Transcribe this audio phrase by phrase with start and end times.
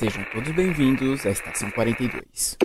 [0.00, 2.56] Sejam todos bem-vindos à Estação 42.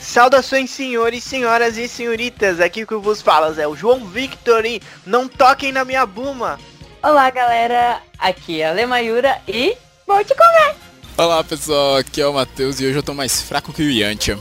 [0.00, 2.60] Saudações, senhores, senhoras e senhoritas.
[2.60, 6.58] Aqui que eu vos falo é o João Victor e não toquem na minha buma.
[7.00, 8.02] Olá, galera.
[8.18, 10.74] Aqui é a Lemayura e vou te comer.
[11.16, 11.98] Olá, pessoal.
[11.98, 14.36] Aqui é o Matheus e hoje eu tô mais fraco que o Yantia.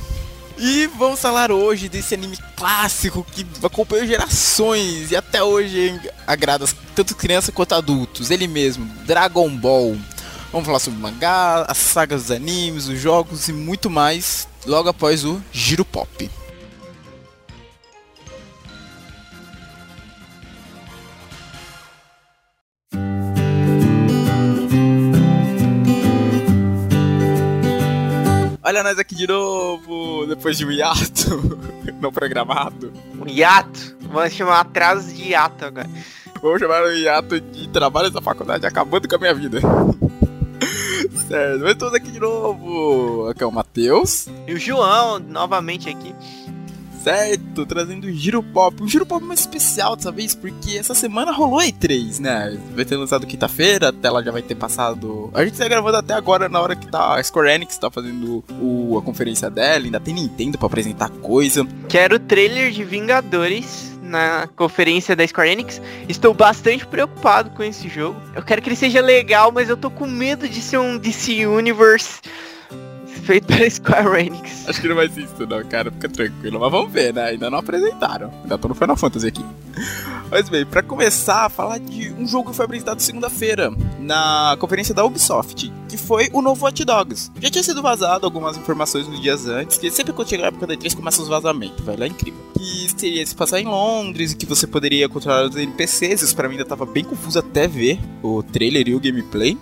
[0.58, 6.66] E vamos falar hoje desse anime clássico que acompanhou gerações e até hoje agrada
[6.96, 8.32] tanto crianças quanto adultos.
[8.32, 9.98] Ele mesmo, Dragon Ball.
[10.52, 14.88] Vamos falar sobre o mangá, as sagas dos animes, os jogos e muito mais logo
[14.88, 16.30] após o Giro Pop.
[28.68, 31.60] Olha nós aqui de novo, depois de um hiato
[32.02, 32.92] não programado.
[33.14, 33.96] Um hiato?
[34.02, 35.88] Vamos chamar atraso de hiato agora.
[36.42, 39.60] Vamos chamar o hiato de trabalho da faculdade acabando com a minha vida.
[41.28, 43.28] certo, mas estamos aqui de novo.
[43.30, 44.28] Aqui é o Matheus.
[44.48, 46.16] E o João, novamente aqui
[47.06, 48.82] certo, trazendo o Giro Pop.
[48.82, 52.58] Um Giro Pop mais especial dessa vez, porque essa semana rolou E3, né?
[52.74, 55.30] Vai ter lançado quinta-feira, até lá já vai ter passado.
[55.32, 58.44] A gente tá gravando até agora na hora que tá a Square Enix tá fazendo
[58.60, 61.64] o, a conferência dela, ainda tem Nintendo para apresentar coisa.
[61.88, 65.80] Quero o trailer de Vingadores na conferência da Square Enix.
[66.10, 68.20] Estou bastante preocupado com esse jogo.
[68.34, 71.46] Eu quero que ele seja legal, mas eu tô com medo de ser um DC
[71.46, 72.20] Universe
[73.26, 74.70] feito pela Square Enix.
[74.70, 76.60] Acho que não vai ser isso não, cara, fica tranquilo.
[76.60, 77.30] Mas vamos ver, né?
[77.30, 78.32] Ainda não apresentaram.
[78.44, 79.46] Ainda tô no Final Fantasy aqui.
[80.30, 85.04] Mas bem, pra começar, falar de um jogo que foi apresentado segunda-feira na conferência da
[85.04, 87.32] Ubisoft, que foi o novo Watch Dogs.
[87.40, 90.68] Já tinha sido vazado algumas informações nos dias antes, que sempre quando chega a época
[90.68, 92.40] da E3 começa os vazamentos, velho, é incrível.
[92.58, 96.56] Que seria se passar em Londres que você poderia controlar os NPCs, isso pra mim
[96.56, 99.58] ainda tava bem confuso até ver o trailer e o gameplay.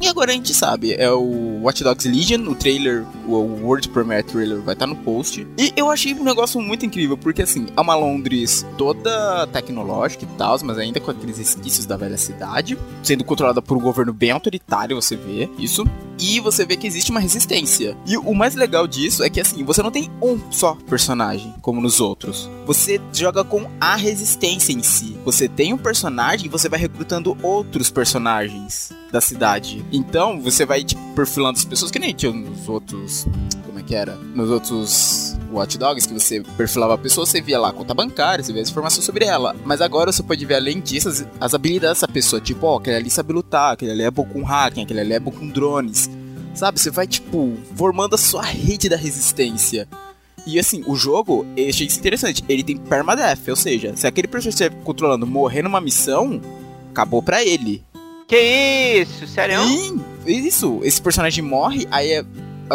[0.00, 4.22] E agora a gente sabe, é o Watch Dogs Legion, o trailer, o World Premiere
[4.22, 5.46] trailer vai estar tá no post.
[5.58, 10.38] E eu achei um negócio muito incrível, porque assim, é uma Londres toda tecnológica e
[10.38, 14.30] tal, mas ainda com aqueles resquícios da velha cidade, sendo controlada por um governo bem
[14.30, 15.84] autoritário, você vê isso.
[16.18, 17.96] E você vê que existe uma resistência.
[18.06, 21.80] E o mais legal disso é que assim, você não tem um só personagem, como
[21.80, 22.48] nos outros.
[22.66, 25.18] Você joga com a resistência em si.
[25.24, 29.84] Você tem um personagem e você vai recrutando outros personagens da cidade.
[29.92, 33.26] Então, você vai, tipo, perfilando as pessoas que nem tinha nos outros.
[33.66, 34.14] Como é que era?
[34.14, 38.44] Nos outros Watch Dogs, que você perfilava a pessoa, você via lá a conta bancária,
[38.44, 39.54] você via as informações sobre ela.
[39.64, 42.40] Mas agora você pode ver, além disso, as, as habilidades dessa pessoa.
[42.40, 45.20] Tipo, ó, aquele ali sabe lutar, aquele ali é bom com hacking, aquele ali é
[45.20, 46.08] bom com drones.
[46.54, 46.80] Sabe?
[46.80, 49.88] Você vai, tipo, formando a sua rede da resistência.
[50.46, 52.44] E assim, o jogo, eu achei isso interessante.
[52.48, 56.40] Ele tem permadeath, ou seja, se aquele personagem controlando morrer numa missão,
[56.90, 57.84] acabou pra ele.
[58.30, 59.26] Que isso?
[59.26, 59.60] Sério?
[59.64, 60.78] Sim, isso.
[60.84, 62.24] Esse personagem morre, aí é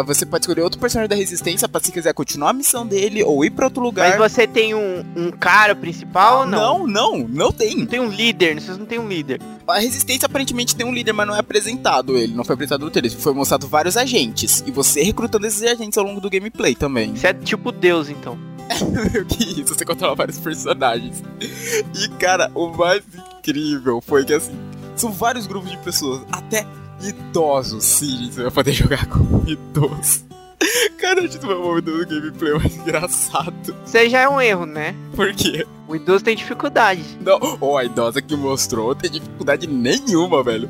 [0.04, 3.42] você pode escolher outro personagem da resistência pra se quiser continuar a missão dele ou
[3.42, 4.18] ir pra outro lugar.
[4.18, 6.86] Mas você tem um, um cara principal ou não?
[6.86, 7.74] Não, não, não tem.
[7.74, 9.40] Não tem um líder, vocês não tem um líder.
[9.66, 12.90] A resistência aparentemente tem um líder, mas não é apresentado ele, não foi apresentado no
[12.90, 13.10] trailer.
[13.12, 14.62] Foi mostrado vários agentes.
[14.66, 17.16] E você recrutando esses agentes ao longo do gameplay também.
[17.16, 18.38] Você é tipo Deus, então.
[19.26, 21.22] que isso, você controla vários personagens.
[21.40, 23.02] E cara, o mais
[23.38, 24.52] incrível foi que assim,
[25.00, 26.66] são vários grupos de pessoas, até
[27.00, 27.84] idosos.
[27.84, 30.24] Sim, você vai poder jogar com idosos.
[30.98, 33.76] Cara, a gente vai momento do gameplay mais engraçado.
[33.84, 34.94] Isso já é um erro, né?
[35.14, 35.66] Por quê?
[35.86, 37.02] O idoso tem dificuldade.
[37.20, 40.68] Não, oh, a idosa que mostrou tem dificuldade nenhuma, velho.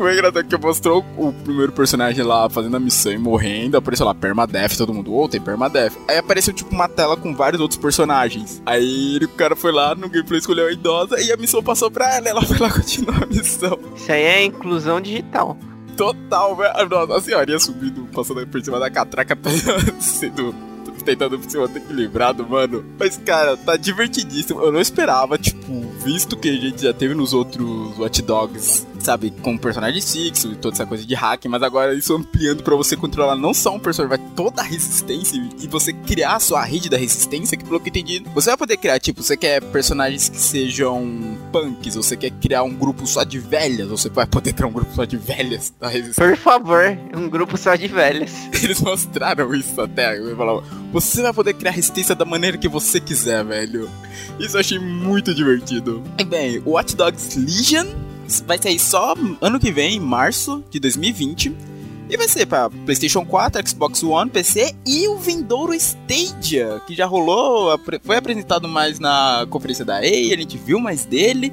[0.00, 3.76] Foi engraçado que mostrou o primeiro personagem lá fazendo a missão e morrendo.
[3.76, 5.92] Apareceu lá, permadeath, todo mundo, ô, oh, tem permadeath.
[6.08, 8.62] Aí apareceu tipo uma tela com vários outros personagens.
[8.64, 12.16] Aí o cara foi lá no gameplay, escolheu a idosa e a missão passou pra
[12.16, 12.30] ela.
[12.30, 13.78] Ela foi lá continuar a missão.
[13.94, 15.54] Isso aí é inclusão digital.
[15.98, 16.88] Total, velho.
[16.88, 19.50] Nossa, a senhorinha subindo, passando por cima da catraca, tá
[20.00, 20.54] sendo
[21.04, 22.84] tentando se manter equilibrado, mano.
[22.98, 24.62] Mas, cara, tá divertidíssimo.
[24.62, 25.72] Eu não esperava, tipo,
[26.02, 30.56] visto que a gente já teve nos outros Watch Dogs sabe, com personagem fixo e
[30.56, 33.78] toda essa coisa de hack, mas agora isso ampliando para você controlar não só um
[33.78, 37.80] personagem, vai toda a resistência e você criar a sua rede da resistência, que pelo
[37.80, 42.30] que entendi, você vai poder criar, tipo, você quer personagens que sejam punks, você quer
[42.30, 45.72] criar um grupo só de velhas, você vai poder criar um grupo só de velhas
[45.80, 46.28] da resistência.
[46.28, 48.32] Por favor, um grupo só de velhas.
[48.62, 50.18] Eles mostraram isso até,
[50.92, 53.88] você vai poder criar resistência da maneira que você quiser, velho.
[54.38, 56.02] Isso eu achei muito divertido.
[56.18, 57.86] E bem, o Watch Dogs Legion
[58.46, 61.54] vai sair só ano que vem, em março de 2020.
[62.08, 67.06] E vai ser pra PlayStation 4, Xbox One, PC e o vindouro Stadia, que já
[67.06, 71.52] rolou, foi apresentado mais na conferência da EA, a gente viu mais dele.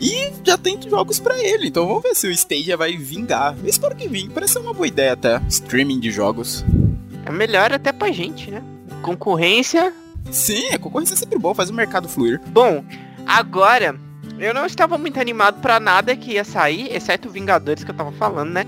[0.00, 3.54] E já tem jogos para ele, então vamos ver se o Stadia vai vingar.
[3.62, 5.42] Eu espero que vingue, parece uma boa ideia até.
[5.48, 6.64] Streaming de jogos.
[7.26, 8.62] É melhor até pra gente, né?
[9.02, 9.92] Concorrência.
[10.30, 12.40] Sim, a concorrência é sempre boa, faz o mercado fluir.
[12.46, 12.82] Bom,
[13.26, 13.98] agora,
[14.38, 18.12] eu não estava muito animado para nada que ia sair, exceto Vingadores que eu tava
[18.12, 18.64] falando, né?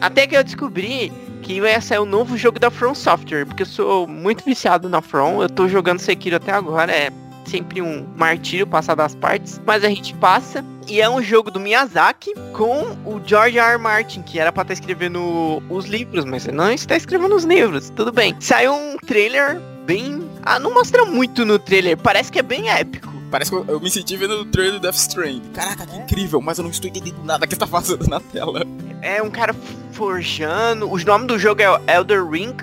[0.00, 3.62] Até que eu descobri que ia sair o um novo jogo da From Software, porque
[3.62, 7.10] eu sou muito viciado na From, eu tô jogando Sekiro até agora, é
[7.46, 10.64] sempre um martírio passar das partes, mas a gente passa.
[10.88, 13.72] E é um jogo do Miyazaki com o George R.
[13.72, 13.78] R.
[13.78, 17.90] Martin, que era pra estar tá escrevendo os livros, mas não está escrevendo os livros,
[17.90, 18.36] tudo bem.
[18.38, 20.28] Saiu um trailer bem.
[20.44, 23.15] Ah, não mostra muito no trailer, parece que é bem épico.
[23.30, 25.40] Parece que eu me senti vendo o trailer do Death Strand.
[25.52, 28.66] Caraca, que incrível, mas eu não estou entendendo nada que está fazendo na tela.
[29.02, 29.54] É um cara
[29.92, 30.90] forjando.
[30.90, 32.56] O nome do jogo é Elder Ring.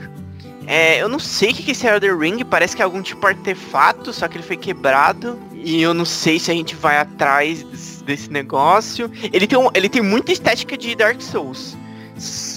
[0.66, 3.20] É, eu não sei o que é esse Elder Ring, parece que é algum tipo
[3.22, 5.38] de artefato, só que ele foi quebrado.
[5.54, 7.64] E eu não sei se a gente vai atrás
[8.06, 9.12] desse negócio.
[9.32, 11.76] Ele tem, um, ele tem muita estética de Dark Souls.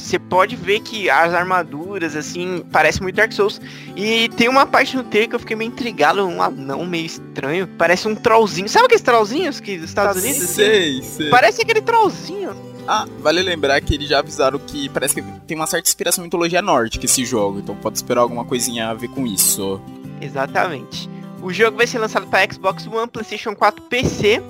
[0.06, 3.60] Você pode ver que as armaduras, assim, parece muito Dark Souls.
[3.96, 7.66] E tem uma parte no trailer que eu fiquei meio intrigado, um anão meio estranho.
[7.76, 8.68] Parece um trollzinho.
[8.68, 10.48] Sabe aqueles trollzinhos que dos Estados Unidos?
[10.48, 11.28] Sei, sei.
[11.28, 12.50] Parece aquele trollzinho.
[12.86, 16.28] Ah, vale lembrar que eles já avisaram que parece que tem uma certa inspiração em
[16.28, 19.80] mitologia nórdica esse jogo, então pode esperar alguma coisinha a ver com isso.
[20.20, 21.10] Exatamente.
[21.42, 24.40] O jogo vai ser lançado para Xbox One, PlayStation 4, PC,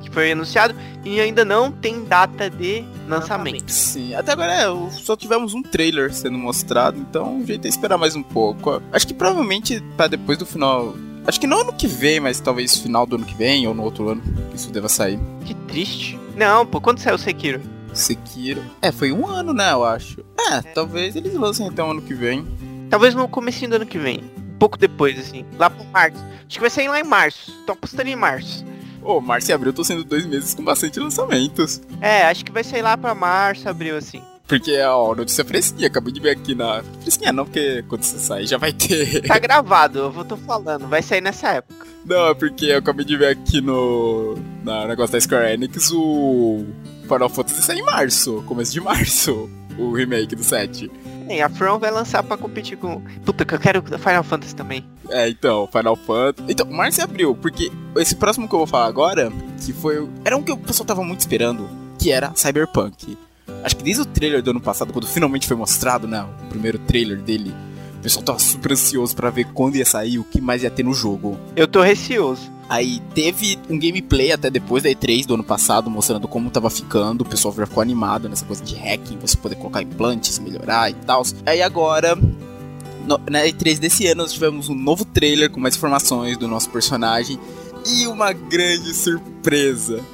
[0.00, 0.74] que foi anunciado,
[1.04, 3.70] e ainda não tem data de lançamento.
[3.70, 7.98] Sim, até agora é, só tivemos um trailer sendo mostrado, então o jeito é esperar
[7.98, 8.82] mais um pouco.
[8.92, 10.94] Acho que provavelmente para depois do final
[11.26, 13.82] Acho que não ano que vem, mas talvez final do ano que vem ou no
[13.82, 14.22] outro ano
[14.54, 15.20] isso deva sair.
[15.44, 16.18] Que triste.
[16.34, 17.60] Não, pô, quando saiu o Sekiro?
[17.92, 18.62] Sekiro.
[18.80, 20.24] É, foi um ano, né, eu acho.
[20.50, 22.46] É, talvez eles lancem então ano que vem.
[22.88, 24.20] Talvez no começo do ano que vem.
[24.38, 25.44] Um pouco depois, assim.
[25.58, 26.18] Lá pro março.
[26.46, 27.52] Acho que vai sair lá em março.
[27.66, 28.64] Tô apostando em março.
[29.08, 31.80] Ô, março e abril tô sendo dois meses com bastante lançamentos.
[31.98, 34.20] É, acho que vai sair lá pra março, abril, assim.
[34.46, 36.82] Porque, ó, notícia fresquinha, acabei de ver aqui na.
[37.00, 39.22] Fresquinha não, porque quando você sair já vai ter.
[39.26, 41.86] Tá gravado, eu tô falando, vai sair nessa época.
[42.04, 44.36] Não, é porque eu acabei de ver aqui no.
[44.62, 46.66] Na negócio da Square Enix o.
[47.04, 50.90] Final Fantasy sai em março, começo de março, o remake do 7.
[51.28, 53.02] É, a From vai lançar pra competir com.
[53.24, 54.84] Puta, que eu quero Final Fantasy também.
[55.10, 56.50] É, então, Final Fantasy.
[56.50, 59.30] Então, março e abril, porque esse próximo que eu vou falar agora,
[59.64, 60.08] que foi.
[60.24, 63.16] Era um que o pessoal tava muito esperando, que era Cyberpunk.
[63.62, 66.24] Acho que desde o trailer do ano passado, quando finalmente foi mostrado, né?
[66.44, 67.54] O primeiro trailer dele,
[67.98, 70.84] o pessoal tava super ansioso para ver quando ia sair, o que mais ia ter
[70.84, 71.38] no jogo.
[71.56, 72.57] Eu tô receoso.
[72.68, 77.22] Aí teve um gameplay até depois da E3 do ano passado, mostrando como tava ficando.
[77.22, 80.94] O pessoal já ficou animado nessa coisa de hacking, você poder colocar implantes, melhorar e
[80.94, 81.22] tal.
[81.46, 86.36] Aí agora, no, na E3 desse ano, nós tivemos um novo trailer com mais informações
[86.36, 87.40] do nosso personagem.
[87.86, 90.04] E uma grande surpresa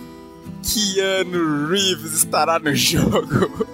[0.63, 3.67] Keanu Reeves estará no jogo.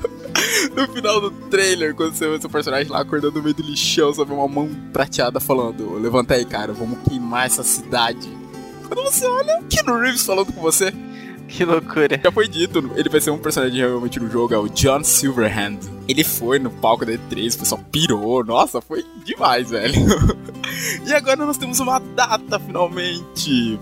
[0.74, 4.12] no final do trailer, quando você vê seu personagem lá acordando no meio do lixão,
[4.12, 8.39] você vê uma mão prateada falando: Levanta aí, cara, vamos queimar essa cidade.
[8.90, 10.92] Quando você olha, Keanu Reeves falando com você.
[11.46, 12.20] Que loucura.
[12.22, 15.78] Já foi dito, ele vai ser um personagem realmente no jogo, é o John Silverhand.
[16.08, 19.94] Ele foi no palco da E3, o pessoal pirou, nossa, foi demais, velho.
[21.06, 23.78] e agora nós temos uma data finalmente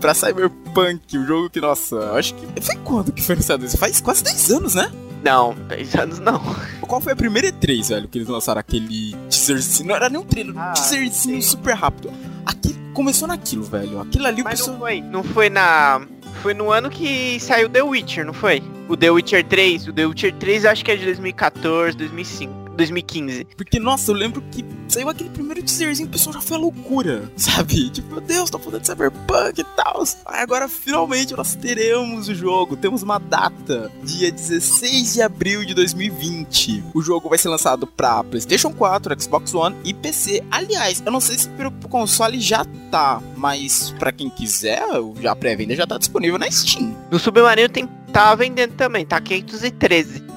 [0.00, 2.60] pra Cyberpunk, o jogo que, nossa, acho que.
[2.60, 3.78] Foi quando que foi anunciado isso?
[3.78, 4.90] Faz quase 10 anos, né?
[5.22, 6.40] Não, 10 anos não.
[6.80, 9.88] Qual foi a primeira E3, velho, que eles lançaram aquele teaserzinho?
[9.88, 11.48] Não era nem um trailer, ah, um teaserzinho sim.
[11.48, 12.12] super rápido.
[12.44, 14.00] Aqui começou naquilo, velho.
[14.00, 14.76] Aquilo ali Mas pessoal...
[14.76, 15.00] não foi.
[15.00, 16.02] Não foi na.
[16.42, 18.60] Foi no ano que saiu The Witcher, não foi?
[18.88, 19.88] O The Witcher 3.
[19.88, 22.61] O The Witcher 3 acho que é de 2014, 2005.
[22.76, 23.46] 2015.
[23.56, 27.30] Porque, nossa, eu lembro que saiu aquele primeiro teaserzinho, o pessoal já foi a loucura,
[27.36, 27.90] sabe?
[27.90, 30.02] Tipo, meu Deus, tá falando de Cyberpunk e tal.
[30.26, 32.76] Aí agora, finalmente, nós teremos o jogo.
[32.76, 36.84] Temos uma data, dia 16 de abril de 2020.
[36.94, 40.42] O jogo vai ser lançado pra PlayStation 4, Xbox One e PC.
[40.50, 44.82] Aliás, eu não sei se pro console já tá, mas para quem quiser,
[45.20, 46.96] já a pré-venda já tá disponível na Steam.
[47.10, 50.31] No Submarino tem, tá vendendo também, tá 513.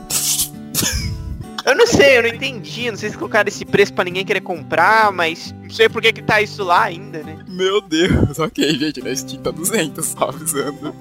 [1.65, 2.91] Eu não sei, eu não entendi.
[2.91, 6.13] Não sei se colocaram esse preço pra ninguém querer comprar, mas não sei por que
[6.13, 7.43] que tá isso lá ainda, né?
[7.47, 10.95] Meu Deus, ok, gente, na Steam tá 200, só avisando.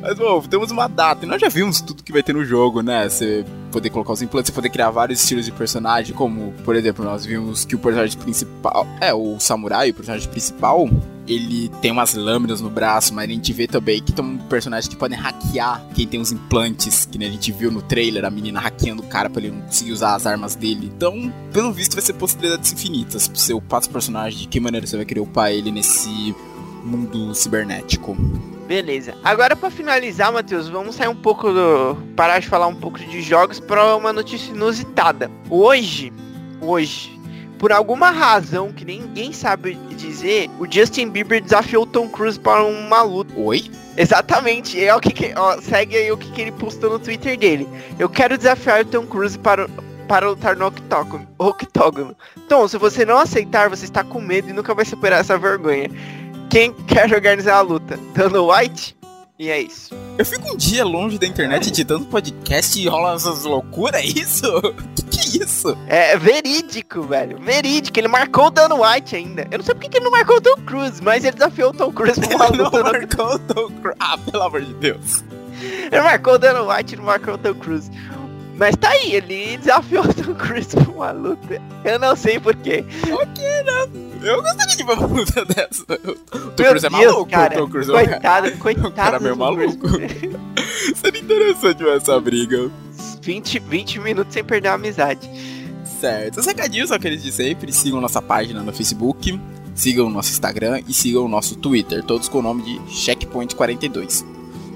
[0.00, 2.80] Mas, bom, temos uma data e nós já vimos tudo que vai ter no jogo,
[2.80, 3.08] né?
[3.08, 7.04] Você poder colocar os implantes, você poder criar vários estilos de personagem, como, por exemplo,
[7.04, 10.88] nós vimos que o personagem principal, é, o samurai, o personagem principal,
[11.26, 14.88] ele tem umas lâminas no braço, mas a gente vê também que tem um personagem
[14.88, 18.30] que podem hackear quem tem os implantes, que nem a gente viu no trailer, a
[18.30, 20.90] menina hackeando o cara pra ele não conseguir usar as armas dele.
[20.94, 24.86] Então, pelo visto, vai ser possibilidades infinitas pra você upar os personagens, de que maneira
[24.86, 26.34] você vai querer upar ele nesse
[26.86, 28.14] mundo cibernético.
[28.66, 29.14] Beleza.
[29.22, 31.96] Agora pra finalizar, Matheus, vamos sair um pouco do.
[32.16, 35.30] parar de falar um pouco de jogos pra uma notícia inusitada.
[35.48, 36.12] Hoje,
[36.60, 37.16] hoje,
[37.58, 42.64] por alguma razão que ninguém sabe dizer, o Justin Bieber desafiou o Tom Cruise para
[42.64, 43.32] uma luta.
[43.36, 43.70] Oi?
[43.96, 44.82] Exatamente.
[44.84, 47.68] É o que, que- ó, segue aí o que, que ele postou no Twitter dele.
[47.98, 49.68] Eu quero desafiar o Tom Cruise para
[50.08, 51.26] para lutar no octógono.
[51.36, 52.14] octógono.
[52.48, 55.90] Tom, se você não aceitar, você está com medo e nunca vai superar essa vergonha.
[56.50, 57.98] Quem quer organizar a luta?
[58.14, 58.96] Dano White?
[59.38, 59.94] E é isso.
[60.16, 64.46] Eu fico um dia longe da internet editando podcast e rola essas loucuras, é isso?
[64.96, 65.76] Que que é isso?
[65.86, 67.38] É verídico, velho.
[67.38, 67.98] Verídico.
[67.98, 69.46] Ele marcou o Dano White ainda.
[69.50, 71.74] Eu não sei porque que ele não marcou o Tom Cruise, mas ele desafiou o
[71.74, 72.78] Tom Cruise pra uma Ele não luta.
[72.78, 73.96] no marcou o Tom Cruise.
[74.00, 75.24] Ah, pelo amor de Deus.
[75.60, 77.90] Ele marcou o Dano White e não marcou o Tom Cruise.
[78.58, 81.60] Mas tá aí, ele desafiou o Tom Cruise pra uma luta.
[81.84, 82.84] Eu não sei porquê.
[84.22, 85.82] Eu gostaria de uma luta dessa.
[85.84, 87.54] O Tom Cruise é maluco, cara.
[87.54, 88.88] o Tom Cruise é um cara- Coitado, coitado.
[88.88, 89.76] um cara meio Tom Cruise.
[89.78, 90.00] maluco.
[90.96, 92.70] Seria interessante essa briga.
[93.22, 95.28] 20, 20 minutos sem perder a amizade.
[96.00, 96.40] Certo.
[96.40, 97.72] Os recadinhos são aqueles de sempre.
[97.72, 99.38] Sigam nossa página no Facebook,
[99.74, 104.24] sigam o nosso Instagram e sigam o nosso Twitter, todos com o nome de Checkpoint42.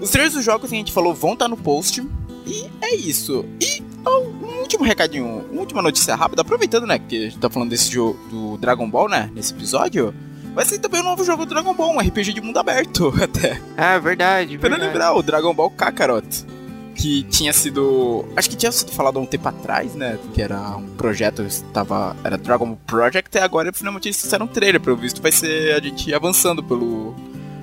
[0.00, 2.02] Os trailers dos jogos que a gente falou vão estar no post.
[2.50, 3.44] E é isso.
[3.60, 7.70] E um último recadinho, uma última notícia rápida, aproveitando, né, que a gente tá falando
[7.70, 10.12] desse jogo do Dragon Ball, né, nesse episódio.
[10.52, 13.60] Vai ser também um novo jogo do Dragon Ball, um RPG de mundo aberto, até.
[13.76, 14.58] Ah, verdade.
[14.58, 14.92] Pra não verdade.
[14.92, 16.44] lembrar, o Dragon Ball Kakarot.
[16.96, 18.24] Que tinha sido.
[18.36, 20.18] Acho que tinha sido falado há um tempo atrás, né?
[20.34, 22.16] Que era um projeto, estava.
[22.24, 25.22] Era Dragon Ball Project, e agora finalmente eles fizeram um trailer, pelo visto.
[25.22, 27.14] Vai ser a gente avançando pelo.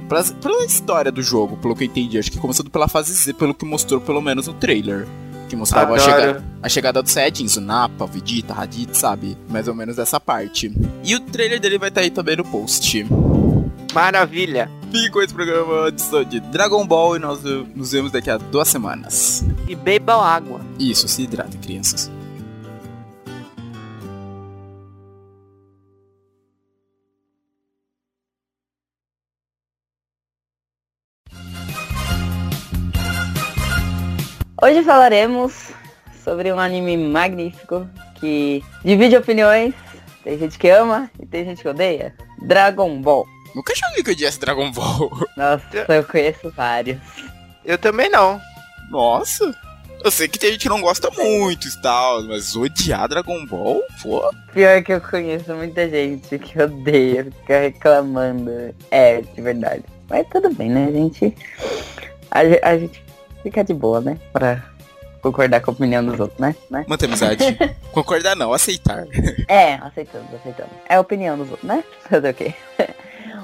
[0.08, 2.18] Pela, pela história do jogo, pelo que eu entendi.
[2.18, 5.08] Acho que começando pela fase Z, pelo que mostrou pelo menos no trailer.
[5.50, 9.38] Que mostrava a chegada, a chegada dos Saiyajins, o Nappa, o Vegeta, Raditz, sabe?
[9.50, 10.74] Mais ou menos dessa parte.
[11.04, 13.06] E o trailer dele vai estar aí também no post.
[13.94, 14.70] Maravilha.
[14.92, 19.46] Fique com esse programa de Dragon Ball e nós nos vemos daqui a duas semanas.
[19.68, 20.60] E bebam água.
[20.78, 22.12] Isso, se hidratem, crianças.
[34.60, 35.70] Hoje falaremos
[36.24, 39.76] sobre um anime magnífico que divide opiniões.
[40.24, 42.16] Tem gente que ama e tem gente que odeia.
[42.42, 43.28] Dragon Ball.
[43.54, 45.12] Nunca joguei que eu disse Dragon Ball.
[45.38, 46.98] Nossa, eu conheço vários.
[47.64, 48.42] Eu também não.
[48.90, 49.56] Nossa.
[50.04, 53.84] Eu sei que tem gente que não gosta muito e tal, mas odiar Dragon Ball?
[54.02, 54.28] Pô.
[54.54, 58.74] Pior que eu conheço muita gente que odeia, fica reclamando.
[58.90, 59.84] É, de verdade.
[60.10, 61.36] Mas tudo bem, né, gente?
[62.32, 63.07] A, a gente
[63.48, 64.20] fica de boa, né?
[64.34, 64.62] Pra
[65.22, 66.56] concordar com a opinião dos outros, né?
[66.70, 66.86] né?
[66.88, 67.44] Manter amizade.
[67.92, 69.06] Concordar não, aceitar.
[69.48, 70.74] É, aceitamos, aceitamos.
[70.88, 71.84] É a opinião dos outros, né?
[72.10, 72.54] Fazer o quê?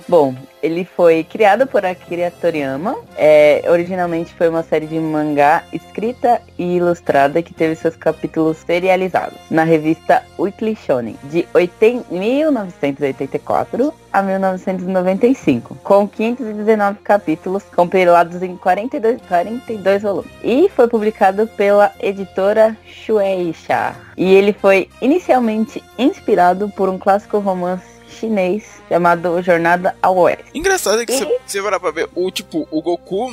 [0.08, 2.96] Bom, ele foi criado por Akira Toriyama.
[3.16, 9.38] É, originalmente foi uma série de mangá escrita e ilustrada que teve seus capítulos serializados
[9.50, 19.22] na revista Weekly Shonen de 80 1984 a 1995, com 519 capítulos compilados em 42,
[19.28, 20.32] 42 volumes.
[20.44, 23.96] E foi publicado pela editora Shueisha.
[24.16, 30.46] E ele foi inicialmente inspirado por um clássico romance chinês chamado Jornada ao Oeste.
[30.54, 33.30] Engraçado é que se você parar pra ver, o tipo, o Goku,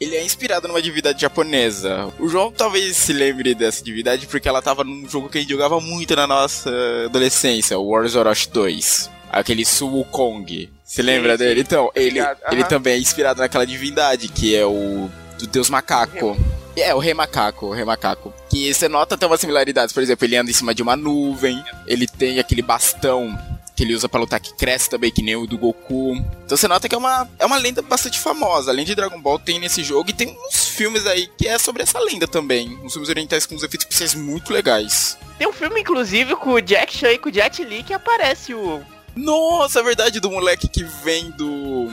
[0.00, 2.12] ele é inspirado numa divindade japonesa.
[2.18, 5.50] O João talvez se lembre dessa divindade porque ela tava num jogo que a gente
[5.50, 6.70] jogava muito na nossa
[7.06, 9.10] adolescência, o Wars Orochi 2.
[9.30, 10.70] Aquele Su Kong.
[10.84, 11.38] Se lembra sim.
[11.38, 11.60] dele?
[11.60, 12.52] Então, ele, Obrigado.
[12.52, 16.36] ele também é inspirado naquela divindade, que é o do Deus Macaco.
[16.76, 18.32] É, o Rei Macaco, o Rei Macaco.
[18.48, 19.92] Que você nota até umas similaridades.
[19.92, 23.36] Por exemplo, ele anda em cima de uma nuvem, ele tem aquele bastão
[23.76, 26.14] que ele usa pra lutar que cresce também, que nem o do Goku.
[26.44, 28.70] Então você nota que é uma, é uma lenda bastante famosa.
[28.70, 31.82] Além de Dragon Ball, tem nesse jogo e tem uns filmes aí que é sobre
[31.82, 32.78] essa lenda também.
[32.84, 35.18] Uns filmes orientais com uns efeitos especiais muito legais.
[35.38, 38.54] Tem um filme, inclusive, com o Jack Chan e com o Jet Li que aparece
[38.54, 38.80] o.
[39.16, 41.88] Nossa, é verdade do moleque que vem do.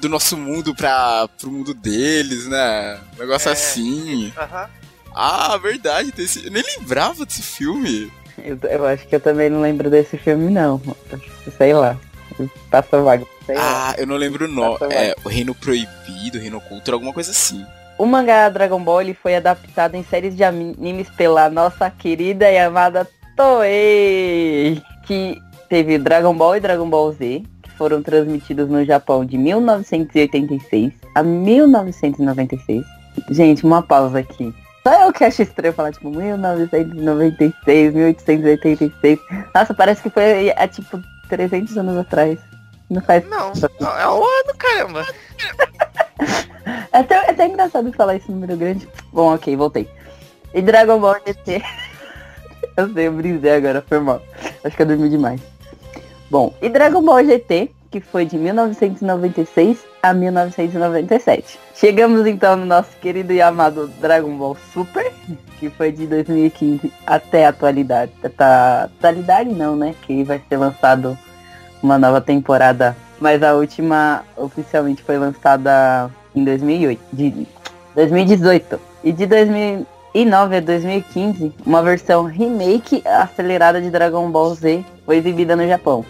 [0.00, 3.00] Do nosso mundo pra, pro mundo deles, né?
[3.16, 3.52] Um negócio É.
[3.52, 4.30] assim.
[4.36, 4.68] Aham.
[5.14, 6.12] Ah, verdade.
[6.12, 6.44] Desse...
[6.44, 8.12] Eu nem lembrava desse filme.
[8.44, 10.80] Eu, eu acho que eu também não lembro desse filme, não.
[11.56, 11.96] Sei lá.
[12.70, 13.24] Passa vaga.
[13.44, 13.90] Sei lá.
[13.90, 14.78] Ah, eu não lembro o nome.
[14.90, 17.64] É, o Reino Proibido, Reino Oculto, alguma coisa assim.
[17.98, 22.58] O mangá Dragon Ball ele foi adaptado em séries de animes pela nossa querida e
[22.58, 29.24] amada Toei, que teve Dragon Ball e Dragon Ball Z, que foram transmitidos no Japão
[29.24, 32.84] de 1986 a 1996.
[33.30, 34.54] Gente, uma pausa aqui.
[34.86, 39.18] Só eu que acho estranho falar, tipo, 1996, 1886.
[39.52, 42.38] Nossa, parece que foi há, tipo, 300 anos atrás.
[42.88, 43.28] Não faz...
[43.28, 43.50] Não,
[43.98, 45.04] é um ano, caramba.
[46.92, 48.88] é, até, é até engraçado falar esse número grande.
[49.12, 49.90] Bom, ok, voltei.
[50.54, 51.64] E Dragon Ball GT.
[52.76, 54.22] eu sei, eu brisei agora, foi mal.
[54.62, 55.40] Acho que eu dormi demais.
[56.30, 61.58] Bom, e Dragon Ball GT, que foi de 1996 a 1997.
[61.74, 65.12] Chegamos então no nosso querido e amado Dragon Ball Super,
[65.58, 68.12] que foi de 2015 até a atualidade.
[68.36, 69.94] Tá, atualidade não, né?
[70.02, 71.18] Que vai ser lançado
[71.82, 77.46] uma nova temporada, mas a última oficialmente foi lançada em 2008, de
[77.94, 78.80] 2018.
[79.02, 85.56] E de 2009 a 2015, uma versão remake acelerada de Dragon Ball Z foi exibida
[85.56, 86.04] no Japão.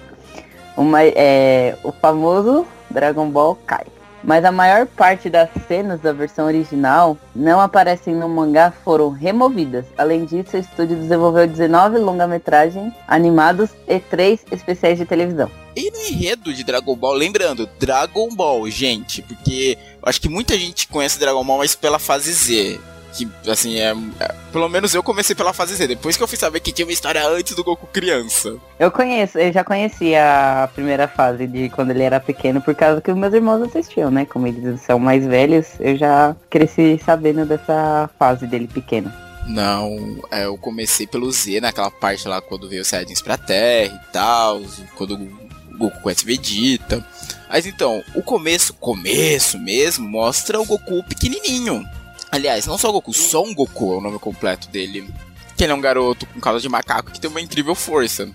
[0.76, 3.84] Uma, é, o famoso Dragon Ball Kai.
[4.24, 9.84] Mas a maior parte das cenas da versão original não aparecem no mangá foram removidas.
[9.98, 15.50] Além disso, o estúdio desenvolveu 19 longa-metragens animados e 3 especiais de televisão.
[15.76, 20.88] E no enredo de Dragon Ball, lembrando, Dragon Ball, gente, porque acho que muita gente
[20.88, 22.80] conhece Dragon Ball, mas pela fase Z
[23.16, 26.36] que, assim, é, é, Pelo menos eu comecei pela fase Z, depois que eu fui
[26.36, 28.56] saber que tinha uma história antes do Goku criança.
[28.78, 33.00] Eu conheço, eu já conhecia a primeira fase de quando ele era pequeno, por causa
[33.00, 34.24] que os meus irmãos assistiam, né?
[34.26, 39.12] Como eles são mais velhos, eu já cresci sabendo dessa fase dele pequeno.
[39.46, 43.94] Não, é, eu comecei pelo Z, naquela parte lá quando veio o Saiyajins pra Terra
[43.94, 44.60] e tal,
[44.96, 47.04] quando o Goku conhece Vegeta.
[47.48, 51.84] Mas então, o começo, começo mesmo, mostra o Goku pequenininho.
[52.30, 55.08] Aliás, não só o Goku, só um Goku é o nome completo dele.
[55.56, 58.28] Que ele é um garoto com causa de macaco que tem uma incrível força.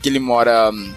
[0.00, 0.92] Que ele mora hum,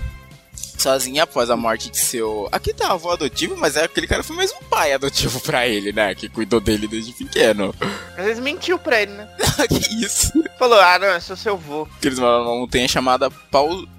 [0.81, 2.49] sozinho após a morte de seu.
[2.51, 5.91] Aqui tá avô adotivo, mas é aquele cara foi mais um pai adotivo pra ele,
[5.91, 6.13] né?
[6.15, 7.73] Que cuidou dele desde pequeno.
[8.17, 9.27] Às vezes mentiu pra ele, né?
[9.69, 10.31] que isso?
[10.57, 11.87] Falou, ah, não, eu sou seu avô.
[11.99, 13.29] Que eles moram numa montanha chamada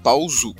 [0.03, 0.55] Pauzu.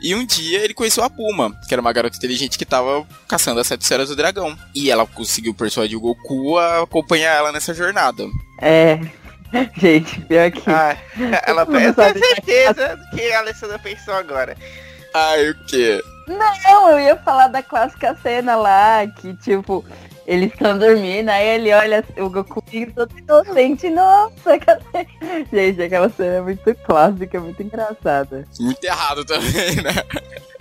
[0.00, 3.60] E um dia ele conheceu a Puma, que era uma garota inteligente que tava caçando
[3.60, 4.56] as sete esferas do dragão.
[4.74, 8.24] E ela conseguiu persuadir o Goku a acompanhar ela nessa jornada.
[8.60, 8.98] É.
[9.76, 10.62] Gente, pior que.
[10.70, 10.96] Ah,
[11.46, 14.56] ela eu tenho certeza do que a Alessandra pensou agora.
[15.14, 16.02] Ai, o quê?
[16.28, 19.84] Não, eu ia falar da clássica cena lá, que tipo,
[20.28, 22.62] eles estão dormindo, aí ele olha o Goku
[22.94, 25.06] todo inocente, nossa, cadê?
[25.50, 28.46] Gente, aquela cena é muito clássica, muito engraçada.
[28.60, 29.94] Muito errado também, né?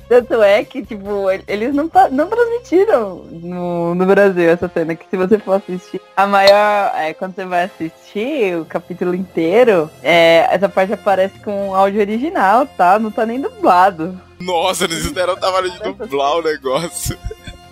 [0.08, 5.18] Tanto é que, tipo, eles não, não transmitiram no, no Brasil essa cena, que se
[5.18, 10.70] você for assistir, a maior, é, quando você vai assistir o capítulo inteiro, é, essa
[10.70, 12.98] parte aparece com áudio original, tá?
[12.98, 14.18] Não tá nem dublado.
[14.40, 17.18] Nossa, eles deram trabalho de dublar o negócio.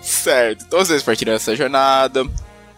[0.06, 0.66] Certo.
[0.66, 2.26] Então vocês partiram dessa jornada.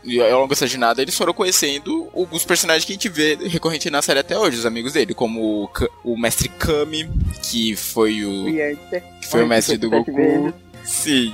[0.04, 3.90] E ao longo dessa jornada eles foram conhecendo alguns personagens que a gente vê recorrente
[3.90, 7.10] na série até hoje, os amigos dele, como o, o mestre Kami,
[7.44, 8.46] que foi o.
[9.20, 10.54] Que foi o mestre do Goku.
[10.86, 11.34] Sim.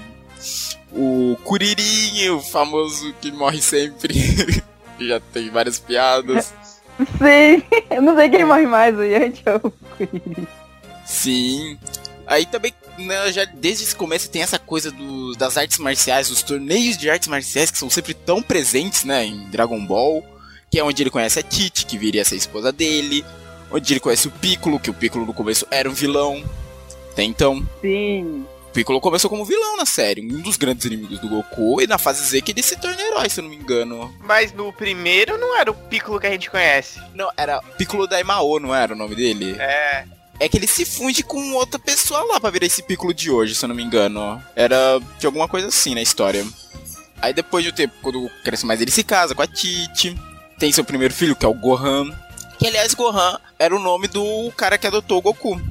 [0.91, 4.15] O Kuririn, o famoso que morre sempre.
[4.99, 6.53] já tem várias piadas.
[7.17, 10.47] Sim, eu não sei quem morre mais, o Yanti ou o Kuririn.
[11.06, 11.77] Sim.
[12.25, 16.41] Aí também, né, já desde esse começo tem essa coisa do, das artes marciais, dos
[16.41, 20.23] torneios de artes marciais que são sempre tão presentes, né, em Dragon Ball,
[20.69, 23.23] que é onde ele conhece a Tite, que viria a ser a esposa dele,
[23.71, 26.43] onde ele conhece o Piccolo, que o Piccolo no começo era um vilão,
[27.12, 27.67] até então.
[27.82, 28.45] Sim.
[28.69, 31.99] O Piccolo começou como vilão na série, um dos grandes inimigos do Goku, e na
[31.99, 34.12] fase Z que ele se torna herói, se eu não me engano.
[34.21, 36.99] Mas no primeiro não era o Piccolo que a gente conhece.
[37.13, 39.56] Não, era Piccolo Daimao, não era o nome dele?
[39.60, 40.06] É
[40.39, 43.56] é que ele se funde com outra pessoa lá pra virar esse Piccolo de hoje,
[43.56, 44.41] se eu não me engano.
[44.56, 46.46] Era de alguma coisa assim na história.
[47.22, 50.19] Aí depois de um tempo, quando cresce mais, ele se casa com a Titi.
[50.60, 52.12] Tem seu primeiro filho, que é o Gohan.
[52.60, 55.62] Que aliás, Gohan era o nome do cara que adotou o Goku.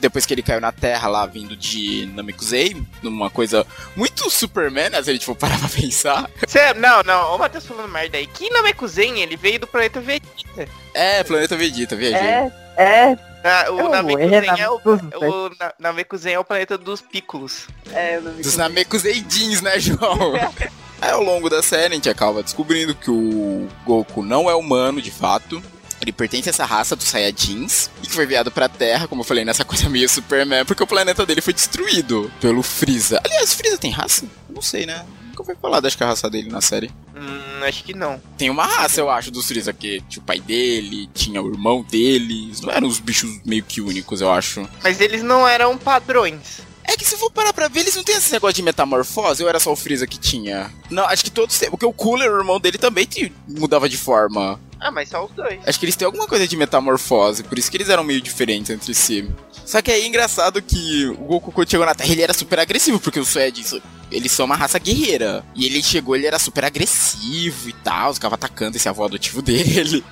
[0.00, 5.02] Depois que ele caiu na Terra lá, vindo de Namekusei, numa coisa muito Superman, né,
[5.02, 6.30] se a gente for parar pra pensar.
[6.48, 8.26] Cê, não, não, o Matheus falando merda aí.
[8.26, 10.68] Que Namekusei, ele veio do planeta Vegeta.
[10.94, 12.28] É, planeta Vegeta, viajei.
[12.28, 17.66] É, é, ah, o Namekuzen é, o, o Namekuzen é o planeta dos Pícolos.
[17.92, 20.34] É, o Dos Namekuseidins, né, João?
[21.00, 25.00] Aí, ao longo da série, a gente acaba descobrindo que o Goku não é humano,
[25.00, 25.62] de fato.
[26.00, 29.24] Ele pertence a essa raça dos Saiyajins e que foi enviado pra Terra, como eu
[29.24, 33.20] falei, nessa coisa meio Superman, porque o planeta dele foi destruído pelo Freeza.
[33.24, 34.26] Aliás, Freeza tem raça?
[34.48, 35.04] Não sei, né?
[35.40, 36.90] Nunca foi falado, acho que a raça dele na série.
[37.16, 38.20] Hum, acho que não.
[38.36, 41.82] Tem uma raça, eu acho, dos Freeza, que tinha o pai dele, tinha o irmão
[41.82, 42.60] deles.
[42.60, 44.68] Não eram os bichos meio que únicos, eu acho.
[44.82, 46.60] Mas eles não eram padrões.
[46.84, 49.48] É que se for parar pra ver, eles não têm esse negócio de metamorfose, ou
[49.48, 50.70] era só o Freeza que tinha?
[50.90, 51.70] Não, acho que todos têm.
[51.70, 53.08] Porque o Cooler, o irmão dele, também
[53.48, 54.60] mudava de forma.
[54.80, 55.60] Ah, mas só os dois.
[55.66, 58.70] Acho que eles têm alguma coisa de metamorfose, por isso que eles eram meio diferentes
[58.70, 59.28] entre si.
[59.66, 62.98] Só que é engraçado que o Goku quando chegou na Terra ele era super agressivo,
[62.98, 63.74] porque os Saiyajins,
[64.10, 65.44] eles são uma raça guerreira.
[65.54, 70.02] E ele chegou, ele era super agressivo e tal, ficava atacando esse avô adotivo dele.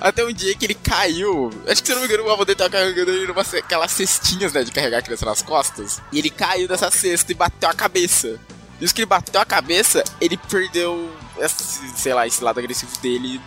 [0.00, 1.50] Até um dia que ele caiu.
[1.66, 4.52] Acho que se não me engano, o avô dele tava carregando ele numa aquelas cestinhas,
[4.52, 4.62] né?
[4.62, 6.00] De carregar a criança nas costas.
[6.12, 8.38] E ele caiu dessa cesta e bateu a cabeça.
[8.80, 13.40] Isso que ele bateu a cabeça, ele perdeu, esse, sei lá, esse lado agressivo dele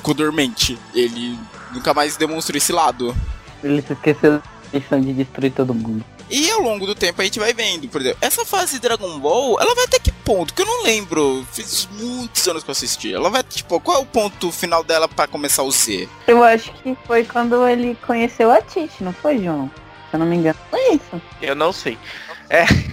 [0.00, 0.78] ficou dormente.
[0.94, 1.38] Ele
[1.72, 3.14] nunca mais demonstrou esse lado.
[3.62, 6.04] Ele se esqueceu da missão de destruir todo mundo.
[6.30, 9.18] E ao longo do tempo a gente vai vendo, por exemplo, essa fase de Dragon
[9.18, 10.54] Ball, ela vai até que ponto?
[10.54, 11.44] Que eu não lembro.
[11.52, 13.12] Fiz muitos anos que eu assisti.
[13.12, 16.08] Ela vai, tipo, qual é o ponto final dela pra começar o Z?
[16.28, 19.68] Eu acho que foi quando ele conheceu a Tite, não foi, João?
[20.08, 21.22] Se eu não me engano, foi isso.
[21.42, 21.98] Eu não sei.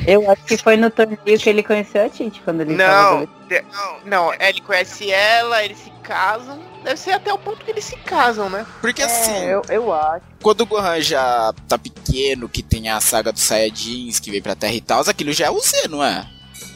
[0.06, 4.00] Eu acho que foi no torneio que ele conheceu a Tite, quando ele Não, não,
[4.06, 6.60] não, é, ele conhece ela, eles se casam.
[6.84, 8.66] Deve ser até o ponto que eles se casam, né?
[8.82, 10.22] Porque assim, É, eu, eu acho.
[10.42, 14.56] quando o Gohan já tá pequeno, que tem a saga dos Saiyajins, que vem pra
[14.56, 16.26] Terra e tal, aquilo já é o Z, não é?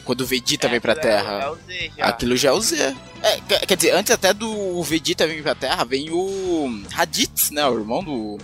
[0.04, 1.40] Quando o Vegeta vem pra É, Terra.
[1.44, 2.06] é o Z já.
[2.06, 2.96] Aquilo já é o Z.
[3.22, 7.64] É, quer dizer, antes até do Vegeta vir pra Terra, vem o Raditz, né?
[7.68, 8.12] O irmão do.
[8.12, 8.38] o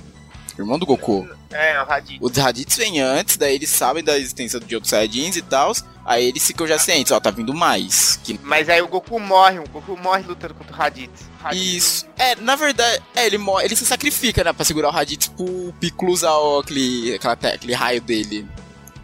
[0.56, 1.28] irmão do Goku.
[1.50, 2.18] É, o Raditz.
[2.20, 5.72] Os Raditz vêm antes, daí eles sabem da existência de outros Saiyajins e tal.
[6.04, 8.18] Aí eles ficam já cientes, ó, tá vindo mais.
[8.24, 8.38] Que...
[8.42, 11.22] Mas aí o Goku morre, o Goku morre lutando contra o Raditz.
[11.42, 11.62] Raditz.
[11.74, 12.06] Isso.
[12.18, 14.52] É, na verdade, é, ele, morre, ele se sacrifica, né?
[14.52, 18.46] Pra segurar o Raditz pro Piccolo usar o- aquele, aquela aquele raio dele.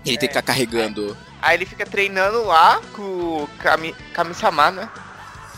[0.04, 1.16] Ele tem que ficar carregando.
[1.40, 4.88] Aí ele fica treinando lá com o Kami, Kami-sama, né?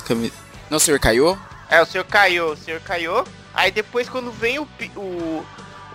[0.05, 0.33] Cami-
[0.71, 1.39] Não, o senhor caiu?
[1.69, 3.25] É, o senhor caiu, o senhor caiu.
[3.55, 5.45] Aí depois quando vem o, o,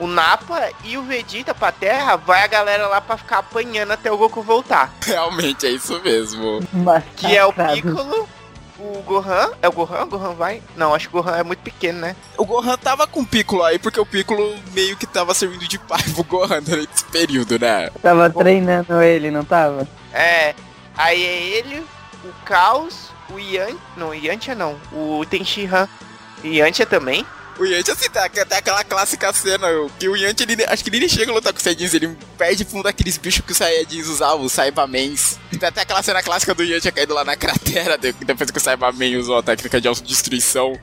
[0.01, 4.11] o Napa e o Vegeta pra Terra, vai a galera lá pra ficar apanhando até
[4.11, 4.91] o Goku voltar.
[5.05, 6.59] Realmente, é isso mesmo.
[7.15, 7.53] Que é o.
[7.53, 8.27] Piccolo,
[8.79, 9.51] o Gohan.
[9.61, 10.01] É o Gohan?
[10.01, 10.59] O Gohan vai?
[10.75, 12.15] Não, acho que o Gohan é muito pequeno, né?
[12.35, 15.77] O Gohan tava com o Piccolo aí, porque o Piccolo meio que tava servindo de
[15.77, 17.91] pai pro Gohan durante esse período, né?
[18.01, 19.87] Tava treinando ele, não tava?
[20.11, 20.55] É.
[20.97, 21.85] Aí é ele,
[22.25, 23.75] o Caos, o Yan.
[23.95, 24.75] Não, o Yantia não.
[24.91, 25.87] O Tenshinhan.
[26.43, 27.23] Yantia também.
[27.61, 29.67] O Yanti, assim, tá, tem aquela clássica cena
[29.99, 32.17] que o Yanti, ele, acho que ele nem chega a lutar com os Saiyajins, ele
[32.35, 35.37] perde pra um daqueles bichos que os Saiyajins usavam, os Saibamens.
[35.51, 38.61] Tem até aquela cena clássica do Yanti caindo lá na cratera, de- depois que o
[38.61, 40.73] Saibamen usou a técnica de autodestruição.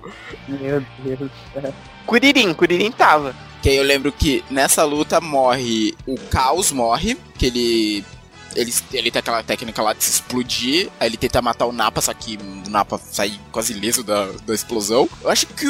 [0.46, 1.74] Meu Deus do céu.
[2.06, 3.34] Kuririn, Kuririn tava.
[3.60, 8.04] Que aí eu lembro que nessa luta morre o Caos morre, que ele.
[8.54, 12.00] Ele, ele tem aquela técnica lá de se explodir, aí ele tenta matar o Napa,
[12.00, 15.08] só que o Napa sai quase ileso da, da explosão.
[15.22, 15.66] Eu acho que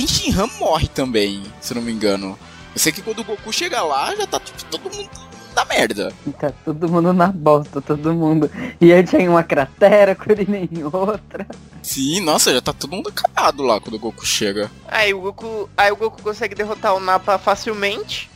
[0.00, 2.38] o Tenshinhan morre também, se não me engano.
[2.74, 5.10] Eu sei que quando o Goku chega lá, já tá tipo, todo mundo
[5.54, 6.12] na merda.
[6.38, 8.50] Tá todo mundo na bosta, todo mundo.
[8.80, 11.46] E aí tinha uma cratera, Kurina em outra.
[11.82, 14.70] Sim, nossa, já tá todo mundo cagado lá quando o Goku chega.
[14.88, 18.30] Aí o Goku, aí o Goku consegue derrotar o Nappa facilmente.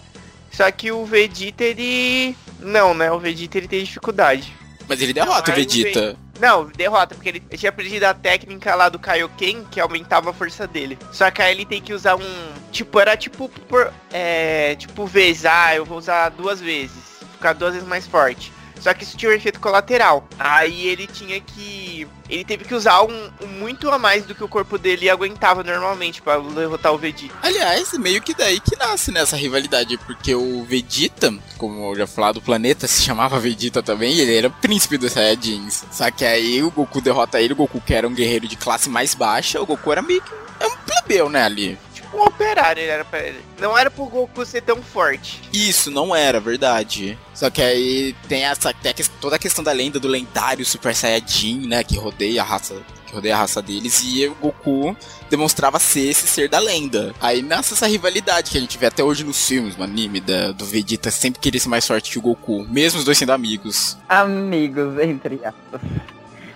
[0.50, 3.11] Só que o Vegeta ele não, né?
[3.11, 4.53] O Vegeta ele tem dificuldade.
[4.88, 6.16] Mas ele derrota Não, o Vegeta.
[6.40, 10.66] Não, derrota, porque ele tinha aprendido a técnica lá do Kaioken, que aumentava a força
[10.66, 10.99] dele.
[11.12, 12.53] Só que aí ele tem que usar um.
[12.73, 13.92] Tipo, era tipo por.
[14.12, 14.75] É.
[14.77, 15.44] Tipo vezes.
[15.44, 17.03] Ah, eu vou usar duas vezes.
[17.33, 18.53] Ficar duas vezes mais forte.
[18.81, 20.29] Só que isso tinha um efeito colateral.
[20.38, 21.84] Aí ele tinha que.
[22.29, 25.62] Ele teve que usar um, um muito a mais do que o corpo dele aguentava
[25.62, 27.35] normalmente pra derrotar o Vegeta.
[27.43, 32.35] Aliás, meio que daí que nasce nessa rivalidade, porque o Vegeta, como eu já falei
[32.35, 35.85] do planeta, se chamava Vegeta também, e ele era o príncipe dos Saiyajins.
[35.93, 38.88] Só que aí o Goku derrota ele, o Goku que era um guerreiro de classe
[38.88, 41.79] mais baixa, o Goku era meio que é um plebeu, né, ali.
[42.14, 43.40] Tipo um operário, ele era pra ele.
[43.61, 45.40] Não era pro Goku ser tão forte.
[45.53, 47.18] Isso, não era, verdade.
[47.35, 50.64] Só que aí tem essa tem a que- toda a questão da lenda do lendário
[50.64, 54.96] Super Saiyajin, né, que rodeia a raça, que rodeia a raça deles e o Goku
[55.29, 57.12] demonstrava ser esse ser da lenda.
[57.20, 60.53] Aí nasce essa rivalidade que a gente vê até hoje nos filmes, no anime da,
[60.53, 63.96] do Vegeta sempre querer ser mais forte que o Goku, mesmo os dois sendo amigos.
[64.09, 65.81] Amigos, entre aspas.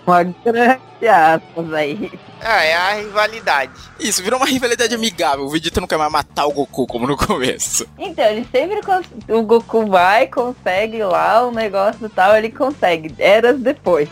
[0.09, 2.11] Uma grande aspas aí.
[2.41, 3.73] Ah, é a rivalidade.
[4.01, 5.45] Isso, virou uma rivalidade amigável.
[5.45, 7.87] O Vegeta não quer mais matar o Goku como no começo.
[7.99, 9.05] Então, ele sempre cons...
[9.29, 13.15] O Goku vai, consegue lá o negócio e tal, ele consegue.
[13.19, 14.09] Eras depois.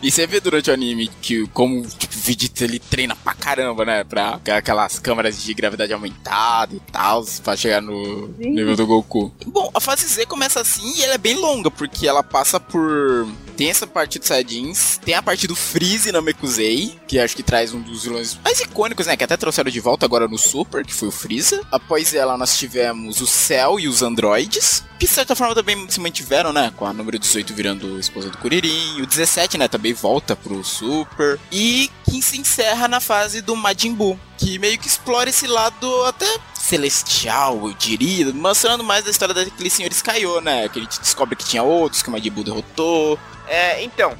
[0.00, 3.84] E você vê durante o anime que como tipo, o Vegeta ele treina pra caramba,
[3.84, 4.04] né?
[4.04, 8.50] Pra aquelas câmeras de gravidade aumentada e tal, pra chegar no Sim.
[8.50, 9.34] nível do Goku.
[9.46, 13.26] Bom, a fase Z começa assim e ela é bem longa, porque ela passa por
[13.56, 17.42] Tem essa parte dos Saiyajins, tem a parte do Freeze na Mekuzei, que acho que
[17.42, 19.16] traz um dos vilões mais icônicos, né?
[19.16, 21.60] Que até trouxeram de volta agora no Super, que foi o Freeza.
[21.70, 24.84] Após ela, nós tivemos o Cell e os androides.
[24.98, 26.72] Que de certa forma também se mantiveram, né?
[26.76, 29.00] Com a número 18 virando esposa do Kuririn.
[29.02, 29.68] O 17, né?
[29.68, 31.38] Também volta pro Super.
[31.52, 34.18] E que se encerra na fase do Majin Buu.
[34.36, 39.70] Que meio que explora esse lado até celestial, eu diria, mostrando mais da história daquele
[39.70, 40.68] senhor Skyo, né?
[40.68, 43.18] Que a gente descobre que tinha outros, que o Majin Buu derrotou.
[43.46, 44.16] É, então.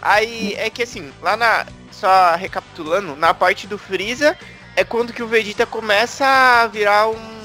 [0.00, 1.66] Aí é que assim, lá na.
[1.92, 4.38] Só recapitulando, na parte do Freeza
[4.76, 7.40] é quando que o Vegeta começa a virar um.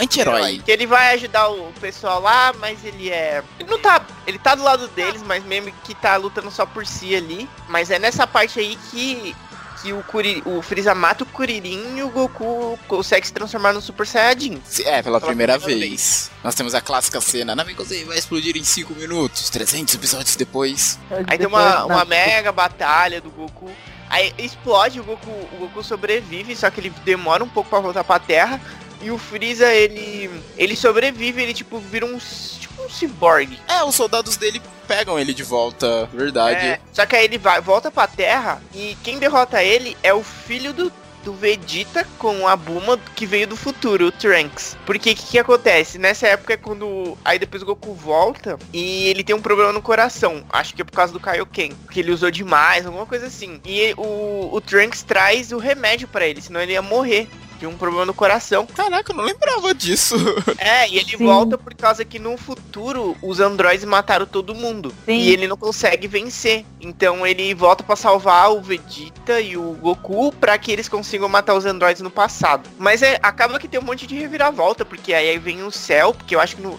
[0.00, 0.62] Anti-herói.
[0.64, 3.42] Que ele vai ajudar o pessoal lá, mas ele é.
[3.58, 4.04] Ele não tá.
[4.26, 7.48] Ele tá do lado deles, mas mesmo que tá lutando só por si ali.
[7.68, 9.36] Mas é nessa parte aí que.
[9.82, 13.80] Que o, Kuri, o Freeza mata o Kuririn e o Goku consegue se transformar no
[13.80, 14.62] Super Saiyajin.
[14.80, 16.30] É, pela, Pela primeira, primeira vez.
[16.44, 20.98] Nós temos a clássica cena, Namekusei vai explodir em 5 minutos, 300 episódios depois.
[21.26, 23.70] Aí tem uma, uma mega batalha do Goku.
[24.08, 28.04] Aí explode, o Goku, o Goku sobrevive, só que ele demora um pouco pra voltar
[28.04, 28.60] pra Terra.
[29.02, 30.30] E o Freeza, ele.
[30.56, 32.18] ele sobrevive, ele tipo vira um.
[32.18, 33.58] tipo um cyborg.
[33.68, 36.66] É, os soldados dele pegam ele de volta, verdade.
[36.66, 40.22] É, só que aí ele vai, volta pra Terra e quem derrota ele é o
[40.22, 40.92] filho do,
[41.24, 44.76] do Vegeta com a Buma que veio do futuro, o Trunks.
[44.84, 45.98] Porque o que, que acontece?
[45.98, 47.16] Nessa época é quando.
[47.24, 50.44] Aí depois o Goku volta e ele tem um problema no coração.
[50.50, 51.72] Acho que é por causa do Kaioken.
[51.90, 53.60] Que ele usou demais, alguma coisa assim.
[53.64, 57.28] E o, o Trunks traz o remédio pra ele, senão ele ia morrer.
[57.62, 58.66] Tinha um problema no coração.
[58.66, 60.16] Caraca, eu não lembrava disso.
[60.58, 61.24] É, e ele Sim.
[61.24, 64.94] volta por causa que no futuro os androides mataram todo mundo.
[65.04, 65.18] Sim.
[65.18, 66.64] E ele não consegue vencer.
[66.80, 71.54] Então ele volta pra salvar o Vegeta e o Goku pra que eles consigam matar
[71.54, 72.68] os androides no passado.
[72.78, 76.34] Mas é, acaba que tem um monte de reviravolta, porque aí vem o céu, porque
[76.34, 76.78] eu acho que no.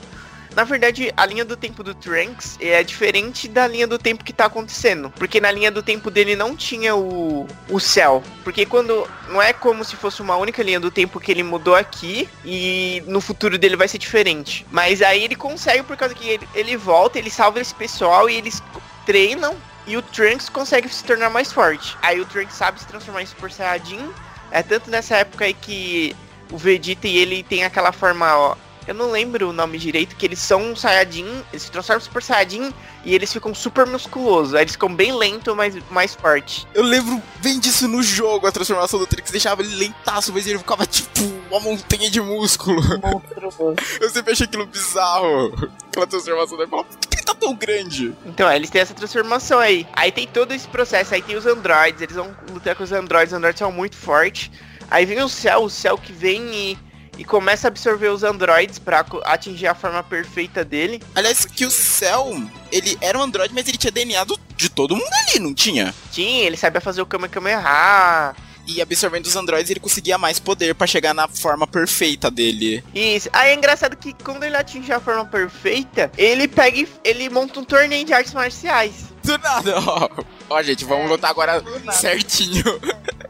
[0.55, 4.31] Na verdade, a linha do tempo do Trunks é diferente da linha do tempo que
[4.31, 5.09] tá acontecendo.
[5.11, 8.23] Porque na linha do tempo dele não tinha o, o céu.
[8.43, 9.07] Porque quando.
[9.29, 13.01] Não é como se fosse uma única linha do tempo que ele mudou aqui e
[13.07, 14.65] no futuro dele vai ser diferente.
[14.71, 18.35] Mas aí ele consegue por causa que ele, ele volta, ele salva esse pessoal e
[18.35, 18.61] eles
[19.05, 19.55] treinam.
[19.87, 21.97] E o Trunks consegue se tornar mais forte.
[22.01, 24.09] Aí o Trunks sabe se transformar em Super Saiyajin.
[24.51, 26.15] É tanto nessa época aí que
[26.51, 28.55] o Vegeta e ele tem aquela forma, ó.
[28.87, 32.05] Eu não lembro o nome direito, que eles são um Saiyajin, eles se transformam em
[32.05, 32.73] Super Saiyajin
[33.05, 34.53] e eles ficam super musculosos.
[34.53, 36.67] Aí eles ficam bem lento, mas mais forte.
[36.73, 40.57] Eu lembro bem disso no jogo, a transformação do Trunks deixava ele lentaço, mas ele
[40.57, 42.81] ficava tipo uma montanha de músculo.
[42.99, 43.75] Monstruoso.
[44.01, 45.53] Eu sempre achei aquilo bizarro.
[45.87, 46.69] Aquela transformação dele.
[46.69, 48.13] Por que ele tá tão grande?
[48.25, 49.87] Então, é, eles têm essa transformação aí.
[49.93, 53.31] Aí tem todo esse processo, aí tem os androides, eles vão lutar com os androides,
[53.33, 54.51] os androides são muito fortes.
[54.89, 56.77] Aí vem o céu, o céu que vem e,
[57.23, 61.01] e começa a absorver os androids pra co- atingir a forma perfeita dele.
[61.15, 64.93] Aliás, que o Cell, ele era um androide, mas ele tinha DNA do- de todo
[64.93, 65.95] mundo ali, não tinha?
[66.11, 68.35] Tinha, ele sabia fazer o Kamehameha.
[68.67, 72.83] E absorvendo os androides, ele conseguia mais poder pra chegar na forma perfeita dele.
[72.93, 73.29] Isso.
[73.33, 77.59] Aí é engraçado que quando ele atinge a forma perfeita, ele pega e ele monta
[77.59, 79.05] um torneio de artes marciais.
[79.23, 80.09] Do nada, ó.
[80.49, 82.63] Ó, gente, vamos lutar agora certinho.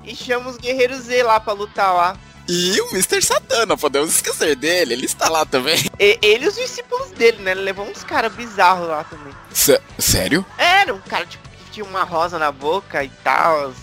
[0.04, 2.18] E chama os guerreiros Z lá pra lutar lá.
[2.48, 3.20] E o Mr.
[3.68, 5.78] Não podemos esquecer dele, ele está lá também.
[6.00, 7.52] E, ele e os discípulos dele, né?
[7.52, 9.34] Ele levou uns caras bizarros lá também.
[9.54, 10.46] Sé- sério?
[10.58, 13.74] Era um cara, tipo, que tinha uma rosa na boca e tal.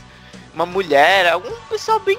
[0.54, 2.18] Uma mulher, algum pessoal bem.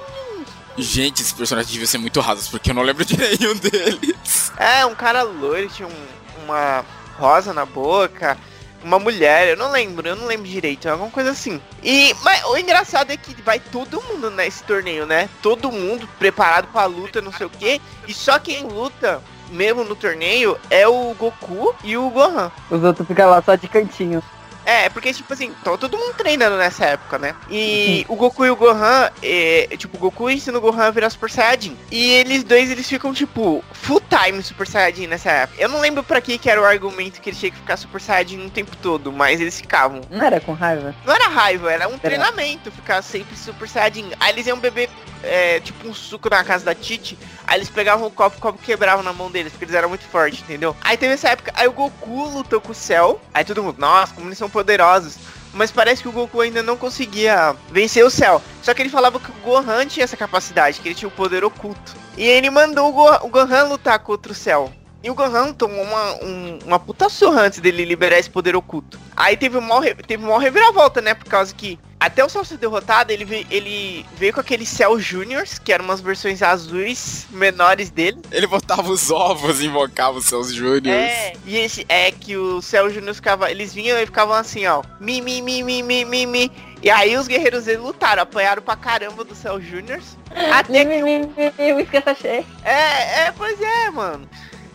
[0.78, 4.52] Gente, esse personagem devia ser muito raso, porque eu não lembro de nenhum deles.
[4.58, 6.84] É, um cara loiro, tinha um- uma
[7.20, 8.38] rosa na boca.
[8.84, 11.62] Uma mulher, eu não lembro, eu não lembro direito, alguma coisa assim.
[11.84, 15.30] E mas o engraçado é que vai todo mundo nesse torneio, né?
[15.42, 17.80] Todo mundo preparado pra luta, não sei o quê.
[18.08, 22.52] E só quem luta, mesmo no torneio, é o Goku e o Gohan.
[22.70, 24.24] Os outros ficam lá só de cantinho.
[24.66, 27.36] É, porque, tipo assim, todo mundo treinando nessa época, né?
[27.50, 31.10] E o Goku e o Gohan, é, tipo, o Goku ensina o Gohan a virar
[31.10, 31.78] Super Saiyajin.
[31.90, 35.62] E eles dois, eles ficam, tipo, full time Super Saiyajin nessa época.
[35.62, 38.02] Eu não lembro pra que que era o argumento que eles tinham que ficar Super
[38.02, 40.02] Saiyajin o tempo todo, mas eles ficavam.
[40.10, 40.94] Não era com raiva?
[41.06, 44.12] Não era raiva, era um treinamento ficar sempre Super Saiyajin.
[44.20, 44.90] Aí eles iam beber,
[45.24, 47.18] é, tipo, um suco na casa da Titi.
[47.48, 50.06] Aí eles pegavam o copo, o copo quebrava na mão deles, porque eles eram muito
[50.06, 50.76] fortes, entendeu?
[50.82, 53.20] Aí teve essa época, aí o Goku lutou com o Cell.
[53.34, 55.18] Aí todo mundo, nossa, como eles são poderosos.
[55.54, 58.42] Mas parece que o Goku ainda não conseguia vencer o Cell.
[58.62, 61.44] Só que ele falava que o Gohan tinha essa capacidade, que ele tinha o poder
[61.44, 61.94] oculto.
[62.18, 64.72] E ele mandou o, Go o Gohan lutar contra o Cell.
[65.04, 69.00] E o Gohan tomou uma, um- uma puta surra antes dele liberar esse poder oculto.
[69.16, 71.14] Aí teve uma, teve uma reviravolta, né?
[71.16, 75.00] Por causa que até o Cell ser derrotado, ele veio, ele veio com aqueles Cell
[75.00, 78.20] Juniors, que eram umas versões azuis menores dele.
[78.32, 80.86] Ele botava os ovos e invocava os seus Juniors.
[80.88, 84.82] É, e esse é que o Cell Juniors ficava, eles vinham e ficavam assim, ó,
[85.00, 86.52] mi, mi, mi, mi, mi, mi, mi.
[86.82, 90.18] E aí os guerreiros dele lutaram, apanharam pra caramba do Cell Juniors.
[90.52, 92.46] Até que O esquenta cheio.
[92.64, 94.28] É, é, pois é, mano.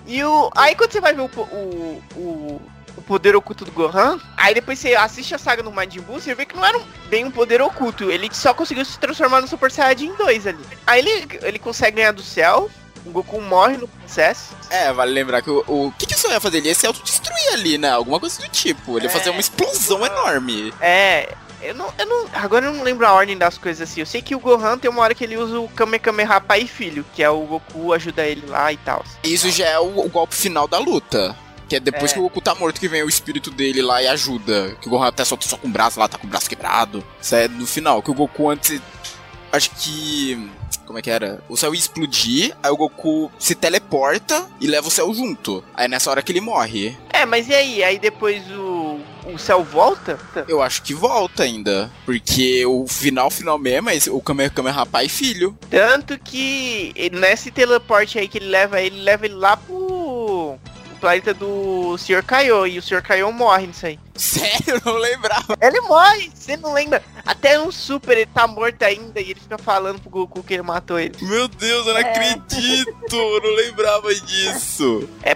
[0.07, 0.51] E o.
[0.57, 2.63] Aí quando você vai ver o, o, o,
[2.97, 6.35] o poder oculto do Gohan, aí depois você assiste a saga no Majin Buu, você
[6.35, 8.11] vê que não era um- bem um poder oculto.
[8.11, 10.65] Ele só conseguiu se transformar no Super Saiyajin 2 ali.
[10.87, 12.71] Aí ele, ele consegue ganhar do céu,
[13.05, 14.55] o Goku morre no processo.
[14.71, 16.59] É, vale lembrar que o, o que, que o Cell ia fazer?
[16.59, 17.91] Ele ia se autodestruir ali, né?
[17.91, 18.97] Alguma coisa do tipo.
[18.99, 19.13] Ele ia É.
[19.13, 20.73] fazer uma explosão enorme.
[20.81, 21.33] É.
[21.63, 22.27] Eu não, eu não.
[22.35, 24.01] Agora eu não lembro a ordem das coisas assim.
[24.01, 26.69] Eu sei que o Gohan tem uma hora que ele usa o Kamehameha pai e
[26.69, 29.05] filho, que é o Goku ajuda ele lá e tal.
[29.25, 31.35] Isso já é o, o golpe final da luta.
[31.69, 32.15] Que é depois É.
[32.15, 34.77] que o Goku tá morto que vem o espírito dele lá e ajuda.
[34.81, 37.05] Que o Gohan até solta só com o braço lá, tá com o braço quebrado.
[37.21, 38.01] Isso é no final.
[38.03, 38.81] Que o Goku antes.
[39.53, 40.49] Acho que.
[40.85, 41.43] Como é que era?
[41.49, 45.65] O céu ia explodir, aí o Goku se teleporta e leva o céu junto.
[45.75, 46.97] Aí é nessa hora que ele morre.
[47.11, 47.83] É, mas e aí?
[47.83, 49.01] Aí depois o.
[49.33, 50.19] O céu volta?
[50.49, 51.91] Eu acho que volta ainda.
[52.05, 55.57] Porque o final, final mesmo é o Kamehameha e filho.
[55.69, 60.57] Tanto que nesse teleporte aí que ele leva ele, leva ele lá pro
[61.01, 62.23] planeta do Sr.
[62.25, 62.67] Kaiô.
[62.67, 63.03] E o Sr.
[63.03, 63.99] Kaiô morre nisso aí.
[64.17, 65.57] Sério, eu não lembrava.
[65.61, 67.03] Ele morre, você não lembra?
[67.25, 70.63] Até no Super ele tá morto ainda e ele fica falando pro Goku que ele
[70.63, 71.15] matou ele.
[71.21, 72.11] Meu Deus, eu não É.
[72.11, 73.15] acredito.
[73.15, 75.07] Eu não lembrava disso.
[75.23, 75.35] É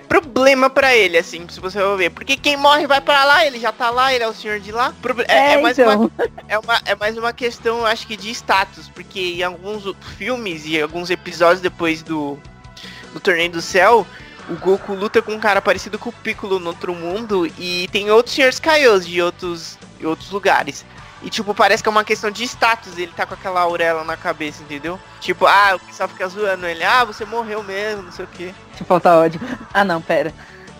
[0.50, 2.10] problema pra ele, assim, se você for ver.
[2.10, 4.72] Porque quem morre vai pra lá, ele já tá lá, ele é o senhor de
[4.72, 4.92] lá.
[5.28, 6.10] É, É, é mais uma então.
[6.48, 9.84] é, uma, é mais uma questão, acho que, de status, porque em alguns
[10.16, 12.38] filmes e alguns episódios depois do,
[13.12, 14.06] do Torneio do Céu,
[14.48, 18.10] o Goku luta com um cara parecido com o Piccolo no outro mundo e tem
[18.10, 18.58] outros Srs.
[18.58, 20.84] Kaios de outros, de outros lugares.
[21.22, 24.16] E, tipo, parece que é uma questão de status, ele tá com aquela auréola na
[24.16, 24.98] cabeça, entendeu?
[25.20, 28.54] Tipo, ah, o pessoal fica zoando ele, ah, você morreu mesmo, não sei o quê.
[28.78, 29.40] Eu faltar ódio.
[29.74, 30.32] Ah, não, pera.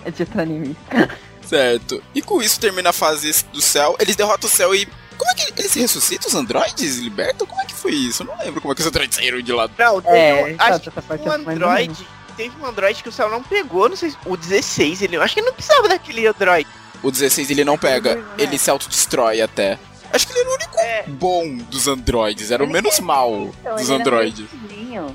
[0.04, 0.74] É de outro anime.
[1.46, 2.02] Certo.
[2.14, 3.96] E com isso termina a fase do céu.
[3.98, 4.86] Eles derrotam o céu e.
[5.18, 6.96] Como é que eles ressuscitam os androides?
[6.98, 7.46] Libertam?
[7.46, 8.22] Como é que foi isso?
[8.22, 9.68] Eu não lembro como é que os androides saíram de lá.
[9.76, 11.48] Não, É, um- acho que um é mais ou menos.
[11.48, 12.08] Android.
[12.36, 14.16] Teve um Android que o céu não pegou, não sei se.
[14.24, 15.16] O 16, ele.
[15.16, 16.66] Eu acho que ele não precisava daquele Android.
[17.02, 19.78] O 16 ele não pega, ele se autodestrói até.
[20.12, 21.04] Acho que ele era o único É.
[21.06, 24.46] bom dos androides, era o menos é- mal Então, dos androides.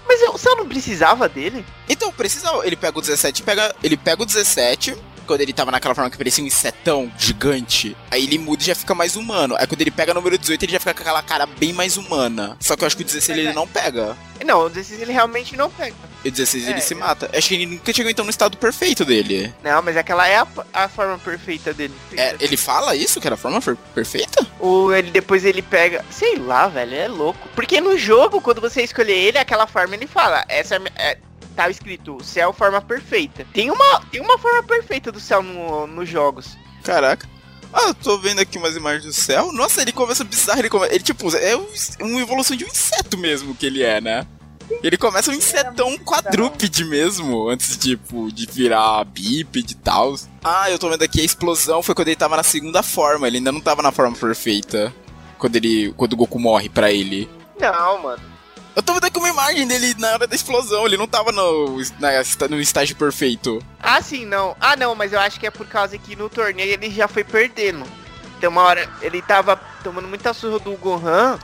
[0.07, 1.65] Mas o céu não precisava dele?
[1.89, 2.49] Então, precisa.
[2.63, 3.75] Ele pega o 17, pega.
[3.83, 4.95] Ele pega o 17.
[5.25, 8.75] Quando ele tava naquela forma que parecia um insetão gigante, aí ele muda e já
[8.75, 9.55] fica mais humano.
[9.57, 11.97] Aí quando ele pega o número 18, ele já fica com aquela cara bem mais
[11.97, 12.57] humana.
[12.59, 14.15] Só que eu acho que o 16 ele não pega.
[14.45, 15.95] Não, o 16 ele realmente não pega.
[16.23, 17.29] E o 16 É, ele se eu- mata.
[17.33, 19.53] Acho que ele nunca chegou então no estado perfeito dele.
[19.63, 21.93] Não, mas aquela é a, a forma perfeita dele.
[22.15, 24.45] É, ele fala isso, que era a forma per- perfeita?
[24.59, 26.03] Ou ele depois ele pega.
[26.11, 27.47] Sei lá, velho, é louco.
[27.55, 30.43] Porque no jogo, quando você escolher ele, aquela forma ele fala.
[30.47, 31.17] Essa é.
[31.63, 33.45] A mi- é tá escrito céu forma perfeita.
[33.53, 36.57] Tem uma, tem uma forma perfeita do céu no, nos jogos.
[36.83, 37.27] Caraca.
[37.73, 39.51] Ah, eu tô vendo aqui umas imagens do céu.
[39.51, 40.59] Nossa, ele começa bizarro.
[40.59, 40.87] Ele, come...
[40.87, 41.67] ele tipo, é um-
[42.01, 44.25] uma evolução de um inseto mesmo que ele é, né?
[44.81, 50.15] Ele começa um insetão quadrúpede mesmo, antes, tipo, de virar bípede e tal.
[50.43, 53.37] Ah, eu tô vendo aqui a explosão foi quando ele tava na segunda forma, ele
[53.37, 54.91] ainda não tava na forma perfeita.
[55.37, 55.93] Quando ele.
[55.95, 57.29] Quando o Goku morre pra ele.
[57.59, 58.23] Não, mano.
[58.75, 61.77] Eu tô vendo aqui uma imagem dele na hora da explosão, ele não tava no,
[61.99, 63.63] na- no estágio perfeito.
[63.79, 64.55] Ah, sim, não.
[64.59, 67.23] Ah, não, mas eu acho que é por causa que no torneio ele já foi
[67.23, 67.85] perdendo.
[68.39, 71.39] Tem uma hora, ele tava tomando muita surra do Gohan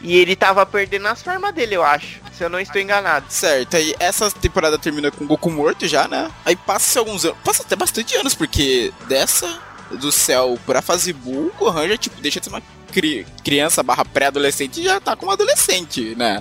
[0.00, 2.20] e ele tava perdendo as formas dele, eu acho.
[2.32, 3.26] Se eu não estou enganado.
[3.28, 6.30] Certo, aí essa temporada termina com o Goku morto já, né?
[6.44, 7.36] Aí passa-se alguns anos.
[7.44, 9.58] Passa até bastante anos, porque dessa
[9.90, 13.82] do céu pra fase Buu, o Gohan já, tipo, deixa de ser uma cri- criança
[13.82, 16.40] barra pré-adolescente e já tá como adolescente, né?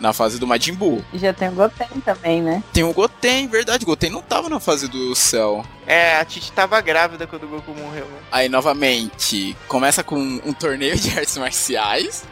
[0.00, 1.02] Na fase do Majin Buu.
[1.12, 2.62] E já tem o Goten também, né?
[2.72, 5.64] Tem o Goten, verdade, o Goten não tava na fase do céu.
[5.86, 8.18] É, a Titi tava grávida quando o Goku morreu, né?
[8.30, 12.24] Aí, novamente, começa com um torneio de artes marciais.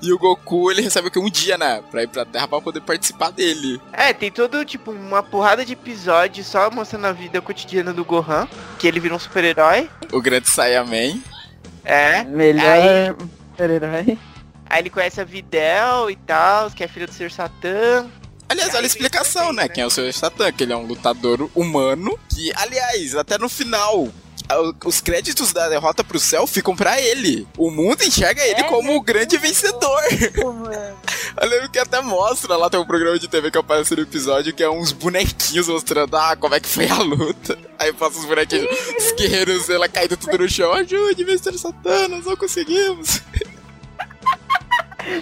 [0.00, 1.18] E o Goku, ele recebe o quê?
[1.18, 1.82] Um dia, né?
[1.90, 3.80] Pra ir pra Terra pra poder participar dele.
[3.92, 8.46] É, tem todo, tipo, uma porrada de episódios só mostrando a vida cotidiana do Gohan,
[8.78, 9.88] que ele vira um super-herói.
[10.12, 11.20] O grande Saiyaman.
[11.84, 12.24] É.
[12.24, 13.16] Melhor
[13.52, 14.18] super-herói.
[14.68, 17.30] Aí ele conhece a Videl e tal, que é filha do Sr.
[17.30, 18.10] Satã.
[18.48, 19.68] Aliás, olha a explicação, né?
[19.68, 20.12] Quem é o Sr.
[20.12, 20.52] Satan?
[20.52, 22.18] Que ele é um lutador humano.
[22.28, 24.08] Que, aliás, até no final,
[24.84, 27.46] os créditos da derrota pro céu ficam pra ele.
[27.58, 30.00] O mundo enxerga ele É, como o grande vencedor.
[30.36, 34.54] Eu lembro que até mostra lá, tem um programa de TV que aparece no episódio
[34.54, 37.58] que é uns bonequinhos mostrando, ah, como é que foi a luta.
[37.78, 40.72] Aí passa os bonequinhos, os guerreiros, ela caindo tudo no chão.
[40.72, 41.58] Ajude, Mr.
[41.58, 43.20] Satã, nós não conseguimos.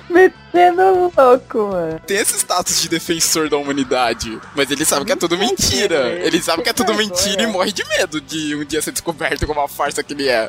[0.09, 2.01] Metendo louco, mano.
[2.07, 6.19] Tem esse status de defensor da humanidade, mas ele sabe que é tudo mentira.
[6.25, 9.47] Ele sabe que é tudo mentira e morre de medo de um dia ser descoberto
[9.47, 10.49] como a farsa que ele é.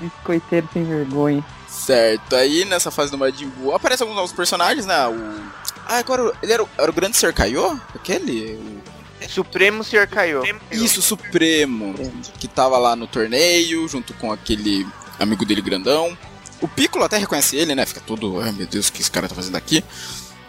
[0.00, 1.44] Biscoiteiro sem vergonha.
[1.68, 5.06] Certo, aí nessa fase do Majin Buu aparecem alguns novos personagens, né?
[5.06, 5.40] O...
[5.86, 7.32] Ah, agora ele era o, era o grande Sr.
[7.32, 7.78] Kaiô?
[7.94, 8.54] Aquele?
[8.54, 9.28] O...
[9.28, 10.06] Supremo Sr.
[10.08, 10.42] Kaiô.
[10.70, 11.94] Isso, Supremo.
[12.38, 14.86] Que tava lá no torneio, junto com aquele
[15.18, 16.16] amigo dele grandão.
[16.60, 17.84] O Piccolo até reconhece ele, né?
[17.84, 19.84] Fica todo, ai meu Deus, o que esse cara tá fazendo aqui?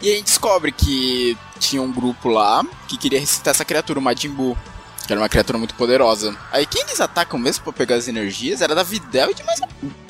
[0.01, 3.99] E aí a gente descobre que tinha um grupo lá que queria ressuscitar essa criatura,
[3.99, 4.58] o Majin Buu.
[5.05, 6.36] Que era uma criatura muito poderosa.
[6.51, 9.60] Aí quem eles atacam mesmo pra pegar as energias era da Videl e de mais.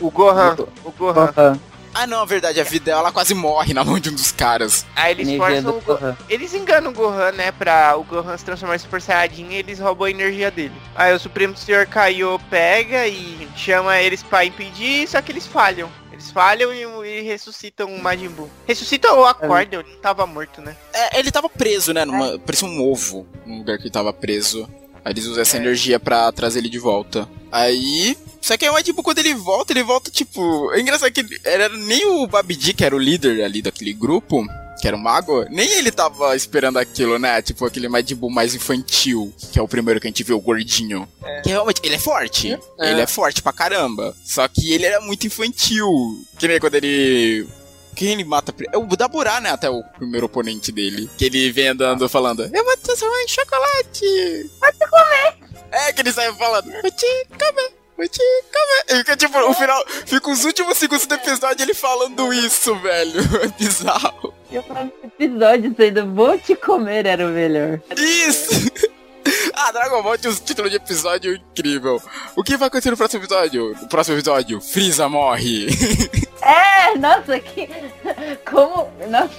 [0.02, 0.56] O Gohan.
[0.84, 1.32] O Gohan.
[1.32, 1.60] Gohan.
[2.00, 4.86] Ah não, a verdade, a Videl ela quase morre na mão de um dos caras.
[4.96, 6.00] Aí eles Energia forçam o Gohan.
[6.00, 6.18] Gohan.
[6.30, 7.52] Eles enganam o Gohan, né?
[7.52, 10.76] Pra o Gohan se transformar em Super Saiyajin e eles roubam a energia dele.
[10.96, 15.90] Aí o Supremo Senhor Kaiô pega e chama eles pra impedir, só que eles falham.
[16.12, 18.50] Eles falham e, e ressuscitam o Majin Buu.
[18.68, 20.76] Ressuscitam ou acordam, ele não tava morto, né?
[20.94, 22.06] É, ele tava preso, né?
[22.06, 24.70] Numa, parecia um ovo no lugar que ele tava preso.
[25.04, 27.28] Aí eles usam essa energia pra trazer ele de volta.
[27.52, 28.16] Aí.
[28.48, 30.72] Só que aí o Majin Buu, quando ele volta, ele volta tipo.
[30.72, 34.42] É engraçado que era nem o Babidi, que era o líder ali daquele grupo,
[34.80, 37.42] que era o mago, nem ele tava esperando aquilo, né?
[37.42, 40.40] Tipo, aquele Majin Buu mais infantil, que é o primeiro que a gente vê, o
[40.40, 41.06] gordinho.
[41.44, 42.58] Que realmente, ele é forte.
[42.80, 42.92] É.
[42.92, 44.16] Ele é forte pra caramba.
[44.24, 45.90] Só que ele era muito infantil.
[46.40, 47.46] Que nem quando ele.
[47.98, 48.56] Quem ele mata?
[48.72, 49.50] É o Daburá, né?
[49.50, 51.10] Até o primeiro oponente dele.
[51.18, 54.52] Que ele vem andando falando: Eu vou te transformar em chocolate.
[54.58, 55.36] Vai te comer.
[55.70, 57.87] É, que ele sai falando: Vou te comer.
[58.06, 58.86] Comer.
[58.90, 59.84] E fica tipo, o final.
[60.06, 63.22] Fica os últimos segundos do episódio ele falando isso, velho.
[63.44, 64.34] É bizarro.
[64.52, 67.80] E o próximo episódio sendo Vou Te Comer era o melhor.
[67.98, 68.72] Isso!
[69.60, 72.02] Ah, Dragon Ball tinha um título de episódio incrível.
[72.36, 73.76] O que vai acontecer no próximo episódio?
[73.82, 75.68] No próximo episódio, Freeza morre.
[76.42, 77.68] É, nossa, que.
[78.50, 78.90] Como.
[79.10, 79.30] Nossa,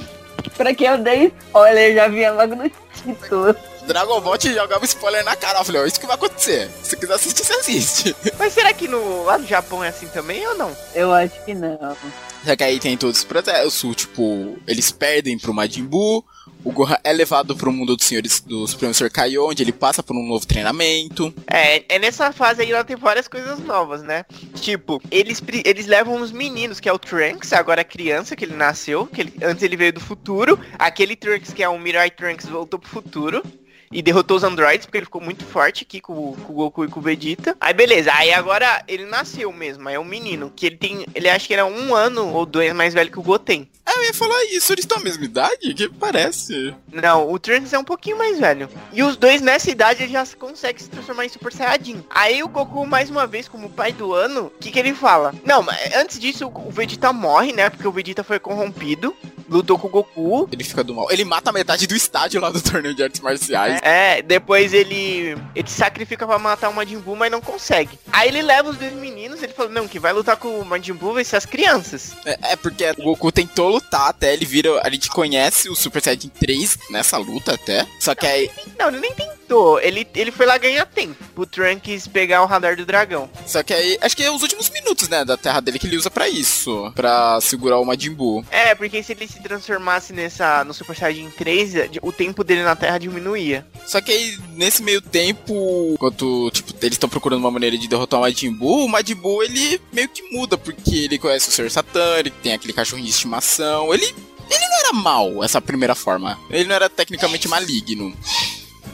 [0.59, 3.57] pra que eu dei spoiler, já vinha logo no título.
[3.89, 5.59] Dragon Ball te jogava spoiler na cara.
[5.59, 6.71] Eu falei, ó, isso que vai acontecer.
[6.83, 8.17] Se você quiser assistir, você assiste.
[8.39, 10.77] Mas será que no, lá no Japão é assim também ou não?
[10.95, 11.97] Eu acho que não.
[12.45, 16.25] Só que aí tem todos os processos, tipo, eles perdem pro Majin Buu,
[16.65, 19.11] o Gohan é levado pro mundo dos senhores do Supremo Sr.
[19.11, 21.35] Kaiô, onde ele passa por um novo treinamento.
[21.51, 24.25] É, é nessa fase aí ela tem várias coisas novas, né?
[24.61, 29.07] Tipo, eles, eles levam os meninos, que é o Trunks, agora criança, que ele nasceu,
[29.07, 30.59] que ele- antes ele veio do futuro.
[30.79, 33.43] Aquele Trunks que é um Mirai Trunks voltou pro futuro.
[33.91, 36.89] E derrotou os androids, porque ele ficou muito forte aqui com, com o Goku e
[36.89, 37.57] com o Vegeta.
[37.61, 41.07] Aí beleza, aí agora ele nasceu mesmo, aí é um menino, que ele tem.
[41.15, 43.69] Ele acha que era um ano ou dois mais velho que o Goten.
[43.89, 45.73] Ah, eu ia falar isso, eles estão à mesma idade?
[45.73, 46.75] Que parece.
[46.93, 48.69] Não, o Trunks é um pouquinho mais velho.
[48.93, 52.05] E os dois nessa idade já conseguem se transformar em Super Saiyajin.
[52.11, 55.35] Aí o Goku, mais uma vez, como pai do ano, o que, que ele fala?
[55.43, 57.71] Não, mas antes disso o Vegeta morre, né?
[57.71, 59.17] Porque o Vegeta foi corrompido.
[59.49, 60.49] Lutou com o Goku.
[60.53, 61.11] Ele fica do mal.
[61.11, 63.81] Ele mata metade do estádio lá do torneio de artes marciais.
[63.83, 65.35] É, depois ele.
[65.55, 67.99] Ele sacrifica pra matar o Majin Buu, mas não consegue.
[68.13, 70.93] Aí ele leva os dois meninos, ele fala, não, que vai lutar com o Majin
[70.93, 72.13] Buu vai ser as crianças.
[72.27, 74.81] É, é porque o Goku tentou lutar até, ele vira.
[74.85, 77.87] A gente conhece o Super Saiyajin 3 nessa luta até.
[78.01, 78.51] Só que aí.
[78.79, 79.81] Não, ele nem tentou.
[79.81, 81.17] Ele, ele foi lá ganhar tempo.
[81.35, 83.31] Pro Trunks pegar o radar do dragão.
[83.47, 83.99] Só que aí.
[84.01, 86.93] Acho que é os últimos minutos, né, da terra dele que ele usa pra isso.
[86.95, 88.45] Pra segurar o Majin Buu.
[88.51, 91.73] É, porque se ele se transformasse nessa no Super Saiyajin 3,
[92.03, 93.67] o tempo dele na Terra diminuía.
[93.87, 98.21] Só que aí, nesse meio tempo, enquanto, tipo, eles estão procurando uma maneira de derrotar
[98.21, 101.69] o Majin Buu, o Majin Buu, ele meio que muda, porque ele conhece o.
[101.69, 104.05] Satan, ele tem aquele cachorrinho de estimação, ele...
[104.51, 106.39] Ele não era mal, essa primeira forma.
[106.49, 108.17] Ele não era tecnicamente maligno.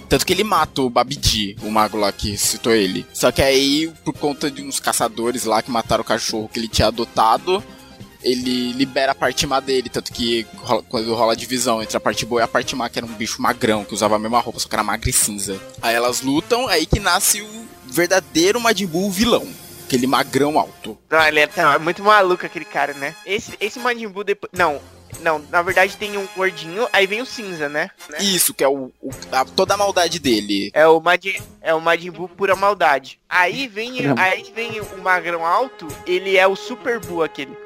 [0.09, 3.07] Tanto que ele mata o Babidi, o mago lá que citou ele.
[3.15, 6.67] Só que aí, por conta de uns caçadores lá que mataram o cachorro que ele
[6.69, 7.63] tinha adotado,
[8.23, 9.89] ele libera a parte má dele.
[9.89, 12.89] Tanto que rola- quando rola a divisão entre a parte boa e a parte má,
[12.89, 15.13] que era um bicho magrão, que usava a mesma roupa, só que era magra e
[15.13, 15.61] cinza.
[15.81, 19.47] Aí elas lutam, aí que nasce o verdadeiro Majin Buu vilão.
[19.87, 20.99] Aquele magrão alto.
[21.11, 23.15] Não, ele é, tá, é muito maluco aquele cara, né?
[23.27, 24.51] Esse, esse Majin Buu depois...
[24.53, 24.81] Não,
[25.21, 27.91] não, na verdade tem um gordinho, aí vem o cinza, né?
[28.11, 28.19] Né?
[28.21, 30.71] Isso, que é o, o- a- toda a maldade dele.
[30.75, 33.21] É o Majin, é o Majin Buu pura maldade.
[33.29, 34.15] Aí vem, Não.
[34.19, 37.57] aí vem o magrão alto, ele é o Super Buu aquele.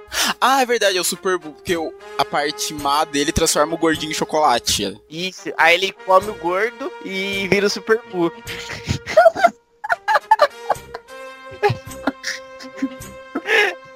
[0.40, 3.78] Ah, é verdade, é o Super Buu, porque o- a parte má dele transforma o
[3.78, 4.98] gordinho em chocolate.
[5.08, 5.50] Isso.
[5.56, 8.30] Aí ele come o gordo e vira o Super Buu.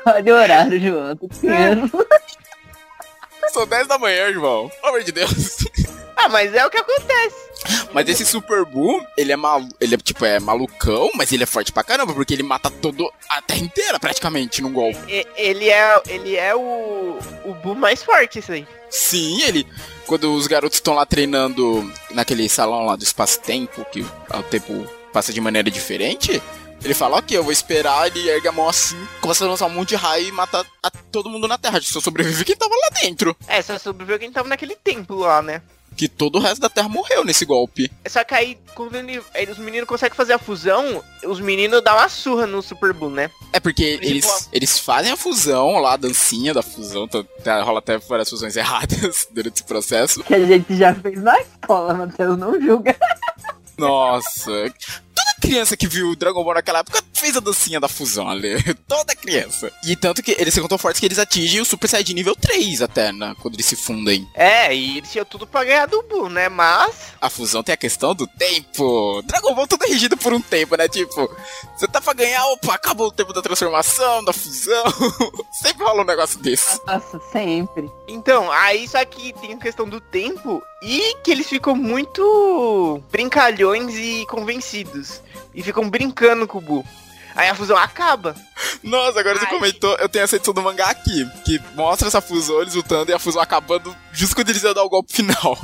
[0.07, 1.17] Olha o horário, João.
[1.17, 1.29] Tô.
[3.53, 4.69] São 10 da manhã, João.
[4.69, 5.33] Pelo amor de Deus.
[6.15, 7.35] Ah, mas é o que acontece.
[7.93, 11.47] Mas esse Super Buu, ele é malu ele é tipo, é malucão, mas ele é
[11.47, 15.01] forte pra caramba, porque ele mata todo a terra inteira praticamente num golpe.
[15.09, 18.65] E- Ele é, ele é o, o Buu mais forte, isso aí.
[18.89, 19.67] Sim, ele.
[20.07, 25.33] Quando os garotos estão lá treinando naquele salão lá do espaço-tempo, que o tempo passa
[25.33, 26.41] de maneira diferente,
[26.85, 29.70] ele fala, ok, eu vou esperar, ele ergue a mão assim, começa a lançar um
[29.70, 31.80] monte de raio e mata a todo mundo na Terra.
[31.83, 33.37] Só sobrevive quem tava lá dentro.
[33.47, 35.62] É, só sobreviveu quem tava naquele templo lá, né?
[35.95, 37.93] Que todo o resto da Terra morreu nesse golpe.
[38.09, 41.95] Só que aí, quando ele, aí os meninos conseguem fazer a fusão, os meninos dão
[41.95, 43.30] uma surra no Super Buu, né?
[43.53, 47.62] É porque Principal- eles, eles fazem a fusão lá, a dancinha da fusão, tá- tá-
[47.62, 50.24] rola até várias fusões erradas durante esse processo.
[50.24, 52.97] Que a gente já fez na escola, Matheus, não julga.
[53.76, 54.72] Nossa,
[55.43, 58.62] criança que viu Dragon Ball naquela época fez a dancinha da fusão ali.
[58.86, 59.72] Toda criança.
[59.84, 62.82] E tanto que eles ficam tão fortes que eles atingem o Super Saiyajin nível 3
[62.82, 63.34] até, né?
[63.40, 64.26] Quando eles se fundem.
[64.34, 66.49] É, e eles tinham tudo pra ganhar do Buu, né?
[66.49, 67.12] Mas.
[67.20, 69.22] A fusão tem a questão do tempo.
[69.22, 70.88] Dragon Ball tudo é regido por um tempo, né?
[70.88, 71.28] Tipo,
[71.76, 74.84] você tá pra ganhar, opa, acabou o tempo da transformação, da fusão.
[75.62, 76.80] Sempre rola um negócio desse.
[76.86, 77.90] Nossa, sempre.
[78.09, 83.95] Então, aí só que tem a questão do tempo e que eles ficam muito brincalhões
[83.95, 85.22] e convencidos.
[85.55, 86.85] E ficam brincando com o Buu.
[87.35, 88.35] Aí a fusão acaba.
[88.83, 89.51] Nossa, agora você Ai.
[89.51, 93.15] comentou, eu tenho essa edição do mangá aqui, que mostra essa fusão, eles lutando e
[93.15, 95.59] a fusão acabando justo quando eles iam dar o golpe final.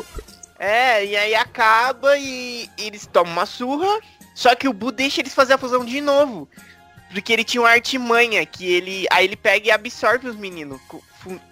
[0.59, 4.01] É, e aí acaba e eles tomam uma surra.
[4.34, 6.49] Só que o Buu deixa eles fazer a fusão de novo.
[7.12, 9.07] Porque ele tinha uma artimanha que ele.
[9.11, 10.80] Aí ele pega e absorve os meninos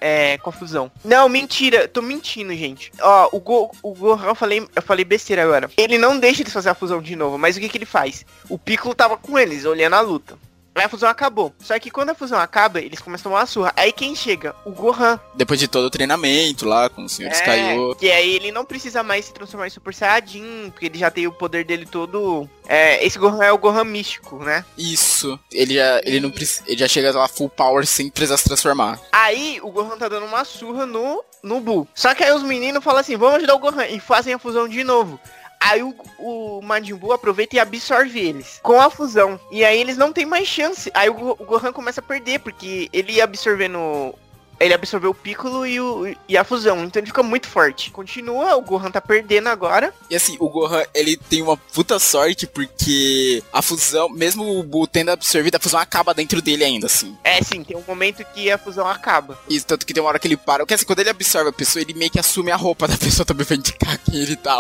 [0.01, 0.91] é, com a fusão.
[1.05, 2.93] Não, mentira, tô mentindo, gente.
[3.01, 5.71] Ó, o, Go, o Gohan, eu falei, eu falei besteira agora.
[5.77, 8.25] Ele não deixa eles fazer a fusão de novo, mas o que, que ele faz?
[8.49, 10.39] O Piccolo tava com eles, olhando a luta.
[10.77, 11.55] Aí a fusão acabou.
[11.59, 13.73] Só que quando a fusão acaba, eles começam a tomar uma surra.
[13.77, 14.55] Aí quem chega?
[14.65, 15.19] O Gohan.
[15.35, 17.07] Depois de todo o treinamento lá com o.
[17.07, 17.97] Skywalker.
[17.97, 21.11] É, que aí ele não precisa mais se transformar em Super Saiyajin, porque ele já
[21.11, 22.49] tem o poder dele todo.
[22.69, 24.65] É, esse Gohan é o Gohan místico, né?
[24.77, 25.39] Isso.
[25.51, 26.33] Ele já, ele não
[26.67, 29.01] ele já chega lá full power sem precisar se transformar.
[29.13, 31.89] Aí o Gohan tá dando uma surra no, no Buu.
[31.95, 34.69] Só que aí os meninos falam assim, vamos ajudar o Gohan, e fazem a fusão
[34.69, 35.19] de novo.
[35.61, 39.39] Aí o, o Majin Buu aproveita e absorve eles com a fusão.
[39.51, 40.91] E aí eles não têm mais chance.
[40.95, 44.15] Aí o, o Gohan começa a perder, porque ele absorvendo.
[44.59, 46.85] Ele absorveu o Piccolo e, o, e a fusão.
[46.85, 47.91] Então ele fica muito forte.
[47.91, 49.93] Continua, o Gohan tá perdendo agora.
[50.11, 54.87] E assim, o Gohan, ele tem uma puta sorte porque a fusão, mesmo o Buu
[54.87, 57.17] tendo absorvido, a fusão acaba dentro dele ainda, assim.
[57.23, 59.39] É sim, tem um momento que a fusão acaba.
[59.49, 60.65] Isso, tanto que tem uma hora que ele para.
[60.65, 63.27] Porque assim, quando ele absorve a pessoa, ele meio que assume a roupa da pessoa
[63.27, 64.57] também pra indicar quem ele tá,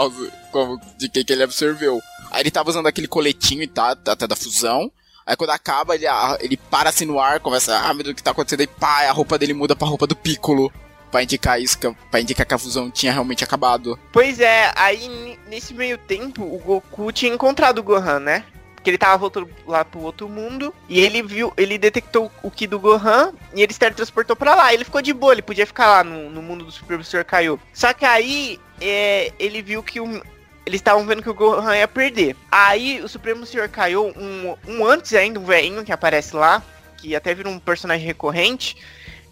[0.52, 2.00] como, de quem que ele absorveu.
[2.30, 4.90] Aí ele tava usando aquele coletinho e tá, até da fusão.
[5.26, 8.14] Aí quando acaba, ele, ah, ele para assim no ar, começa, ah, meu Deus, o
[8.14, 8.60] que tá acontecendo?
[8.60, 10.72] Aí pá, a roupa dele muda pra roupa do Piccolo.
[11.10, 11.78] Pra indicar isso,
[12.10, 13.98] pra indicar que a fusão tinha realmente acabado.
[14.12, 18.44] Pois é, aí nesse meio tempo o Goku tinha encontrado o Gohan, né?
[18.74, 22.66] Porque ele tava voltando lá pro outro mundo e ele viu, ele detectou o Ki
[22.66, 24.74] do Gohan e ele se teletransportou pra lá.
[24.74, 27.58] Ele ficou de boa, ele podia ficar lá no, no mundo do Super Professor Kaiô.
[27.72, 30.22] Só que aí é, ele viu que o,
[30.66, 32.34] eles estavam vendo que o Gohan ia perder.
[32.50, 36.60] Aí o Supremo Senhor Kaiô, um, um antes ainda, um velhinho que aparece lá,
[36.98, 38.76] que até vira um personagem recorrente,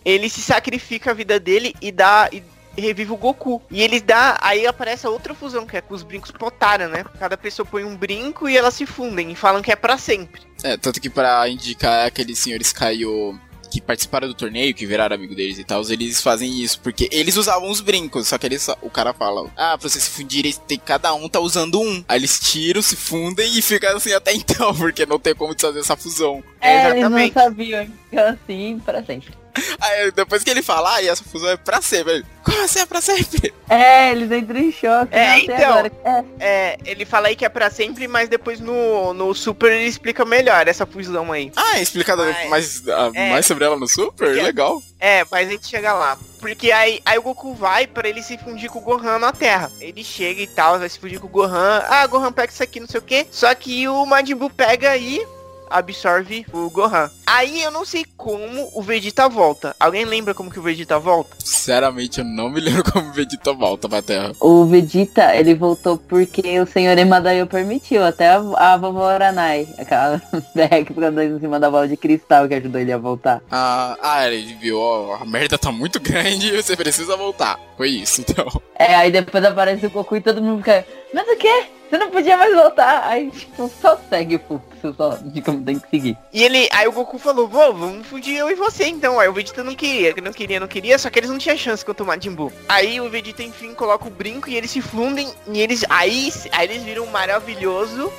[0.05, 2.31] ele se sacrifica a vida dele e dá.
[2.33, 2.43] E
[2.77, 3.63] revive o Goku.
[3.71, 4.37] E eles dá.
[4.41, 7.05] Aí aparece a outra fusão, que é com os brincos Potara, né?
[7.19, 10.43] Cada pessoa põe um brinco e elas se fundem e falam que é pra sempre.
[10.63, 13.37] É, tanto que pra indicar aqueles senhores Kaiô
[13.75, 17.37] que participaram do torneio, que viraram amigo deles e tal, eles fazem isso, porque eles
[17.37, 20.79] usavam os brincos, só que eles, o cara fala, ah, pra vocês se fundirem, tem,
[20.79, 22.05] cada um tá usando um.
[22.09, 25.81] Aí eles tiram, se fundem e ficam assim até então, porque não tem como desfazer
[25.81, 26.43] essa fusão.
[26.61, 27.35] É, eles não Exatamente.
[27.35, 29.44] sabiam, fica assim pra sempre.
[29.81, 32.81] Aí depois que ele fala, ah, e essa fusão é pra sempre, ele, como assim
[32.81, 33.55] é pra sempre?
[33.69, 35.15] É, eles entram em choque.
[35.15, 35.57] É, sei então.
[35.73, 35.93] agora.
[36.05, 39.85] É, É, ele fala aí que é pra sempre, mas depois no, no Super ele
[39.87, 41.51] explica melhor essa fusão aí.
[41.57, 43.31] Ah, é explicado Mas- mais, ah, é.
[43.31, 44.35] mais sobre ela no Super?
[44.43, 44.83] Legal.
[45.01, 46.19] É, mas a gente chega lá.
[46.41, 49.71] Porque aí, aí o Goku vai pra ele se fundir com o Gohan na Terra.
[49.81, 51.83] Ele chega e tal, vai se fundir com o Gohan.
[51.89, 53.27] Ah, Gohan pega isso aqui, não sei o que.
[53.31, 55.27] Só que o Majin Buu pega e
[55.75, 57.11] absorve o Gohan.
[57.27, 59.75] Aí eu não sei como o Vegeta volta.
[59.81, 61.37] Alguém lembra como que o Vegeta volta?
[61.39, 64.33] Sinceramente, eu não me lembro como o Vegeta volta pra Terra.
[64.39, 70.23] O Vegeta, ele voltou porque o senhor Emadaio permitiu, até a, a vovó Aranai, aquela
[70.55, 73.43] velha que ficou andando em cima da bola de cristal que ajudou ele a voltar.
[73.51, 77.59] Ah, ah, ele viu, ó, a merda tá muito grande e você precisa voltar.
[77.77, 78.47] Foi isso, então.
[78.79, 81.74] É, aí depois aparece o Goku e todo mundo fica, mas o quê?
[81.89, 83.07] Você não podia mais voltar.
[83.07, 86.19] Aí, tipo, só segue o fluxo só de como tem que seguir.
[86.33, 89.21] E ele, aí o Goku falou, vô, vamos fugir eu e você então.
[89.21, 91.57] Aí o Vegeta não queria, que não queria, não queria, só que eles não tinham
[91.57, 92.53] chance contra o Majin Buu.
[92.69, 96.69] Aí o Vegeta enfim coloca o brinco e eles se fundem e eles, aí, aí
[96.69, 98.13] eles viram um maravilhoso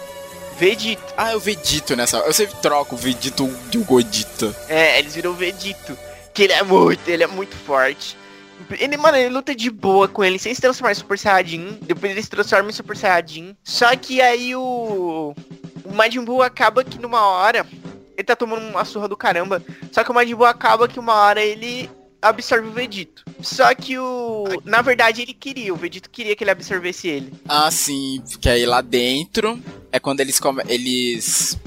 [0.58, 1.14] Vegito.
[1.18, 2.18] Ah, é o Vegito nessa.
[2.20, 4.56] Eu sempre troco o Vegito de um Godito.
[4.70, 5.98] É, eles viram o Vegito.
[6.34, 8.18] Que ele é muito, ele é muito forte.
[8.80, 11.78] Ele, mano, ele luta de boa com ele, sem se transformar em Super Saiyajin.
[11.82, 13.56] Depois ele se transforma em Super Saiyajin.
[13.64, 15.36] Só que aí o.
[15.84, 17.66] O Majin Buu acaba que numa hora.
[18.18, 19.62] Ele tá tomando uma surra do caramba.
[19.92, 21.90] Só que o Majin Buu acaba que uma hora ele
[22.22, 23.24] absorve o Vegito.
[23.42, 24.46] Só que o.
[24.64, 25.74] Na verdade, ele queria.
[25.74, 27.34] O Vegito queria que ele absorvesse ele.
[27.48, 28.22] Ah, sim.
[28.30, 29.60] Porque aí lá dentro
[29.92, 30.64] é quando eles come...
[30.68, 31.58] eles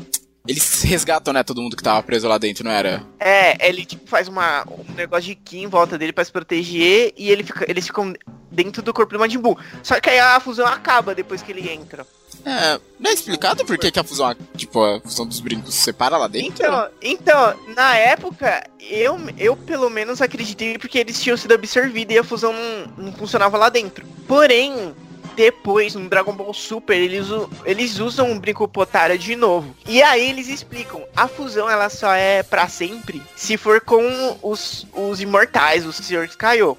[0.48, 3.02] eles resgatam, né, todo mundo que tava preso lá dentro, não era?
[3.20, 7.12] É, ele tipo faz uma, um negócio de ki em volta dele pra se proteger
[7.16, 8.14] e ele fica, eles ficam
[8.50, 9.40] dentro do corpo do Majin.
[9.82, 12.06] Só que aí a fusão acaba depois que ele entra.
[12.44, 15.82] É, não é explicado por que, que a fusão, tipo, a fusão dos brincos se
[15.82, 16.64] separa lá dentro?
[16.64, 22.18] Então, então, na época, eu, eu pelo menos acreditei porque eles tinham sido absorvidos e
[22.18, 24.06] a fusão não, não funcionava lá dentro.
[24.26, 24.94] Porém,
[25.38, 27.28] depois, no Dragon Ball Super, eles,
[27.64, 29.72] eles usam um brinco Potara de novo.
[29.86, 34.84] E aí eles explicam, a fusão ela só é para sempre se for com os,
[34.92, 36.76] os imortais, os Senhores Kaiô.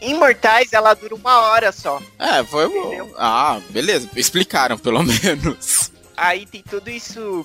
[0.00, 2.00] Imortais, ela dura uma hora só.
[2.20, 2.66] É, foi.
[2.66, 3.12] Entendeu?
[3.18, 4.08] Ah, beleza.
[4.14, 5.90] Explicaram, pelo menos.
[6.16, 7.44] Aí tem tudo isso.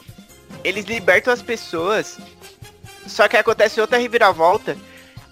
[0.64, 2.20] Eles libertam as pessoas.
[3.08, 4.78] Só que acontece outra reviravolta.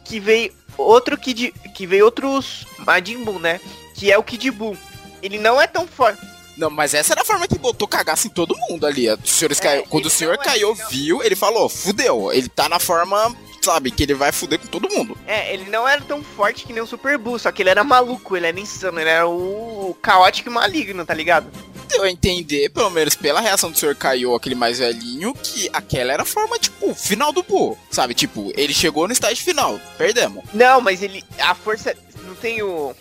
[0.04, 1.54] Que veio outro Kid.
[1.76, 3.62] Que veio outros Majin Buu, né?
[3.94, 4.76] Que é o Kid Buu.
[5.22, 6.22] Ele não é tão forte.
[6.58, 9.10] Não, mas essa era a forma que botou cagaço em todo mundo ali.
[9.10, 12.32] O senhor é, Quando o senhor caiu, é, viu, ele falou, fudeu.
[12.32, 15.18] Ele tá na forma sabe, que ele vai fuder com todo mundo.
[15.28, 17.84] É, ele não era tão forte que nem o Super Buu, só que ele era
[17.84, 21.48] maluco, ele era insano, ele era o caótico e maligno, tá ligado?
[21.88, 23.96] Deu a entender, pelo menos pela reação do Sr.
[23.96, 28.14] Kaiô, aquele mais velhinho, que aquela era a forma, tipo, final do Buu, sabe?
[28.14, 30.44] Tipo, ele chegou no estágio final, perdemos.
[30.54, 32.96] Não, mas ele, a força, não tem o,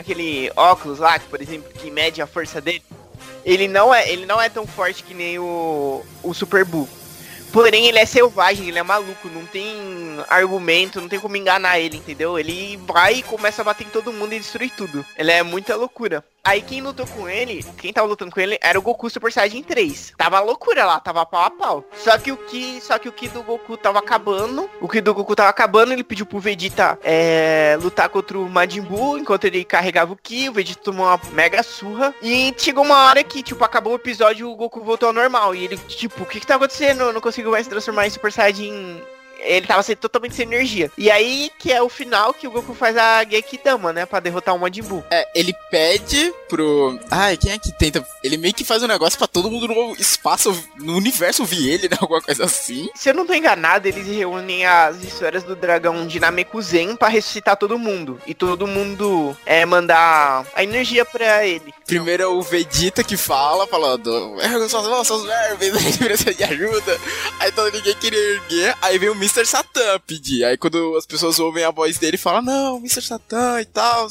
[0.00, 2.82] aquele óculos lá, por exemplo, que mede a força dele,
[3.44, 6.88] ele não é, ele não é tão forte que nem o, o Super Buu.
[7.52, 9.76] Porém, ele é selvagem, ele é maluco, não tem
[10.28, 12.38] argumento, não tem como enganar ele, entendeu?
[12.38, 15.04] Ele vai e começa a bater em todo mundo e destruir tudo.
[15.16, 16.24] Ele é muita loucura.
[16.42, 19.62] Aí quem lutou com ele, quem tava lutando com ele, era o Goku Super Saiyajin
[19.62, 20.14] 3.
[20.16, 21.84] Tava loucura lá, tava pau a pau.
[21.94, 24.68] Só que o Ki, só que o Ki do Goku tava acabando.
[24.80, 28.80] O Ki do Goku tava acabando, ele pediu pro Vegeta é, lutar contra o Majin
[28.82, 32.14] Buu, enquanto ele carregava o Ki, o Vegeta tomou uma mega surra.
[32.22, 35.54] E chegou uma hora que, tipo, acabou o episódio e o Goku voltou ao normal.
[35.54, 37.02] E ele, tipo, o que que tá acontecendo?
[37.02, 39.02] Eu não consigo mais se transformar em Super Saiyajin
[39.42, 40.90] ele tava sem, totalmente sem energia.
[40.96, 44.06] E aí que é o final que o Goku faz a Gekidama, né?
[44.06, 45.04] Pra derrotar o Majin Buu.
[45.10, 46.98] É, ele pede pro.
[47.10, 48.06] Ai, quem é que tenta.
[48.22, 51.88] Ele meio que faz um negócio pra todo mundo no espaço, no universo ouvir ele,
[51.88, 51.96] né?
[52.00, 52.88] Alguma coisa assim.
[52.94, 57.56] Se eu não tô enganado, eles reúnem as histórias do dragão Dinamico Zen pra ressuscitar
[57.56, 58.20] todo mundo.
[58.26, 61.72] E todo mundo é mandar a energia pra ele.
[61.90, 66.44] Primeiro é o Vegeta que fala, falando, erga suas mãos, seus vermes, ele precisa de
[66.44, 67.00] ajuda.
[67.40, 69.44] Aí todo ninguém queria erguer, aí vem o Mr.
[69.44, 70.44] Satan pedir.
[70.44, 73.02] Aí quando as pessoas ouvem a voz dele, falam, não, Mr.
[73.02, 74.06] Satan e tal.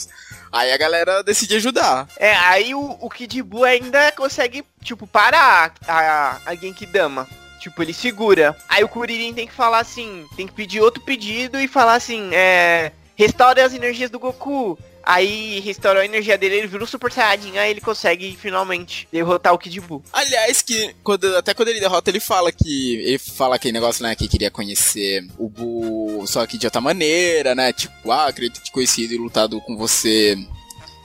[0.52, 2.06] Aí a galera decide ajudar.
[2.18, 7.30] É, aí o, o Kid Buu ainda consegue, tipo, parar a, a, a Genkidama.
[7.62, 8.58] Tipo, ele segura.
[8.68, 12.30] Aí o Kuririn tem que falar assim, tem que pedir outro pedido e falar assim,
[12.34, 12.92] é...
[13.16, 14.78] Restaure as energias do Goku.
[15.04, 19.58] Aí restaurou a energia dele, ele virou Super Saiyajin, aí ele consegue finalmente derrotar o
[19.58, 20.04] Kid Buu.
[20.12, 22.95] Aliás, que quando, até quando ele derrota, ele fala que.
[22.95, 24.16] Ele fala aquele negócio, né?
[24.16, 27.74] Que queria conhecer o Buu só que de outra maneira, né?
[27.74, 30.38] Tipo, ah, queria ter te conhecido e lutado com você.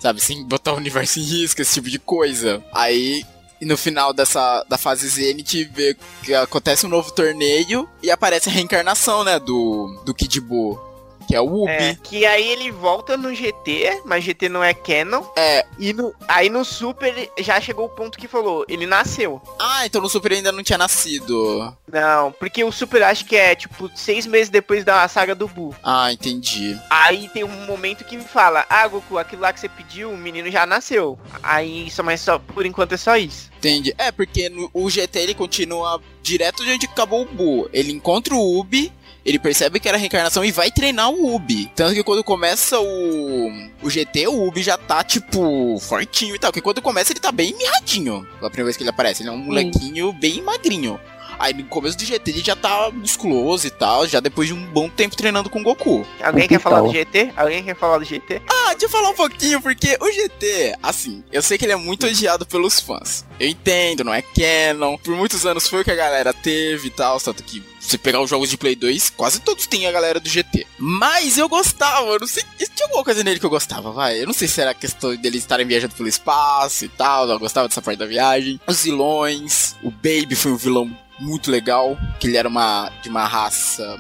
[0.01, 2.63] Sabe, sem botar o universo em risco, esse tipo de coisa.
[2.75, 3.25] Aí
[3.61, 8.51] e no final dessa da fase Zenith vê que acontece um novo torneio e aparece
[8.51, 10.79] a reencarnação, né, do, do Kid Buu
[11.27, 11.71] que é o Ubi.
[11.71, 15.23] É, que aí ele volta no GT, mas GT não é canon.
[15.37, 15.65] É.
[15.79, 19.41] E no, aí no Super já chegou o ponto que falou, ele nasceu.
[19.59, 21.75] Ah, então no Super ainda não tinha nascido.
[21.91, 25.75] Não, porque o Super acho que é tipo seis meses depois da saga do Buu.
[25.83, 26.79] Ah, entendi.
[26.91, 30.17] Aí tem um momento que me fala, ah, Goku, aquilo lá que você pediu, o
[30.17, 31.19] menino já nasceu.
[31.43, 33.51] Aí só, mas só por enquanto é só isso.
[33.59, 33.95] Entendi.
[33.97, 37.69] É, porque no, o GT ele continua direto de onde acabou o Buu.
[37.73, 38.93] Ele encontra o Ubi
[39.25, 41.71] ele percebe que era reencarnação e vai treinar o Ubi.
[41.75, 43.51] Tanto que quando começa o,
[43.83, 46.51] o GT, o Ubi já tá, tipo, fortinho e tal.
[46.51, 48.27] Porque quando começa ele tá bem mirradinho.
[48.37, 49.23] A primeira vez que ele aparece.
[49.23, 51.01] Ele é um molequinho bem magrinho.
[51.45, 54.65] Aí no começo do GT ele já tá musculoso e tal, já depois de um
[54.69, 56.07] bom tempo treinando com o Goku.
[56.23, 57.35] Alguém quer falar do GT?
[57.37, 58.41] Alguém quer falar do GT?
[58.49, 61.77] Ah, deixa eu falar um pouquinho, porque o GT, assim, eu sei que ele é
[61.77, 63.27] muito odiado pelos fãs.
[63.39, 64.97] Eu entendo, não é canon.
[64.97, 68.23] Por muitos anos foi o que a galera teve e tal, tanto que você pegar
[68.23, 70.67] os jogos de Play 2, quase todos têm a galera do GT.
[70.79, 72.43] Mas eu gostava, eu não sei.
[72.75, 74.23] Tinha alguma coisa nele que eu gostava, vai.
[74.23, 77.29] Eu não sei se era questão deles estarem viajando pelo espaço e tal.
[77.29, 78.59] Eu gostava dessa parte da viagem.
[78.67, 79.77] Os vilões.
[79.83, 81.97] O Baby foi um vilão muito legal.
[82.19, 82.91] Que ele era uma.
[83.03, 83.99] de uma raça.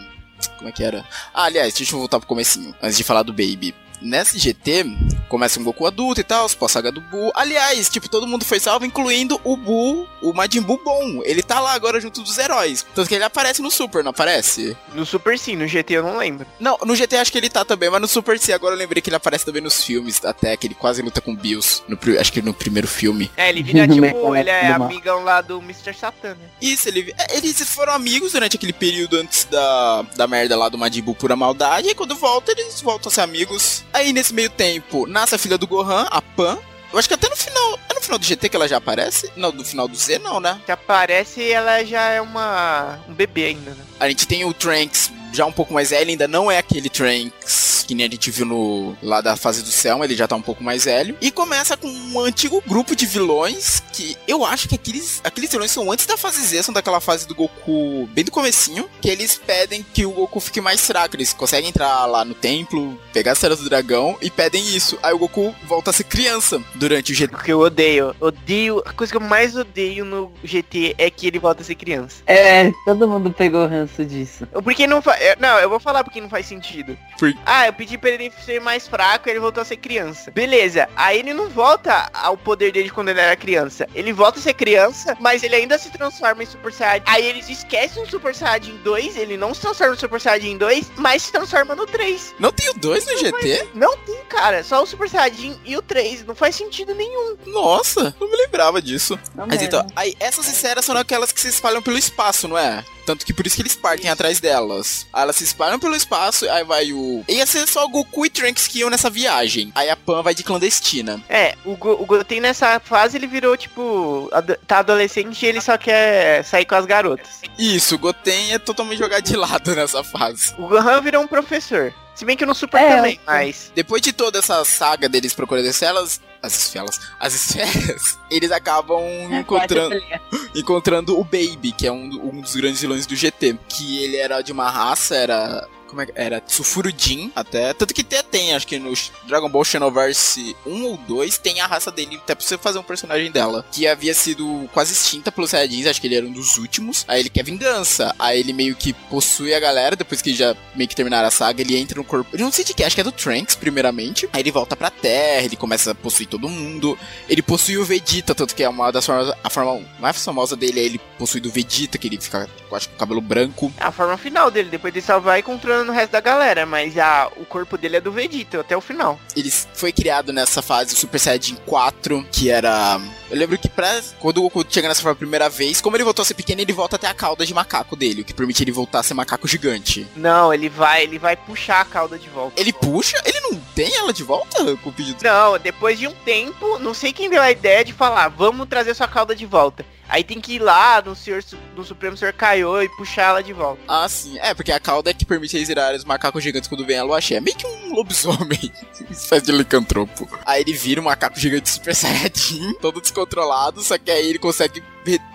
[0.58, 1.04] Como é que era?
[1.32, 3.74] Ah, aliás, deixa eu voltar pro comecinho, antes de falar do Baby.
[4.04, 4.84] Nessa GT,
[5.30, 7.32] começa um Goku adulto e tal, pós-saga do Buu.
[7.34, 11.22] Aliás, tipo, todo mundo foi salvo, incluindo o Buu, o Majin Buu bom.
[11.24, 12.84] Ele tá lá agora junto dos heróis.
[12.94, 14.76] Tanto que ele aparece no Super, não aparece?
[14.94, 16.46] No Super sim, no GT eu não lembro.
[16.60, 19.00] Não, no GT acho que ele tá também, mas no Super sim, agora eu lembrei
[19.00, 21.98] que ele aparece também nos filmes, até que ele quase luta com o Bills, no,
[22.20, 23.30] acho que no primeiro filme.
[23.36, 25.94] É, ele vira tipo, ele é amigão lá do Mr.
[25.94, 26.48] Satan, né?
[26.60, 30.76] Isso, ele, é, eles foram amigos durante aquele período antes da, da merda lá do
[30.76, 33.82] Majin Buu pura maldade, e quando volta, eles voltam a ser amigos.
[33.94, 36.58] Aí nesse meio tempo, nasce a filha do Gohan, a Pan.
[36.92, 37.78] Eu acho que até no final.
[38.04, 39.30] Final do GT que ela já aparece?
[39.36, 40.60] Não, no final do Z não, né?
[40.64, 43.00] Que aparece ela já é uma.
[43.08, 43.84] um bebê ainda, né?
[43.98, 47.74] A gente tem o Trunks já um pouco mais velho, ainda não é aquele Trunks
[47.84, 50.42] que nem a gente viu no lá da fase do Selma, ele já tá um
[50.42, 51.16] pouco mais velho.
[51.20, 55.70] E começa com um antigo grupo de vilões que eu acho que aqueles, aqueles vilões
[55.70, 59.36] são antes da fase Z, são daquela fase do Goku bem do comecinho, que eles
[59.36, 61.14] pedem que o Goku fique mais fraco.
[61.14, 64.98] Eles conseguem entrar lá no templo, pegar as ceras do dragão e pedem isso.
[65.02, 67.34] Aí o Goku volta a ser criança durante o GT.
[67.44, 67.93] Que eu odeio.
[68.20, 68.82] Odeio.
[68.86, 72.22] A coisa que eu mais odeio no GT é que ele volta a ser criança.
[72.26, 74.46] É, todo mundo pegou ranço disso.
[74.62, 75.20] Porque não faz.
[75.38, 76.96] Não, eu vou falar porque não faz sentido.
[77.18, 77.32] Por...
[77.44, 80.30] Ah, eu pedi pra ele ser mais fraco e ele voltou a ser criança.
[80.30, 80.88] Beleza.
[80.96, 83.86] Aí ele não volta ao poder dele quando ele era criança.
[83.94, 87.04] Ele volta a ser criança, mas ele ainda se transforma em Super Saiyajin.
[87.06, 90.92] Aí eles esquecem o Super Saiyajin 2, ele não se transforma no Super Saiyajin 2,
[90.96, 92.34] mas se transforma no 3.
[92.38, 93.30] Não tem o 2 no Não GT?
[93.56, 94.62] faz- Não tem, cara.
[94.62, 96.24] Só o Super Saiyajin e o 3.
[96.24, 97.36] Não faz sentido nenhum.
[97.46, 97.83] Nossa,
[98.20, 99.18] não me lembrava disso.
[99.34, 99.66] Não Mas mesmo.
[99.66, 102.84] então, aí essas esferas são aquelas que se espalham pelo espaço, não é?
[103.06, 105.06] Tanto que por isso que eles partem atrás delas.
[105.12, 107.22] Aí elas se espalham pelo espaço, aí vai o.
[107.28, 109.70] Ia ser só Goku e Trunks que iam nessa viagem.
[109.74, 111.22] Aí a Pan vai de clandestina.
[111.28, 115.60] É, o, Go o Goten nessa fase ele virou, tipo, ado- tá adolescente e ele
[115.60, 117.42] só quer sair com as garotas.
[117.58, 120.54] Isso, o Goten é totalmente jogado de lado nessa fase.
[120.58, 121.92] O Gohan virou um professor.
[122.14, 123.72] Se bem que no Super É, também, eu- mas.
[123.74, 126.20] Depois de toda essa saga deles procurando as esferas.
[126.42, 127.00] As esferas.
[127.18, 128.18] As esferas.
[128.30, 129.96] Eles acabam É, encontrando.
[130.54, 132.04] encontrando o Baby, que é um,
[132.34, 133.58] um dos grandes vilões do GT.
[133.68, 135.66] Que ele era de uma raça, era.
[135.94, 136.42] Como é que era?
[136.44, 137.72] Sulfurudin, até.
[137.72, 138.92] Tanto que até tem, acho que no
[139.28, 142.82] Dragon Ball Xenoverse 1 ou 2, tem a raça dele, até pra você fazer um
[142.82, 143.64] personagem dela.
[143.70, 147.04] Que havia sido quase extinta pelos Saiyajins, acho que ele era um dos últimos.
[147.06, 148.12] Aí ele quer vingança.
[148.18, 151.62] Aí ele meio que possui a galera, depois que já meio que terminaram a saga,
[151.62, 152.28] ele entra no corpo.
[152.32, 154.28] Eu não sei de que, acho que é do Trunks, primeiramente.
[154.32, 156.98] Aí ele volta pra Terra, ele começa a possuir todo mundo.
[157.28, 159.32] Ele possui o Vegeta, tanto que é uma das formas.
[159.44, 162.94] A forma mais famosa dele é ele possui do Vegeta, que ele fica, acho que
[162.94, 163.72] com o cabelo branco.
[163.78, 166.66] É a forma final dele, depois de salvar e controlando o resto da galera.
[166.66, 169.18] Mas a, o corpo dele é do Vegeta até o final.
[169.36, 173.00] Ele foi criado nessa fase Super Saiyajin 4, que era.
[173.30, 174.00] Eu lembro que pra.
[174.18, 176.60] Quando o Goku chega nessa forma a primeira vez, como ele voltou a ser pequeno,
[176.60, 179.14] ele volta até a cauda de macaco dele, o que permite ele voltar a ser
[179.14, 180.06] macaco gigante.
[180.16, 182.60] Não, ele vai, ele vai puxar a cauda de volta.
[182.60, 183.20] Ele puxa?
[183.24, 185.22] Ele não tem ela de volta com o pedido?
[185.22, 188.94] Não, depois de um tempo, não sei quem deu a ideia de falar, vamos trazer
[188.94, 189.84] sua cauda de volta.
[190.14, 191.42] Aí tem que ir lá no senhor
[191.74, 193.82] no Supremo Senhor Kaiô e puxar ela de volta.
[193.88, 194.38] Ah, sim.
[194.38, 197.02] É, porque a cauda é que permite eles virarem os macacos gigantes quando vem a
[197.02, 197.38] lua cheia.
[197.38, 198.72] É meio que um lobisomem.
[199.10, 200.28] Espécie de licantropo.
[200.46, 204.84] Aí ele vira um macaco gigante super saiyajin, todo descontrolado, só que aí ele consegue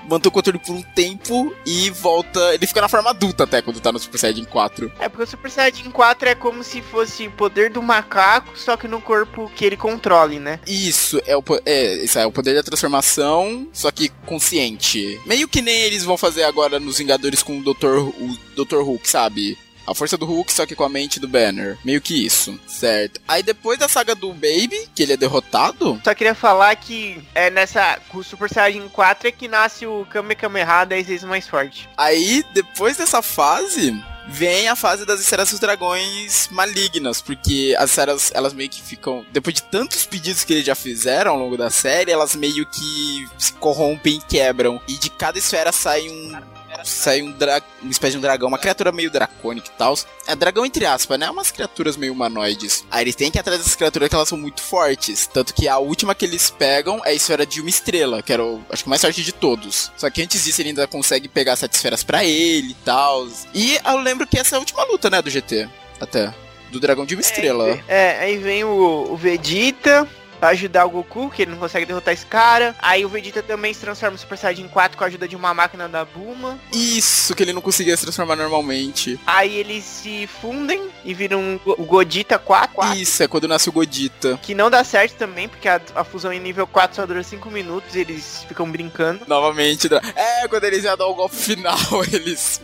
[0.07, 2.53] manter o controle por um tempo e volta.
[2.53, 4.91] Ele fica na forma adulta até quando tá no Super Saiyajin 4.
[4.99, 8.75] É porque o Super Saiyajin 4 é como se fosse o poder do macaco, só
[8.75, 10.59] que no corpo que ele controle, né?
[10.65, 15.19] Isso é o, é, isso é o poder da transformação, só que consciente.
[15.25, 17.97] Meio que nem eles vão fazer agora nos Vingadores com o Dr.
[17.97, 18.81] o Dr.
[18.81, 19.57] Hulk, sabe?
[19.89, 21.77] A força do Hulk, só que com a mente do Banner.
[21.83, 23.19] Meio que isso, certo?
[23.27, 27.49] Aí depois da saga do Baby, que ele é derrotado, Só queria falar que é
[27.49, 27.99] nessa.
[28.09, 31.89] Com o Super Saiyajin 4 é que nasce o Kamehameha 10 vezes mais forte.
[31.97, 33.95] aí depois dessa fase.
[34.31, 39.25] Vem a fase das esferas dos dragões malignas, porque as esferas, elas meio que ficam.
[39.31, 43.27] Depois de tantos pedidos que eles já fizeram ao longo da série, elas meio que
[43.39, 44.79] se corrompem e quebram.
[44.87, 46.39] E de cada esfera sai um.
[46.83, 49.97] Sai um dra uma espécie de um dragão, uma criatura meio dracônica e tal.
[50.27, 51.29] É dragão entre aspas, né?
[51.29, 52.85] Umas criaturas meio humanoides.
[52.91, 55.27] Aí eles têm que ir atrás dessas criaturas que elas são muito fortes.
[55.27, 58.43] Tanto que a última que eles pegam é a esfera de uma estrela, que era
[58.43, 59.91] o, acho que o mais forte de todos.
[59.97, 63.27] Só que antes disso ele ainda consegue pegar sete esferas pra ele e tal.
[63.53, 65.67] E eu lembro que essa é a última luta, né, do GT.
[65.99, 66.33] Até.
[66.71, 67.77] do dragão de uma estrela.
[67.87, 70.07] É, aí vem o, o Vegeta,
[70.39, 72.75] pra ajudar o Goku, que ele não consegue derrotar esse cara.
[72.81, 75.53] Aí o Vegeta também se transforma no Super Saiyajin 4 com a ajuda de uma
[75.53, 76.59] máquina da Bulma.
[76.73, 79.19] Isso, que ele não conseguia se transformar normalmente.
[79.25, 83.71] Aí eles se fundem e viram o Godita 4, 4, Isso, é quando nasce o
[83.71, 84.39] Godita.
[84.41, 87.49] que não dá certo também, porque a, a fusão em nível 4 só dura 5
[87.51, 89.21] minutos e eles ficam brincando.
[89.27, 89.89] Novamente.
[90.15, 91.77] É, quando eles já dão o golpe final,
[92.11, 92.61] eles.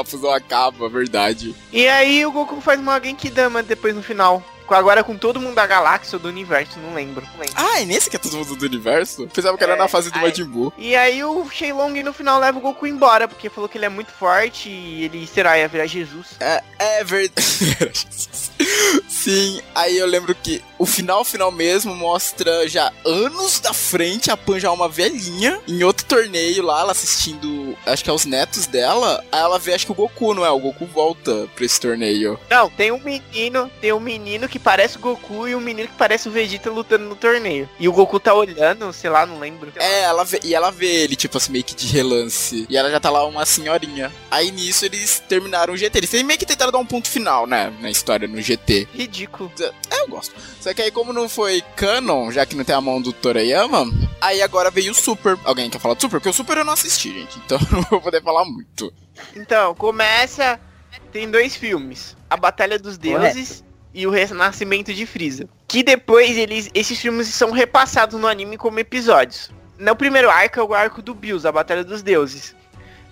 [0.00, 1.54] A fusão acaba, verdade.
[1.72, 4.42] E aí o Goku faz uma Genkidama depois no final.
[4.74, 7.26] Agora com todo mundo da galáxia ou do universo, não lembro.
[7.32, 7.54] Não lembro.
[7.56, 9.26] Ah, é nesse que é todo mundo do universo?
[9.32, 10.72] Pensava que era É, na fase do Majin Buu.
[10.76, 13.88] E aí o Shenlong no final leva o Goku embora, porque falou que ele é
[13.88, 16.36] muito forte e ele, será, ia virar Jesus.
[16.78, 18.06] É verdade.
[19.08, 24.36] Sim, aí eu lembro que o final final mesmo mostra já anos da frente a
[24.36, 28.66] Pan já uma velhinha em outro torneio lá, ela assistindo, acho que é os netos
[28.66, 29.24] dela.
[29.32, 30.50] Aí ela vê, acho que o Goku, não é?
[30.50, 32.38] O Goku volta pra esse torneio.
[32.48, 35.94] Não, tem um menino, tem um menino que parece o Goku e um menino que
[35.94, 37.68] parece o Vegeta lutando no torneio.
[37.78, 39.72] E o Goku tá olhando, sei lá, não lembro.
[39.76, 42.66] É, ela vê, e ela vê ele, tipo assim, meio que de relance.
[42.68, 44.12] E ela já tá lá uma senhorinha.
[44.30, 45.98] Aí nisso eles terminaram o GT.
[45.98, 47.72] Eles meio que tentaram dar um ponto final, né?
[47.80, 48.88] Na história no GT.
[48.92, 49.50] Ridículo.
[49.90, 50.34] É, eu gosto.
[50.60, 53.86] Só que aí, como não foi canon, já que não tem a mão do Torayama,
[54.20, 55.38] aí agora veio o Super.
[55.44, 56.18] Alguém quer falar do Super?
[56.18, 57.38] Porque o Super eu não assisti, gente.
[57.48, 58.92] Então eu não vou poder falar muito.
[59.34, 60.60] Então, começa.
[61.12, 65.48] Tem dois filmes: A Batalha dos Deuses e O Renascimento de Freeza.
[65.66, 66.70] Que depois eles.
[66.74, 69.50] Esses filmes são repassados no anime como episódios.
[69.78, 72.54] No primeiro arco é o arco do Bills, a Batalha dos Deuses.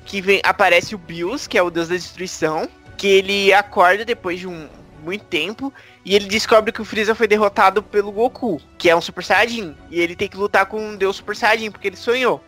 [0.05, 2.69] Que vem, aparece o Bills, que é o deus da destruição.
[2.97, 4.69] Que ele acorda depois de um
[5.03, 5.73] muito tempo.
[6.05, 9.77] E ele descobre que o Freeza foi derrotado pelo Goku, que é um Super Saiyajin.
[9.91, 12.43] E ele tem que lutar com um deus Super Saiyajin, porque ele sonhou.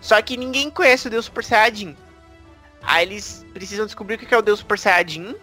[0.00, 1.96] Só que ninguém conhece o deus Super Saiyajin.
[2.82, 5.34] Aí eles precisam descobrir o que é o Deus Super Saiyajin.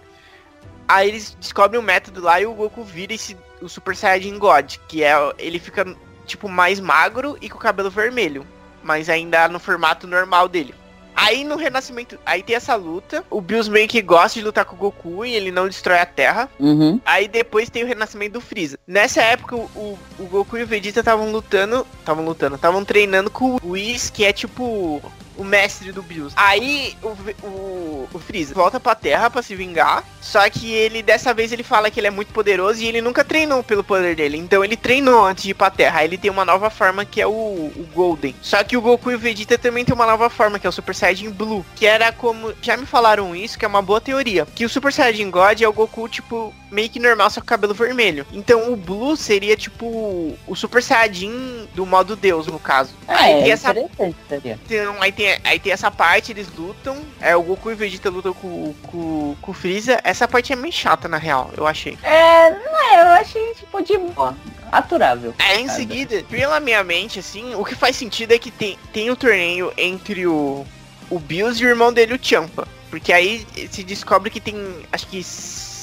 [0.87, 4.75] Aí eles descobrem o método lá e o Goku vira esse, o Super Saiyajin God,
[4.87, 5.85] que é ele fica
[6.25, 8.45] tipo mais magro e com o cabelo vermelho,
[8.83, 10.73] mas ainda no formato normal dele.
[11.13, 13.23] Aí no renascimento, aí tem essa luta.
[13.29, 16.05] O Bills meio que gosta de lutar com o Goku e ele não destrói a
[16.05, 16.49] Terra.
[16.57, 16.99] Uhum.
[17.05, 18.79] Aí depois tem o renascimento do Freeza.
[18.87, 21.85] Nessa época, o, o- o Goku e o Vegeta estavam lutando.
[21.99, 25.01] Estavam lutando, estavam treinando com o Whis, que é tipo
[25.41, 26.33] o mestre do Bills.
[26.35, 27.09] Aí o,
[27.45, 30.03] o, o Freeza volta pra Terra pra se vingar.
[30.21, 33.23] Só que ele, dessa vez, ele fala que ele é muito poderoso e ele nunca
[33.23, 34.37] treinou pelo poder dele.
[34.37, 35.99] Então ele treinou antes de ir pra Terra.
[35.99, 38.35] Aí ele tem uma nova forma que é o, o Golden.
[38.41, 40.73] Só que o Goku e o Vegeta também tem uma nova forma, que é o
[40.73, 41.65] Super Saiyajin Blue.
[41.75, 42.53] Que era como.
[42.61, 44.45] Já me falaram isso, que é uma boa teoria.
[44.45, 47.73] Que o Super Saiyajin God é o Goku, tipo, meio que normal, só com cabelo
[47.73, 48.25] vermelho.
[48.31, 52.93] Então o Blue seria, tipo, o Super Saiyajin do modo Deus, no caso.
[53.07, 56.97] aí É, tem essa então, aí, tem, aí tem essa parte, eles lutam.
[57.19, 59.99] É, o Goku e o Vegeta lutam com, com, com o Freeza.
[60.03, 61.97] Essa parte é meio chata, na real, eu achei.
[62.03, 64.35] É, não é, eu achei, tipo, de boa.
[64.71, 65.33] Aturável.
[65.37, 69.09] Aí em seguida, pela minha mente, assim, o que faz sentido é que tem, tem
[69.09, 70.65] o torneio entre o,
[71.09, 72.67] o Bills e o irmão dele, o Champa.
[72.89, 74.55] Porque aí se descobre que tem,
[74.91, 75.23] acho que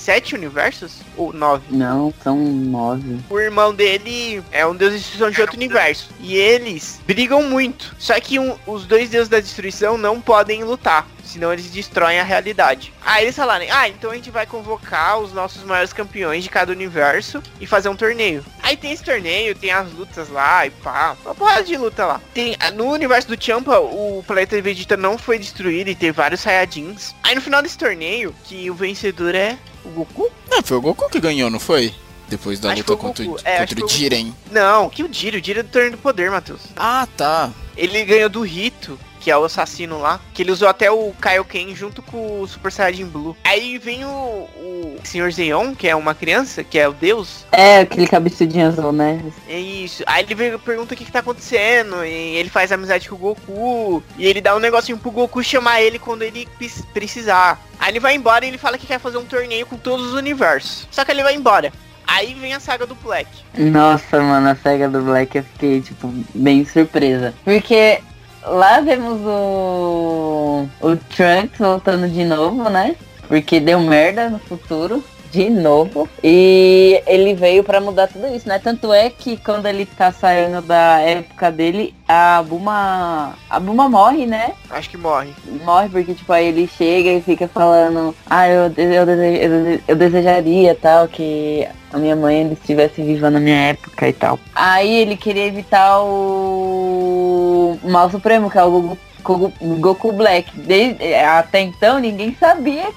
[0.09, 1.02] sete universos?
[1.18, 1.64] Ou nove?
[1.70, 3.18] Não, são nove.
[3.28, 6.09] O irmão dele é um deus de destruição de outro universo.
[6.18, 7.94] E eles brigam muito.
[7.98, 11.06] Só que um- os dois deuses da destruição não podem lutar.
[11.28, 12.92] Senão eles destroem a realidade.
[13.04, 16.72] Aí eles falaram, ah, então a gente vai convocar os nossos maiores campeões de cada
[16.72, 18.44] universo e fazer um torneio.
[18.62, 21.16] Aí tem esse torneio, tem as lutas lá e pá.
[21.24, 22.20] Uma porrada de luta lá.
[22.32, 27.14] Tem, no universo do Champa, o planeta Vegeta não foi destruído e tem vários Saiyajins.
[27.22, 30.30] Aí no final desse torneio, que o vencedor é o Goku?
[30.50, 31.94] Não, foi o Goku que ganhou, não foi?
[32.28, 33.36] Depois da Acho luta o contra, o-.
[33.44, 34.34] É, contra o Jiren.
[34.50, 36.60] Não, que o Diro, o Diro é do torneio do poder, Matheus.
[36.76, 37.50] Ah, tá.
[37.76, 38.98] Ele ganhou do Rito,
[39.28, 42.72] que é o assassino lá, que ele usou até o Kaioken junto com o Super
[42.72, 43.36] Saiyajin Blue.
[43.44, 45.30] Aí vem o, o Sr.
[45.30, 47.44] Zeon, que é uma criança, que é o deus.
[47.52, 49.22] É, aquele cabeçudinho azul, né?
[49.46, 50.02] É isso.
[50.06, 52.02] Aí ele vem pergunta o que, que tá acontecendo.
[52.06, 54.02] E ele faz amizade com o Goku.
[54.16, 56.48] E ele dá um negocinho pro Goku chamar ele quando ele
[56.94, 57.60] precisar.
[57.78, 60.14] Aí ele vai embora e ele fala que quer fazer um torneio com todos os
[60.14, 60.88] universos.
[60.90, 61.70] Só que ele vai embora.
[62.06, 63.28] Aí vem a saga do Black.
[63.58, 67.34] Nossa, mano, a saga do Black eu fiquei, tipo, bem surpresa.
[67.44, 68.00] Porque
[68.45, 70.68] lá vemos o.
[70.80, 72.97] O Trunks voltando de novo, né?
[73.26, 75.03] Porque deu merda no futuro.
[75.30, 76.08] De novo.
[76.22, 78.58] E ele veio pra mudar tudo isso, né?
[78.58, 83.34] Tanto é que quando ele tá saindo da época dele, a Buma.
[83.50, 84.52] A Buma morre, né?
[84.70, 85.32] Acho que morre.
[85.64, 90.74] morre porque, tipo, aí ele chega e fica falando, ah, eu, eu, eu, eu desejaria,
[90.74, 94.38] tal, que a minha mãe ainda estivesse viva na minha época e tal.
[94.54, 100.58] Aí ele queria evitar o Mal Supremo, que é o Goku, Goku, Goku Black.
[100.58, 102.88] Desde, até então ninguém sabia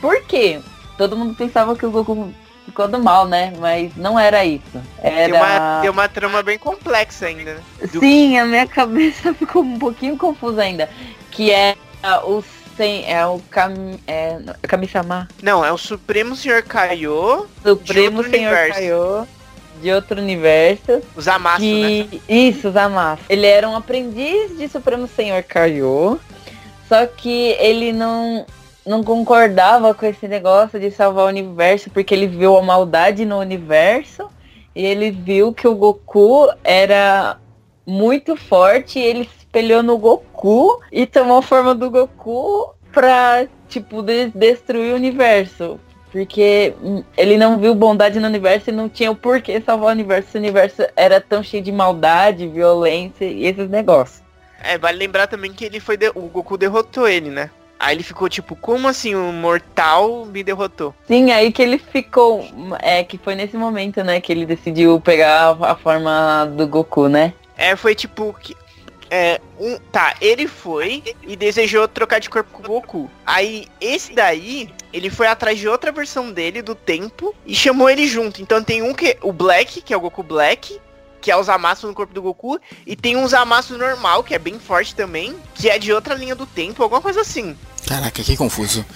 [0.00, 0.60] por quê.
[0.96, 2.32] Todo mundo pensava que o Goku
[2.64, 3.52] ficou do mal, né?
[3.58, 4.80] Mas não era isso.
[4.98, 5.24] Era...
[5.24, 7.60] Tem, uma, tem uma trama bem complexa ainda, né?
[7.92, 10.88] Do- Sim, a minha cabeça ficou um pouquinho confusa ainda.
[11.30, 11.76] Que é
[12.24, 12.42] o
[12.76, 13.10] sem.
[13.10, 14.00] É o Kami.
[14.06, 14.38] É.
[14.62, 15.28] Kami-sama.
[15.42, 18.74] Não, é o Supremo Senhor Kaiô, Supremo Senhor universo.
[18.74, 19.26] Kaiô.
[19.80, 21.02] De outro universo.
[21.14, 21.38] os né?
[21.58, 22.22] que...
[22.26, 23.20] Isso, Zamasu.
[23.28, 26.18] Ele era um aprendiz de Supremo Senhor Kaiô.
[26.88, 28.46] Só que ele não.
[28.86, 33.38] Não concordava com esse negócio de salvar o universo, porque ele viu a maldade no
[33.38, 34.28] universo.
[34.74, 37.38] E ele viu que o Goku era
[37.86, 43.46] muito forte e ele se espelhou no Goku e tomou a forma do Goku pra,
[43.68, 45.80] tipo, de- destruir o universo.
[46.12, 46.72] Porque
[47.16, 50.36] ele não viu bondade no universo e não tinha o porquê salvar o universo.
[50.36, 54.22] O universo era tão cheio de maldade, violência e esses negócios.
[54.62, 55.96] É, vale lembrar também que ele foi.
[55.96, 57.50] de- O Goku derrotou ele, né?
[57.78, 60.94] Aí ele ficou tipo, como assim o mortal me derrotou?
[61.06, 62.44] Sim, aí que ele ficou.
[62.80, 67.08] É, que foi nesse momento, né, que ele decidiu pegar a, a forma do Goku,
[67.08, 67.34] né?
[67.56, 68.56] É, foi tipo que.
[69.08, 73.10] É, um, tá, ele foi e desejou trocar de corpo com o Goku.
[73.24, 78.06] Aí, esse daí, ele foi atrás de outra versão dele, do tempo, e chamou ele
[78.08, 78.42] junto.
[78.42, 79.16] Então tem um que.
[79.22, 80.80] O Black, que é o Goku Black,
[81.26, 82.56] que é os amassos no corpo do Goku,
[82.86, 86.36] e tem uns amassos normal, que é bem forte também, que é de outra linha
[86.36, 87.56] do tempo, alguma coisa assim.
[87.84, 88.86] Caraca, que confuso.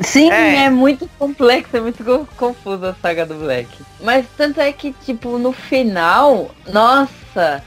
[0.00, 0.64] Sim, É.
[0.64, 0.70] é.
[0.70, 3.70] muito complexo, é muito co- confuso a saga do Black.
[4.02, 7.64] Mas tanto é que, tipo, no final, nossa,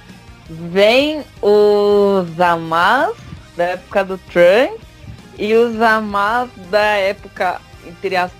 [0.47, 3.15] vem os Amas
[3.57, 4.79] da época do Trunks
[5.39, 8.39] e os Amas da época, entre aspas,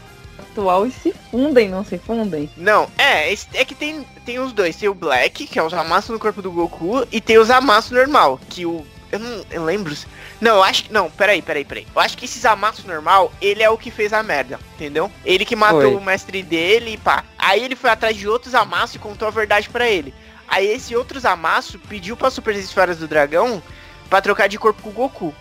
[0.54, 2.50] atual e se fundem, não se fundem?
[2.56, 4.76] Não, é, esse- é que tem, tem os dois.
[4.76, 7.92] Tem o Black, que é os amassos no corpo do Goku, e tem os amassos
[7.92, 8.86] normal, que o.
[9.12, 9.96] Eu não eu lembro.
[9.96, 10.08] se-
[10.42, 10.94] Não, eu acho que.
[10.94, 11.86] Não, peraí, peraí, peraí.
[11.96, 15.12] Eu acho que esses amassos normal, ele é o que fez a merda, entendeu?
[15.26, 15.96] Ele que matou Foi.
[15.96, 17.24] o mestre dele e pá.
[17.38, 20.14] Aí ele foi atrás de outros amassos e contou a verdade pra ele.
[20.48, 23.62] Aí esse outros amassos pediu pra Super Esferas do Dragão
[24.10, 25.34] pra trocar de corpo com o Goku.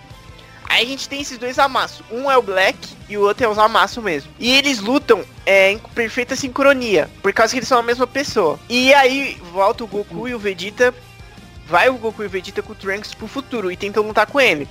[0.72, 2.02] Aí a gente tem esses dois amassos.
[2.10, 4.32] Um é o Black e o outro é os amassos mesmo.
[4.38, 8.58] E eles lutam é, em perfeita sincronia, por causa que eles são a mesma pessoa.
[8.70, 10.94] E aí volta o Goku e o Vegeta.
[11.66, 14.40] Vai o Goku e o Vegeta com o Trunks pro futuro e tentam lutar com
[14.40, 14.66] ele.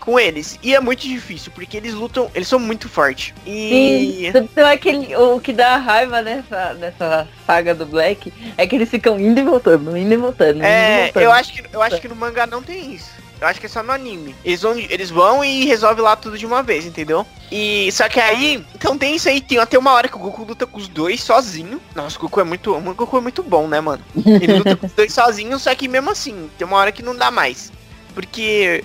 [0.00, 0.58] Com eles.
[0.62, 2.30] E é muito difícil, porque eles lutam.
[2.34, 3.34] Eles são muito fortes.
[3.46, 3.68] E.
[3.68, 8.88] Sim, então aquele, o que dá raiva nessa, nessa saga do Black é que eles
[8.88, 10.56] ficam indo e voltando, indo e voltando.
[10.56, 11.22] indo e É, voltando.
[11.22, 13.12] eu acho, que, eu acho que no mangá não tem isso.
[13.40, 14.34] Eu acho que é só no anime.
[14.44, 17.26] Eles vão, eles vão e resolvem lá tudo de uma vez, entendeu?
[17.50, 20.44] E só que aí, então tem isso aí, tem até uma hora que o Goku
[20.44, 21.80] luta com os dois sozinho.
[21.94, 24.02] Nossa, o Goku é muito, o Goku é muito bom, né, mano?
[24.16, 27.14] Ele luta com os dois sozinho, só que mesmo assim, tem uma hora que não
[27.14, 27.72] dá mais.
[28.14, 28.84] Porque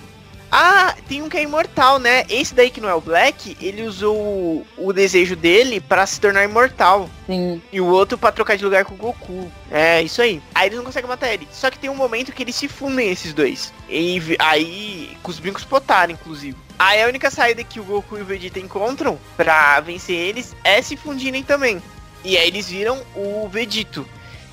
[0.51, 2.25] ah, tem um que é imortal, né?
[2.29, 6.43] Esse daí que não é o Black, ele usou o, desejo dele pra se tornar
[6.43, 7.09] imortal.
[7.27, 7.61] Sim.
[7.71, 9.51] E o outro pra trocar de lugar com o Goku.
[9.69, 10.41] É, isso aí.
[10.55, 11.47] Aí eles não conseguem matar ele.
[11.51, 13.71] Só que tem um momento que eles se fundem, esses dois.
[13.87, 16.57] E aí, com os brincos potaram, inclusive.
[16.79, 20.81] Aí a única saída que o Goku e o Vegeta encontram pra vencer eles é
[20.81, 21.81] se fundirem também.
[22.23, 24.05] E aí eles viram o Vegito.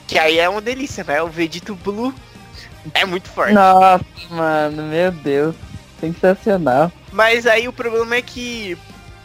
[0.07, 1.23] Que aí é uma delícia, né?
[1.23, 2.15] O Vegito Blue
[2.95, 3.55] é muito forte.
[3.55, 5.55] Nossa, mano, meu Deus.
[6.01, 6.91] Sensacional.
[7.13, 8.77] Mas aí o problema é que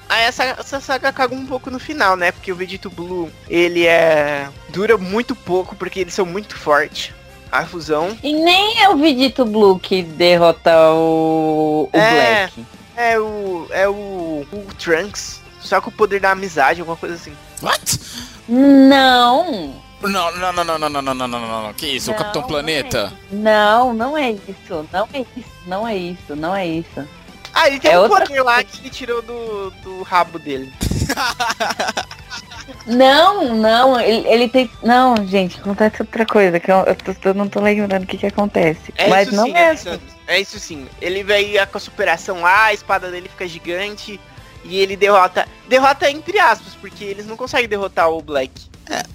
[0.07, 2.31] aí essa, essa saga caga um pouco no final, né?
[2.31, 4.47] Porque o Vegito Blue, ele é.
[4.69, 7.13] dura muito pouco, porque eles são muito fortes.
[7.51, 8.17] A fusão.
[8.23, 12.47] E nem é o Vegito Blue que derrota o, o É.
[12.47, 12.65] Black.
[12.95, 13.67] É o.
[13.71, 14.45] É o.
[14.53, 15.41] O Trunks.
[15.59, 17.33] Só com o poder da amizade, alguma coisa assim.
[17.61, 17.99] What?
[18.47, 19.73] Não.
[20.01, 21.73] Não, não, não, não, não, não, não, não, não, não.
[21.73, 22.09] Que isso?
[22.09, 23.13] o Não, Capitão não Planeta?
[23.31, 24.87] Não, não é isso.
[24.91, 25.45] Não é isso.
[25.65, 26.35] Não é isso.
[26.35, 27.07] Não é isso.
[27.53, 30.71] Ah, ele tem É um outra poder lá que ele tirou do, do rabo dele.
[32.87, 34.69] Não, não, ele, ele tem.
[34.81, 38.17] Não, gente, acontece outra coisa, que eu, eu, tô- eu não tô lembrando o que
[38.17, 38.93] que acontece.
[38.97, 39.67] É Mas isso não sim, é.
[39.67, 40.01] Alexandre.
[40.27, 40.87] É isso sim.
[41.01, 44.19] Ele veio com a superação lá, a espada dele fica gigante.
[44.63, 45.47] E ele derrota.
[45.67, 48.51] Derrota entre aspas, porque eles não conseguem derrotar o Black.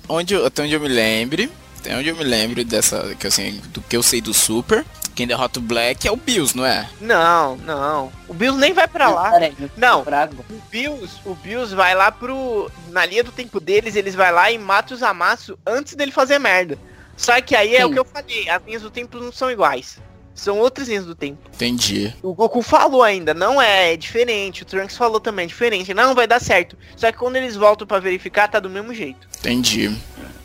[0.08, 3.60] Onde, eu- até onde eu me lembre, até onde eu me lembro dessa, que assim,
[3.68, 6.88] do que eu sei do Super, quem derrota o Black é o Bills, não é?
[7.00, 8.12] Não, não.
[8.28, 9.30] O Bills nem vai pra lá.
[9.30, 10.02] Peraí, Não.
[10.02, 12.70] O Bills, o Bills vai lá pro.
[12.90, 16.38] Na linha do tempo deles, eles vai lá e mata os Amassos antes dele fazer
[16.38, 16.78] merda.
[17.16, 17.84] Só que aí é Sim.
[17.86, 19.98] o que eu falei, as linhas do tempo não são iguais.
[20.36, 21.50] São outras linhas do tempo.
[21.54, 22.14] Entendi.
[22.22, 24.62] O Goku falou ainda, não é, é diferente.
[24.62, 25.94] O Trunks falou também, é diferente.
[25.94, 26.76] Não, vai dar certo.
[26.94, 29.26] Só que quando eles voltam pra verificar, tá do mesmo jeito.
[29.38, 29.96] Entendi.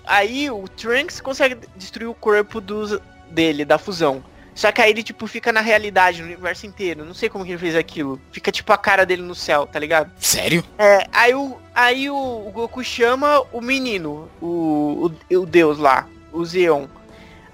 [0.06, 2.98] Aí o Trunks consegue destruir o corpo dos,
[3.30, 4.24] dele, da fusão.
[4.56, 7.04] Só que aí ele, tipo, fica na realidade, no universo inteiro.
[7.04, 8.20] Não sei como que ele fez aquilo.
[8.32, 10.12] Fica, tipo, a cara dele no céu, tá ligado?
[10.20, 10.64] Sério?
[10.78, 16.08] É, aí o, aí o, o Goku chama o menino, o, o, o deus lá,
[16.32, 16.88] o Zeon.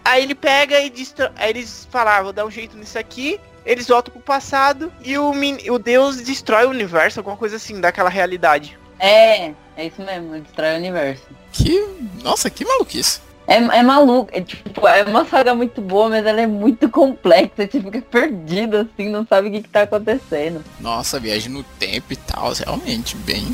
[0.08, 1.30] Aí ele pega e destro...
[1.36, 3.38] aí eles falam, ah, vou dar um jeito nisso aqui.
[3.66, 5.58] Eles voltam pro passado e o, min...
[5.70, 8.80] o deus destrói o universo, alguma coisa assim, daquela realidade.
[8.99, 11.24] É, é isso mesmo, destrói o universo.
[11.51, 11.86] Que.
[12.24, 13.20] Nossa, que maluquice.
[13.45, 17.51] É, é maluco, é tipo, é uma saga muito boa, mas ela é muito complexa,
[17.58, 20.64] você fica perdido assim, não sabe o que, que tá acontecendo.
[20.80, 23.53] Nossa, viagem no tempo e tal, realmente, bem.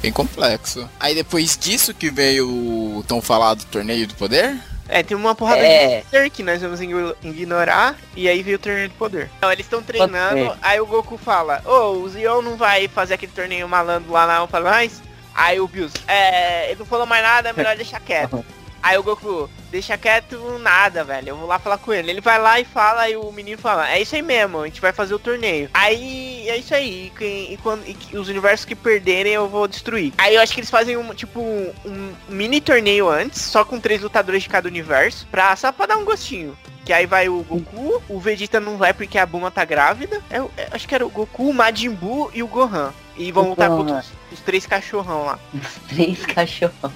[0.00, 0.88] Bem complexo.
[0.98, 4.58] Aí depois disso que veio o tão falado torneio do poder?
[4.88, 5.98] É, tem uma porrada É.
[5.98, 9.30] de poder que nós vamos igno- ignorar e aí veio o torneio do poder.
[9.38, 13.32] Então, eles estão treinando, aí o Goku fala, ô, o Zeon não vai fazer aquele
[13.32, 15.02] torneio malandro lá não, fala mais.
[15.34, 18.44] Aí o Bills, é, ele não falou mais nada, é melhor deixar quieto.
[18.86, 21.30] Aí o Goku, deixa quieto nada, velho.
[21.30, 22.10] Eu vou lá falar com ele.
[22.10, 24.80] Ele vai lá e fala, e o menino fala, é isso aí mesmo, a gente
[24.80, 25.68] vai fazer o torneio.
[25.74, 27.06] Aí é isso aí.
[27.06, 30.12] E, quem- e quando, e os universos que perderem eu vou destruir.
[30.18, 34.00] Aí eu acho que eles fazem um tipo um, mini torneio antes, só com três
[34.02, 36.56] lutadores de cada universo, pra, só pra dar um gostinho.
[36.84, 40.22] Que aí vai o Goku, o Vegeta não vai porque a Bulma tá grávida.
[40.30, 42.92] É, é, acho que era o Goku, o Majin Buu e o Gohan.
[43.16, 43.96] E vão lutar contra
[44.30, 45.38] os, os três cachorrão lá.
[45.88, 46.92] Três cachorros.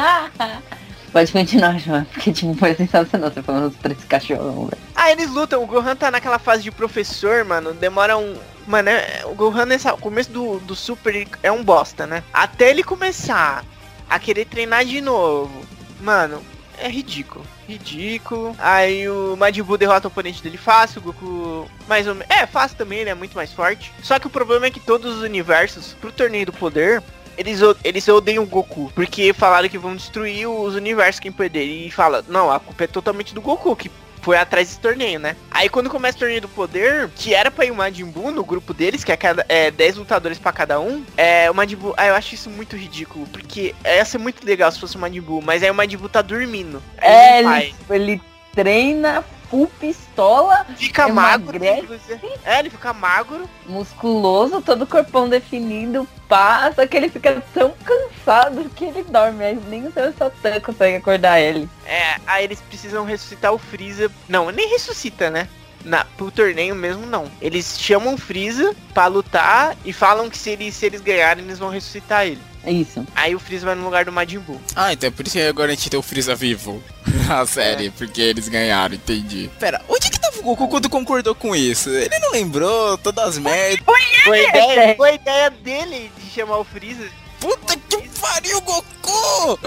[1.12, 4.82] Pode continuar, João, porque tipo, foi sensacional você falando dos três cachorros, velho.
[4.94, 5.62] Ah, eles lutam.
[5.62, 7.74] O Gohan tá naquela fase de professor, mano.
[7.74, 8.36] Demora um.
[8.66, 9.92] Mano, é- o Gohan nessa.
[9.92, 12.22] O começo do, do Super é um bosta, né?
[12.32, 13.64] Até ele começar
[14.08, 15.64] a querer treinar de novo.
[16.00, 16.40] Mano,
[16.78, 17.44] é ridículo.
[17.68, 18.54] Ridículo.
[18.58, 21.00] Aí o Majin Buu derrota o oponente dele fácil.
[21.00, 21.70] O Goku.
[21.88, 22.30] Mais ou menos.
[22.30, 23.92] É, fácil também, ele é muito mais forte.
[24.00, 27.02] Só que o problema é que todos os universos, pro torneio do poder.
[27.40, 31.64] Eles, eles odeiam o Goku, porque falaram que vão destruir os universos quem perder.
[31.64, 35.34] E fala, não, a culpa é totalmente do Goku, que foi atrás desse torneio, né?
[35.50, 38.44] Aí quando começa o torneio do poder, que era pra ir o Majin Buu no
[38.44, 41.94] grupo deles, que é, cada, é 10 lutadores pra cada um, é o Majin Buu,
[41.96, 45.22] ah, eu acho isso muito ridículo, porque ia ser muito legal se fosse o Majin
[45.22, 46.82] Buu, mas aí o Majin Buu tá dormindo.
[46.98, 48.22] É, ele, ele
[48.52, 51.80] treina full pistola, fica magro, emagrece.
[51.82, 52.30] inclusive.
[52.44, 53.48] É, ele fica magro.
[53.66, 59.44] musculoso, todo o corpão definido, pá, só que ele fica tão cansado que ele dorme,
[59.44, 61.68] aí nem o seu Satan consegue acordar ele.
[61.84, 64.10] É, aí eles precisam ressuscitar o Freeza.
[64.28, 65.48] Não, nem ressuscita, né?
[65.84, 67.30] Na, pro torneio mesmo não.
[67.40, 71.58] Eles chamam o Freeza pra lutar e falam que se eles, se eles ganharem, eles
[71.58, 72.49] vão ressuscitar ele.
[72.64, 73.06] É isso.
[73.14, 74.60] Aí o Freeza vai no lugar do Majin Buu.
[74.76, 76.82] Ah, então é por isso que agora a gente tem o Freeza vivo
[77.26, 79.50] na série, porque eles ganharam, entendi.
[79.58, 81.88] Pera, onde que tava o Goku quando concordou com isso?
[81.90, 83.84] Ele não lembrou todas as merdas.
[84.24, 84.94] Foi a ideia, é.
[84.94, 87.08] foi a ideia dele de chamar o Freeza.
[87.40, 89.58] Puta que pariu, Goku!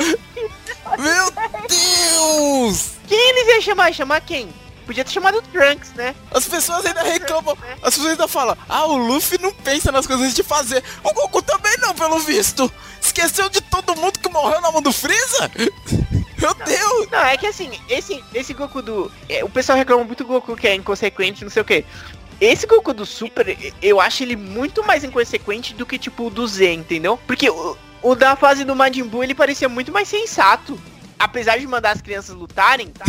[0.99, 1.31] Meu
[1.67, 2.91] Deus!
[3.07, 3.93] Quem eles iam chamar?
[3.93, 4.49] Chamar quem?
[4.86, 6.15] Podia ter chamado o Trunks, né?
[6.31, 10.34] As pessoas ainda reclamam, as pessoas ainda falam, ah, o Luffy não pensa nas coisas
[10.34, 10.84] de fazer.
[11.03, 12.71] O Goku também não, pelo visto.
[13.01, 15.51] Esqueceu de todo mundo que morreu na mão do Freeza?
[16.38, 17.09] Meu Deus!
[17.09, 19.11] Não, é que assim, esse, esse Goku do.
[19.29, 21.86] é, o pessoal reclama muito do Goku que é inconsequente, não sei o que.
[22.41, 26.45] Esse Goku do Super, eu acho ele muito mais inconsequente do que tipo o do
[26.45, 27.17] Z, entendeu?
[27.25, 30.77] Porque o, o da fase do Majin Buu, ele parecia muito mais sensato.
[31.20, 33.05] Apesar de mandar as crianças lutarem, tá?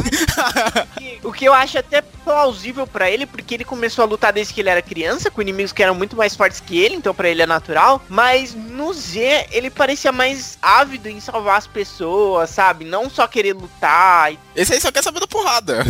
[1.23, 4.61] O que eu acho até plausível pra ele, porque ele começou a lutar desde que
[4.61, 7.43] ele era criança, com inimigos que eram muito mais fortes que ele, então pra ele
[7.43, 8.03] é natural.
[8.09, 12.85] Mas no Z, ele parecia mais ávido em salvar as pessoas, sabe?
[12.85, 15.85] Não só querer lutar e Esse aí só quer saber da porrada.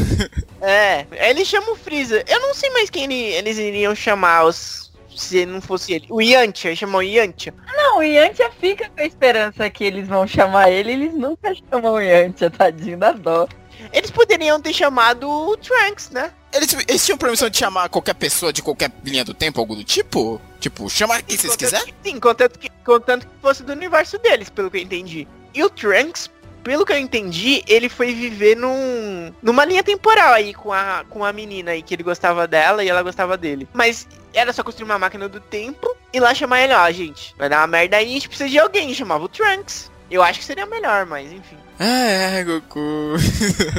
[0.60, 2.24] é, ele chama o Freeza.
[2.26, 4.83] Eu não sei mais quem ele- eles iriam chamar os,
[5.16, 6.06] se não fosse ele.
[6.10, 7.54] O Yantia, eles chamam o Yantia.
[7.76, 11.94] Não, o Yantia fica com a esperança que eles vão chamar ele, eles nunca chamam
[11.94, 13.48] o Yantia, tadinho da dó.
[13.92, 16.32] Eles poderiam ter chamado o Trunks, né?
[16.52, 19.84] Eles, eles tinham permissão de chamar qualquer pessoa de qualquer linha do tempo, algo do
[19.84, 20.40] tipo?
[20.60, 21.86] Tipo, chama quem vocês quiserem?
[22.02, 25.26] que- Sim, contanto que, contanto que fosse do universo deles, pelo que eu entendi.
[25.52, 26.30] E o Trunks,
[26.64, 31.22] pelo que eu entendi, ele foi viver num, numa linha temporal aí com a, com
[31.22, 33.68] a menina aí, que ele gostava dela e ela gostava dele.
[33.72, 37.48] Mas era só construir uma máquina do tempo e lá chamar ele, ó, gente, vai
[37.48, 39.92] dar uma merda aí, a gente precisa de alguém, chamava o Trunks.
[40.10, 41.56] Eu acho que seria melhor, mas enfim.
[41.78, 43.14] É, é, Goku.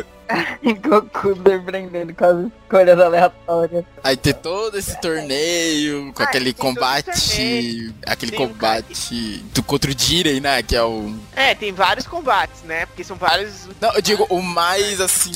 [0.82, 3.86] Goku surpreendendo com as escolhas aleatórias.
[4.04, 7.94] Aí ter todo esse torneio, com Ah, aquele tem combate.
[8.06, 10.62] Aquele Tem um combate do contra o Jiren, né?
[10.64, 11.16] Que é o.
[11.36, 12.86] É, tem vários combates, né?
[12.88, 13.68] Porque são vários.
[13.80, 15.32] Não, eu digo o mais assim.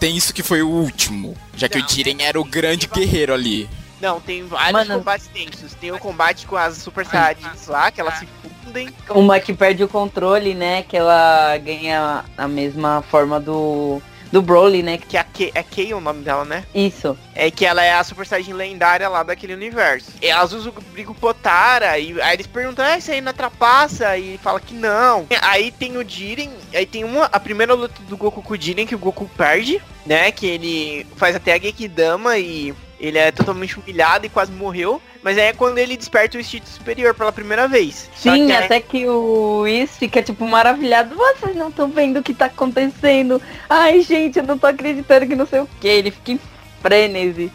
[0.00, 1.36] tenso que foi o último.
[1.54, 3.68] Já que Não, o Jiren era o grande guerreiro ali.
[4.00, 4.98] Não, tem vários Mano.
[4.98, 5.74] combates tensos.
[5.74, 8.28] Tem o combate com as Super Saiyajins lá, que elas se
[8.68, 8.88] fundem.
[9.10, 10.82] Uma que perde o controle, né?
[10.82, 14.00] Que ela ganha a mesma forma do,
[14.30, 14.98] do Broly, né?
[14.98, 16.64] Que é Kei, é Kei o nome dela, né?
[16.74, 17.16] Isso.
[17.34, 20.12] É que ela é a Super Saiyajin lendária lá daquele universo.
[20.20, 24.16] E elas usam o brigo Potara, e aí eles perguntam, ah, isso aí não atrapassa?
[24.16, 25.26] E fala que não.
[25.42, 28.86] Aí tem o Jiren, aí tem uma, a primeira luta do Goku com o Jiren,
[28.86, 30.30] que o Goku perde, né?
[30.30, 35.00] Que ele faz até a Gekidama e ele é totalmente humilhado e quase morreu.
[35.22, 38.08] Mas aí é quando ele desperta o instinto superior pela primeira vez.
[38.14, 41.14] Sim, que é- até que o Whis fica, tipo, maravilhado.
[41.16, 43.42] Vocês não estão vendo o que tá acontecendo.
[43.68, 45.88] Ai, gente, eu não tô acreditando que não sei o que.
[45.88, 46.40] Ele fica em
[46.80, 47.50] frenesi.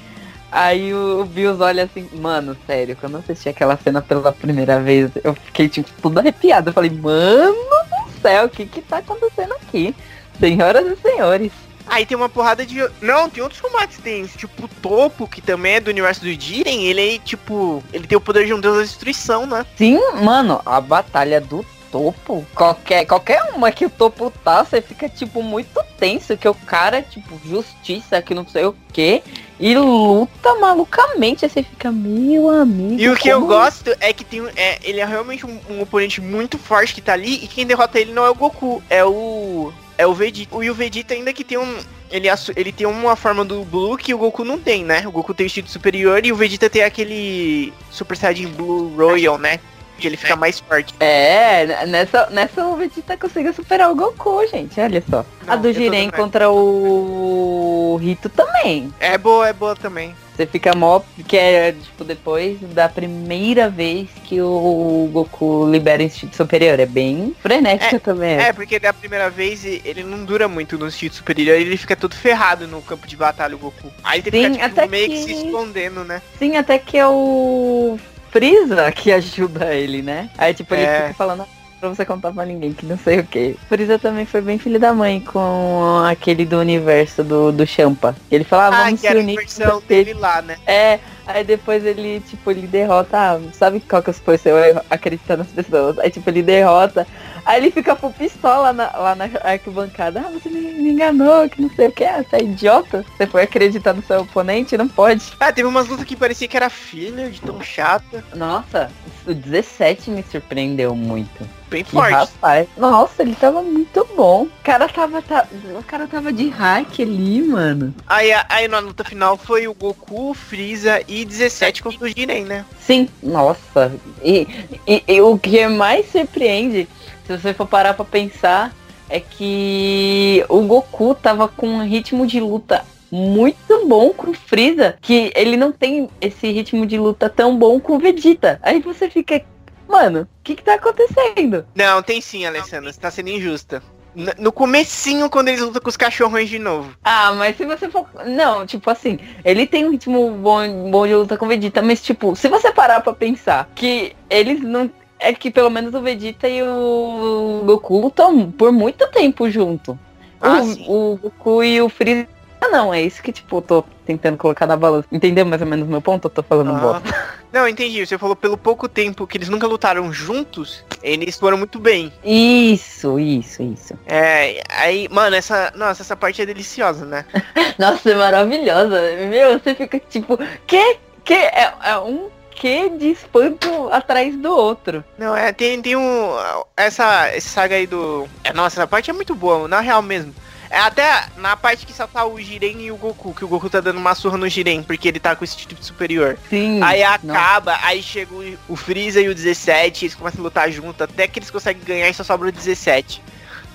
[0.51, 5.09] Aí o Bills olha assim, mano, sério, quando eu assisti aquela cena pela primeira vez,
[5.23, 6.69] eu fiquei, tipo, tudo arrepiado.
[6.69, 9.95] Eu falei, mano do céu, o que que tá acontecendo aqui?
[10.39, 11.51] Senhoras e senhores.
[11.87, 12.77] Aí tem uma porrada de.
[13.01, 13.97] Não, tem outros combates.
[13.97, 16.83] Tem, tipo, o Topo, que também é do universo do Jiren.
[16.85, 17.83] Ele é, tipo.
[17.91, 19.65] Ele tem o poder de um deus da destruição, né?
[19.77, 25.07] Sim, mano, a batalha do topo, qualquer, qualquer uma que o topo tá, você fica,
[25.07, 29.21] tipo, muito tenso, que o cara, tipo, justiça, que não sei o que,
[29.59, 32.99] e luta malucamente, aí você fica, meu amigo.
[32.99, 35.81] E o que eu como- gosto é que tem, é, ele é realmente um, um
[35.81, 37.35] oponente muito forte que tá ali.
[37.43, 39.71] E quem derrota ele não é o Goku, é o.
[40.03, 40.63] É o Vegeta.
[40.63, 41.77] E o Vegeta ainda que tem um.
[42.11, 42.27] Ele,
[42.57, 45.07] ele tem uma forma do Blue que o Goku não tem, né?
[45.07, 49.37] O Goku tem o estilo superior e o Vegeta tem aquele Super Saiyajin Blue Royal,
[49.37, 49.61] né?
[49.97, 50.93] Que ele fica mais forte.
[50.99, 55.25] É, nessa, nessa o Vegeta conseguiu superar o Goku, gente, olha só.
[55.45, 58.93] Não, a do Jiren contra o Rito também.
[58.99, 60.13] É boa, é boa também.
[60.35, 66.05] Você fica mó, que é, tipo, depois da primeira vez que o Goku libera o
[66.05, 66.79] instinto superior.
[66.79, 68.37] É bem frenética também.
[68.37, 72.15] É, porque da primeira vez ele não dura muito no instinto superior, ele fica todo
[72.15, 73.91] ferrado no campo de batalha, o Goku.
[74.03, 75.15] Aí ele tem que Sim, ficar tipo, meio que...
[75.15, 76.21] que- se escondendo, né?
[76.39, 77.99] Sim, até que é o
[78.31, 80.29] Freeza que ajuda ele, né?
[80.37, 81.01] Aí, tipo, ele É.
[81.03, 81.45] fica falando
[81.83, 83.55] pra você contar pra ninguém, que não sei o que.
[83.67, 88.15] Freeza também foi bem filho da mãe com aquele do universo do, do Champa.
[88.31, 89.35] Ele fala, ah, Ah, vamos que se era unir.
[89.35, 90.57] versão dele lá, né?
[90.65, 94.81] É, aí depois ele, tipo, ele derrota, ah, sabe qual que foi seu erro?
[94.89, 95.97] Acreditar nas pessoas.
[95.99, 97.07] Aí, tipo, ele derrota,
[97.45, 100.21] aí ele fica full pistola na, lá na arquibancada.
[100.25, 103.05] Ah, você me, me enganou, que não sei o que, ah, você é idiota?
[103.17, 104.77] Você foi acreditar no seu oponente?
[104.77, 105.33] Não pode.
[105.39, 108.23] Ah, teve umas lutas que parecia que era filler de tão chata.
[108.35, 108.91] Nossa,
[109.25, 111.47] o 17 me surpreendeu muito.
[111.69, 112.13] Bem Que forte.
[112.13, 112.67] rapaz.
[112.77, 114.43] Nossa, ele tava muito bom.
[114.43, 115.47] O cara tava, tá,
[115.79, 117.95] o cara tava de hack ali, mano.
[118.05, 122.43] Aí, aí na luta final foi o Goku, o Freeza e 17 contra o Jiren,
[122.45, 122.65] né?
[122.79, 123.93] Sim, nossa.
[124.23, 124.47] E,
[124.87, 126.87] e- e o que mais surpreende,
[127.25, 128.73] se você for parar pra pensar,
[129.09, 134.95] é que o Goku tava com um ritmo de luta muito bom com o Freeza,
[135.01, 138.59] que ele não tem esse ritmo de luta tão bom com o Vegeta.
[138.63, 139.39] Aí você fica,
[139.87, 141.63] mano, o que que tá acontecendo?
[141.75, 143.83] Não, tem sim, Alessandra, você tá sendo injusta.
[144.15, 146.95] No comecinho, quando eles lutam com os cachorrões de novo.
[147.03, 148.07] Ah, mas se você for.
[148.25, 152.01] Não, tipo assim, ele tem um ritmo bom, bom de luta com o Vegeta, mas
[152.01, 154.89] tipo, se você parar pra pensar que eles não.
[155.19, 159.97] É que pelo menos o Vegeta e o Goku lutam por muito tempo junto.
[160.41, 160.85] Ah, o, sim.
[160.87, 162.27] o Goku e o Freeza.
[162.65, 165.07] Ah, não, é isso que, tipo, eu tô tentando colocar na balança.
[165.11, 166.25] Entendeu mais ou menos o meu ponto?
[166.27, 166.79] Eu tô falando Ah.
[166.79, 167.33] bosta.
[167.51, 168.03] Não, entendi.
[168.05, 172.11] Você falou pelo pouco tempo que eles nunca lutaram juntos, eles foram muito bem.
[172.23, 173.93] Isso, isso, isso.
[174.07, 175.71] É, aí, mano, essa.
[175.75, 177.25] Nossa, essa parte é deliciosa, né?
[177.77, 178.99] Nossa, é maravilhosa.
[179.29, 180.97] Meu, você fica tipo, que?
[181.23, 181.33] Que?
[181.35, 185.03] É, é um que de espanto atrás do outro.
[185.17, 186.31] Não, é, tem, tem um.
[186.75, 188.27] Essa, essa saga aí do.
[188.43, 190.33] É, nossa, essa parte é muito boa, na real mesmo.
[190.73, 193.69] É até na parte que só tá o Jiren e o Goku, que o Goku
[193.69, 196.35] tá dando uma surra no Jiren, porque ele tá com esse tipo superior.
[196.49, 196.81] Sim.
[196.81, 201.03] Aí acaba, aí chega o, o Freeza e o 17, eles começam a lutar junto,
[201.03, 203.21] até que eles conseguem ganhar e só sobra o 17.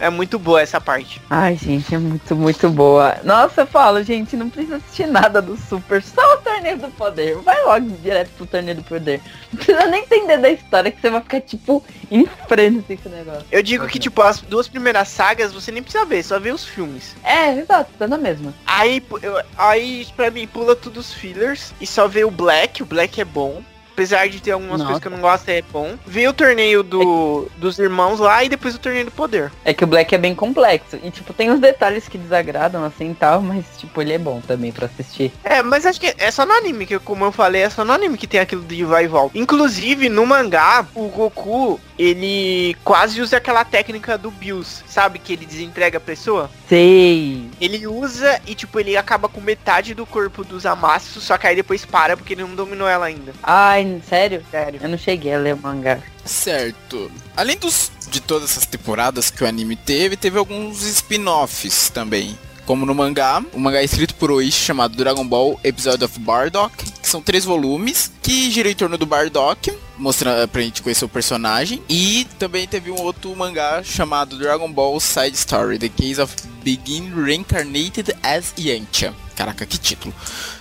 [0.01, 1.20] É muito boa essa parte.
[1.29, 3.16] Ai, gente, é muito, muito boa.
[3.25, 7.37] Nossa, eu falo, gente, não precisa assistir nada do Super, só o Torneio do Poder.
[7.39, 9.20] Vai logo direto pro Torneio do Poder.
[9.53, 13.09] Não precisa nem entender da história, que você vai ficar, tipo, em frente com esse
[13.09, 13.45] negócio.
[13.51, 16.65] Eu digo que, tipo, as duas primeiras sagas você nem precisa ver, só vê os
[16.65, 17.16] filmes.
[17.25, 18.55] É, exato, tá na mesma.
[18.66, 22.87] Aí, eu- aí pra mim, pula tudo os fillers e só vê o Black, o
[22.87, 23.62] Black é bom.
[23.99, 24.85] Apesar de ter algumas Nossa.
[24.85, 25.99] coisas que eu não gosto, é bom.
[26.07, 29.51] Vê o torneio do, dos irmãos lá e depois o torneio do poder.
[29.65, 30.97] É que o Black é bem complexo.
[31.03, 34.41] E, tipo, tem uns detalhes que desagradam, assim, e tal, mas, tipo, ele é bom
[34.41, 35.33] também pra assistir.
[35.43, 37.93] É, mas acho que é só no anime, que como eu falei, é só no
[37.93, 39.37] anime que tem aquilo de vai e volta.
[39.37, 45.19] Inclusive, no mangá, o Goku, ele quase usa aquela técnica do Bills, sabe?
[45.19, 46.51] Que ele desentrega a pessoa.
[46.69, 47.51] Sei.
[47.61, 51.57] Ele usa e, tipo, ele acaba com metade do corpo dos Amassos, só que aí
[51.57, 53.35] depois para porque ele não dominou ela ainda.
[53.43, 54.45] Ai, sério?
[54.51, 54.81] Sério.
[54.83, 55.99] Eu não cheguei a ler o mangá.
[56.25, 57.11] Certo.
[57.37, 62.39] Além dos, de todas essas temporadas que o anime teve, teve alguns spin-offs também.
[62.69, 63.43] Como no mangá.
[63.55, 68.12] O mangá escrito por Oishi chamado Dragon Ball Episode of Bardock, que são três volumes
[68.23, 71.82] que giram em torno do Bardock, mostrando pra gente conhecer o personagem.
[71.89, 77.11] E também teve um outro mangá chamado Dragon Ball Side Story, The Case of Begin
[77.15, 79.15] Reincarnated as Yantia.
[79.39, 80.12] Caraca, que título.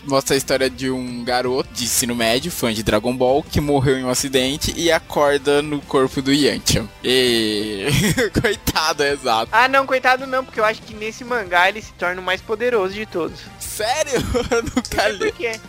[0.03, 3.97] Mostra a história de um garoto de ensino médio, fã de Dragon Ball, que morreu
[3.97, 6.85] em um acidente e acorda no corpo do Yantia.
[7.03, 7.87] E...
[8.39, 9.49] coitado, é exato.
[9.51, 12.39] Ah, não, coitado não, porque eu acho que nesse mangá ele se torna o mais
[12.39, 13.39] poderoso de todos.
[13.59, 14.21] Sério?
[14.51, 15.31] Eu nunca li.
[15.31, 15.59] Por quê?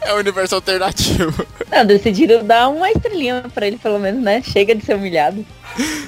[0.00, 1.44] É o universo alternativo.
[1.68, 4.40] Não, decidiram dar uma estrelinha pra ele, pelo menos, né?
[4.40, 5.44] Chega de ser humilhado.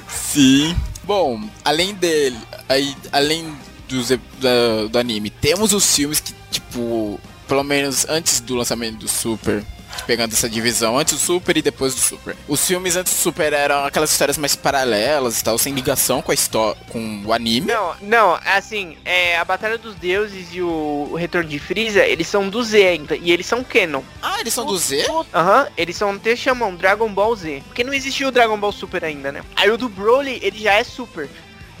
[0.07, 0.73] Sim.
[1.03, 2.37] Bom, além dele,
[2.69, 3.53] aí, além
[4.11, 9.07] ep- da- do anime, temos os filmes que, tipo, pelo menos antes do lançamento do
[9.07, 9.63] Super,
[10.05, 12.35] pegando essa divisão, antes do Super e depois do Super.
[12.49, 16.31] Os filmes antes do Super eram aquelas histórias mais paralelas e tal, sem ligação com
[16.31, 17.67] a história, com o anime.
[17.67, 22.27] Não, não, assim, é, a Batalha dos Deuses e o, o Retorno de Freeza, eles
[22.27, 24.01] são do Z ainda, e eles são canon.
[24.21, 25.05] Ah, eles são do Z?
[25.33, 27.63] Aham, eles são, até chamam Dragon Ball Z.
[27.67, 29.43] Porque não existiu o Dragon Ball Super ainda, né?
[29.55, 31.29] Aí o do Broly, ele já é Super.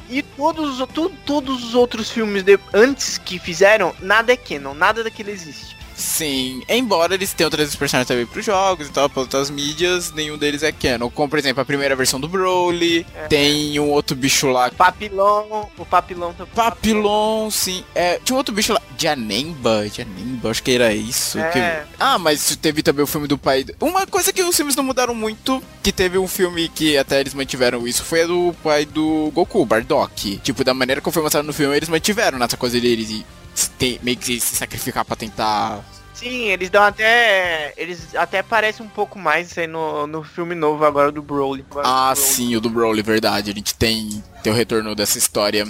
[0.09, 4.73] E todos, os- tu- todos os outros filmes de, antes que fizeram, nada é canon,
[4.73, 5.74] nada daquilo existe.
[5.95, 10.11] Sim, embora eles tenham trazido os personagens também pros jogos e tal, para outras mídias,
[10.11, 11.09] nenhum deles é canon.
[11.09, 13.27] Como, por exemplo, a primeira versão do Broly, É.
[13.27, 17.83] tem um outro bicho lá Papilon, o Papilon tá Papilon, sim.
[17.95, 18.81] É, tinha um outro bicho lá.
[18.97, 21.37] Janemba, Janemba, acho que era isso.
[21.39, 21.51] É.
[21.51, 23.65] que- Ah, mas teve também o filme do pai.
[23.79, 27.33] Uma coisa que os filmes não mudaram muito, que teve um filme que até eles
[27.33, 30.37] mantiveram isso, foi a do pai do Goku, Bardock.
[30.43, 33.69] Tipo, da maneira que foi mostrado no filme, eles mantiveram nessa coisa deles de se-
[33.71, 35.83] ter- meio que se sacrificar pra tentar.
[36.13, 37.73] Sim, eles dão até.
[37.75, 41.65] Eles até parecem um pouco mais aí no, no filme novo agora do Broly.
[41.69, 42.33] Agora Ah, do Broly.
[42.33, 43.51] sim, o do Broly, verdade.
[43.51, 45.67] A gente tem, tem o retorno dessa história.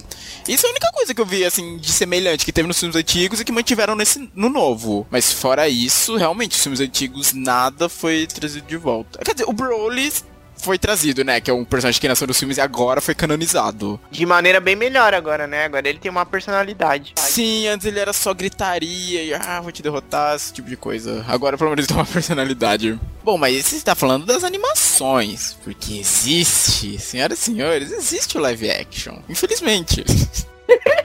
[0.48, 2.95] Isso é a única coisa que eu vi, assim, de semelhante que teve nos filmes
[2.95, 5.07] antigos e que mantiveram nesse, no novo.
[5.10, 9.18] Mas fora isso, realmente, os filmes antigos, nada foi trazido de volta.
[9.26, 10.14] Quer dizer, o Broly
[10.57, 11.40] foi trazido, né?
[11.40, 13.99] Que é um personagem que nasceu nos filmes e agora foi canonizado.
[14.10, 15.65] De maneira bem melhor agora, né?
[15.65, 17.14] Agora ele tem uma personalidade.
[17.18, 21.23] Sim, antes ele era só gritaria e ah, vou te derrotar, esse tipo de coisa.
[21.27, 22.99] Agora pelo menos ele tem uma personalidade.
[23.23, 28.69] Bom, mas você está falando das animações, porque existe, senhoras e senhores, existe o live
[28.69, 29.18] action.
[29.27, 30.03] Infelizmente.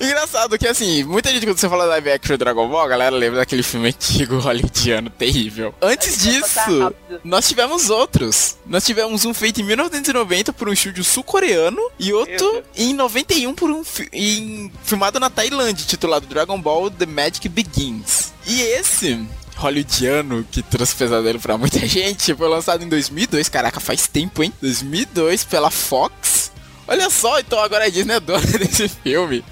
[0.00, 3.38] Engraçado que assim, muita gente quando você fala live action Dragon Ball, a galera lembra
[3.38, 5.74] daquele filme antigo hollywoodiano terrível.
[5.80, 8.56] Antes disso, nós tivemos outros.
[8.66, 13.70] Nós tivemos um feito em 1990 por um estúdio sul-coreano e outro em 91 por
[13.70, 18.32] um fi- em- filmado na Tailândia, titulado Dragon Ball The Magic Begins.
[18.46, 19.24] E esse
[19.56, 24.52] hollywoodiano que trouxe pesadelo pra muita gente foi lançado em 2002, caraca, faz tempo, hein?
[24.60, 26.43] 2002 pela Fox.
[26.86, 29.42] Olha só, então agora a Disney é dona desse filme,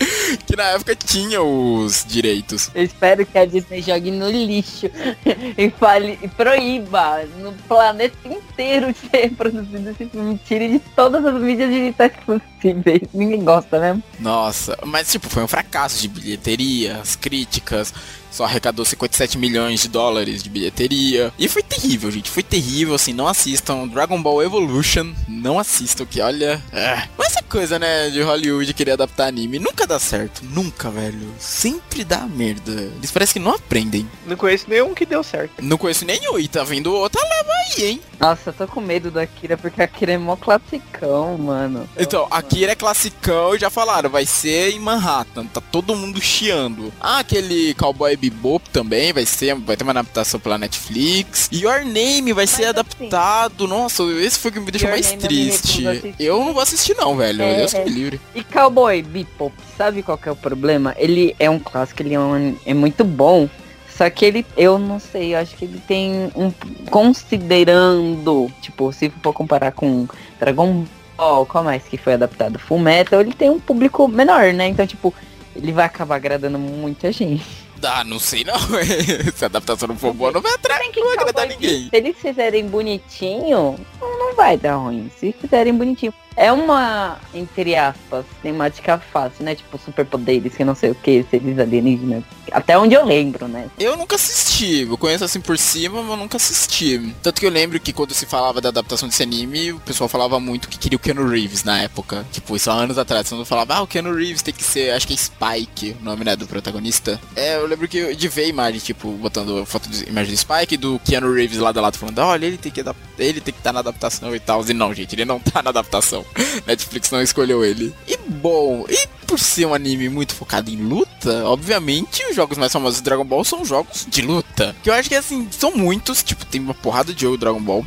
[0.46, 2.70] que na época tinha os direitos.
[2.74, 4.90] Eu espero que a Disney jogue no lixo
[5.56, 10.40] e fale e proíba no planeta inteiro de ser produzido esse filme.
[10.44, 13.02] Tire de todas as mídias digitais possíveis.
[13.14, 14.02] Ninguém gosta, né?
[14.20, 17.94] Nossa, mas tipo, foi um fracasso de bilheteria, as críticas,
[18.32, 21.32] só arrecadou 57 milhões de dólares de bilheteria.
[21.38, 26.20] E foi terrível, gente, foi terrível, assim, não assistam Dragon Ball Evolution, não assistam, que
[26.20, 26.60] olha...
[26.72, 27.02] É.
[27.16, 31.32] Mas essa coisa, né, de Hollywood querer adaptar anime, nunca dá certo, nunca, velho.
[31.38, 32.72] Sempre dá merda.
[32.72, 34.08] Eles parecem que não aprendem.
[34.26, 35.52] Não conheço nenhum que deu certo.
[35.60, 38.00] Não conheço nenhum e tá vindo outra leva aí, hein?
[38.18, 41.88] Nossa, eu tô com medo do Akira, porque Akira é mó classicão, mano.
[41.98, 46.92] Então, Akira é classicão e já falaram, vai ser em Manhattan, tá todo mundo chiando.
[47.00, 51.48] Ah, aquele Cowboy Bebop também vai ser, vai ter uma adaptação pela Netflix.
[51.52, 53.66] Your Name vai ser Mas, adaptado.
[53.66, 55.86] Nossa, esse foi o que me deixou Your mais eu triste.
[55.88, 56.14] assistir.
[56.20, 57.42] Eu não vou assistir não, velho.
[57.42, 57.56] É.
[57.56, 58.20] Deus que me livre.
[58.34, 60.94] E Cowboy Bebop, sabe qual que é o problema?
[60.96, 63.48] Ele é um clássico, ele é, um- é muito bom.
[63.96, 66.50] Só que ele, eu não sei, eu acho que ele tem um.
[66.90, 70.06] Considerando, tipo, se for comparar com
[70.40, 70.84] Dragon
[71.16, 72.58] Ball, qual mais que foi adaptado?
[72.58, 74.68] Full Metal, ele tem um público menor, né?
[74.68, 75.12] Então, tipo,
[75.54, 77.44] ele vai acabar agradando muita gente.
[77.84, 78.54] Ah, não sei não.
[79.34, 80.52] Se a adaptação não for boa, não vai
[80.92, 81.88] que Não vai agradar ninguém.
[81.88, 85.10] Se eles fizerem bonitinho, não vai dar ruim.
[85.16, 86.12] Se fizerem bonitinho.
[86.36, 89.54] É uma, entre aspas, temática fácil, né?
[89.54, 92.24] Tipo, superpoderes, que não sei o que, seres alienígenas.
[92.50, 93.68] Até onde eu lembro, né?
[93.78, 97.14] Eu nunca assisti, eu conheço assim por cima, mas nunca assisti.
[97.22, 100.38] Tanto que eu lembro que quando se falava da adaptação desse anime, o pessoal falava
[100.40, 102.26] muito que queria o Keanu Reeves na época.
[102.32, 103.28] Tipo, isso há anos atrás.
[103.28, 106.04] Todo mundo falava, ah, o Keanu Reeves tem que ser, acho que é Spike, o
[106.04, 107.20] nome, né, do protagonista.
[107.36, 110.76] É, eu lembro que eu- de ver imagem, tipo, botando foto de imagem do Spike,
[110.76, 112.80] do Keanu Reeves lá do lado falando, olha, ele tem que
[113.18, 114.64] ele tem que estar na adaptação e tal.
[114.68, 116.21] E não, gente, ele não tá na adaptação.
[116.22, 116.62] Não.
[116.66, 117.94] Netflix não escolheu ele.
[118.06, 122.72] E bom, e por ser um anime muito focado em luta, obviamente os jogos mais
[122.72, 124.74] famosos de Dragon Ball são jogos de luta.
[124.82, 127.84] Que eu acho que assim, são muitos, tipo, tem uma porrada de jogo Dragon Ball.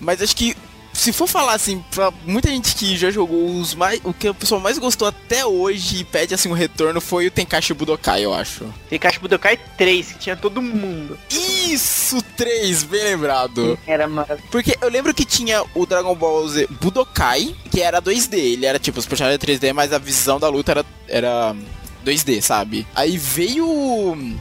[0.00, 0.56] Mas acho que
[0.92, 4.00] se for falar assim, pra muita gente que já jogou os mais.
[4.04, 7.30] O que o pessoal mais gostou até hoje e pede assim um retorno foi o
[7.30, 8.64] Tenkaichi Budokai, eu acho.
[8.90, 11.18] Tenkaichi Budokai 3, que tinha todo mundo.
[11.30, 13.78] Isso, 3, bem lembrado.
[13.86, 14.50] Era maravilhoso.
[14.50, 18.34] Porque eu lembro que tinha o Dragon Ball Z Budokai, que era 2D.
[18.36, 21.56] Ele era tipo, os personagens 3D, mas a visão da luta era, era
[22.04, 22.86] 2D, sabe?
[22.94, 24.38] Aí veio.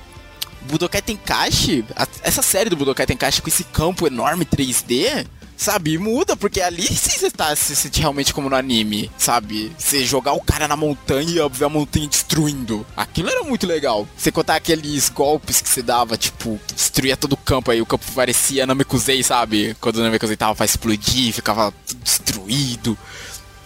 [0.64, 5.26] Budokai Tenkaichi, a- essa série do Budokai Tenkaichi com esse campo enorme 3D,
[5.62, 5.98] sabe?
[5.98, 9.72] Muda, porque ali sim você tá se sentir realmente como no anime, sabe?
[9.78, 12.86] Você jogar o cara na montanha e ver a montanha destruindo.
[12.98, 14.08] Aquilo era muito legal.
[14.18, 17.86] Você contar aqueles golpes que você dava, tipo, que destruía todo o campo aí, o
[17.86, 19.76] campo parecia Namekusei, sabe?
[19.80, 22.98] Quando o Namekusei tava pra explodir, ficava tudo destruído.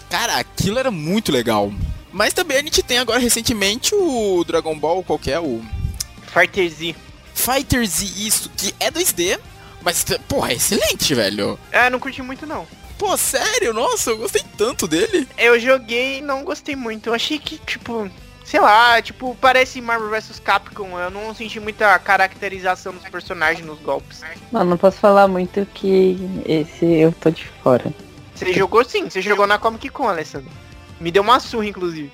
[0.09, 1.73] Cara, aquilo era muito legal.
[2.11, 5.61] Mas também a gente tem agora recentemente o Dragon Ball, qual que é o
[6.33, 6.95] Fighter Z.
[7.33, 9.37] Fighter Z, isso, que é 2D,
[9.85, 11.57] mas, porra, é excelente, velho.
[11.71, 12.67] Ah, não curti muito não.
[12.97, 13.73] Pô, sério?
[13.73, 15.27] Nossa, eu gostei tanto dele.
[15.37, 17.07] Eu joguei e não gostei muito.
[17.07, 18.09] Eu achei que, tipo,
[18.43, 20.97] sei lá, tipo, parece Marvel vs Capcom.
[20.97, 24.21] Eu não senti muita caracterização dos personagens nos golpes.
[24.51, 27.93] Mano, não posso falar muito que esse eu tô de fora.
[28.33, 30.49] Você jogou sim, você jogou na Comic Con, Alessandro.
[30.99, 32.11] Me deu uma surra, inclusive.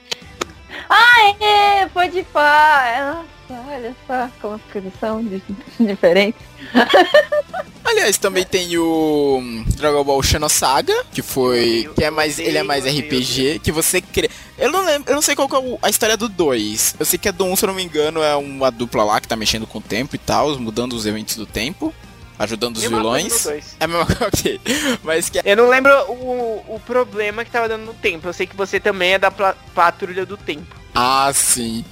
[1.39, 3.23] É, pode pá.
[3.49, 5.43] Nossa, olha só como as coisas são di-
[5.79, 6.41] diferentes.
[7.83, 11.89] Aliás, também tem o hum, Dragon Ball Xenosaga, que foi.
[11.95, 12.39] que é mais.
[12.39, 14.29] Ele é mais RPG, que você cria.
[14.57, 16.95] Eu não lembro, eu não sei qual que é a história do 2.
[16.99, 19.03] Eu sei que a do 1, um, se eu não me engano, é uma dupla
[19.03, 21.93] lá que tá mexendo com o tempo e tal, mudando os eventos do tempo,
[22.37, 23.47] ajudando os vilões.
[23.79, 24.61] É a mesma coisa, ok.
[25.03, 28.27] Mas que é Eu não lembro o, o problema que tava dando no tempo.
[28.27, 30.75] Eu sei que você também é da patrulha do tempo.
[30.93, 31.83] Ah, sim.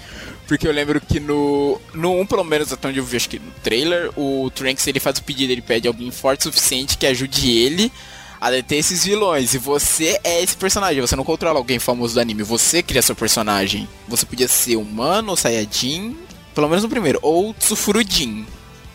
[0.49, 1.79] Porque eu lembro que no.
[1.93, 4.99] No 1, pelo menos, até onde eu vi, acho que no trailer, o Trunks ele
[4.99, 7.91] faz o pedido, ele pede alguém forte o suficiente que ajude ele
[8.41, 9.53] a deter esses vilões.
[9.53, 13.15] E você é esse personagem, você não controla alguém famoso do anime, você cria seu
[13.15, 13.87] personagem.
[14.07, 16.17] Você podia ser humano, ou Saiyajin,
[16.55, 18.43] pelo menos no primeiro, ou Tsufurudin.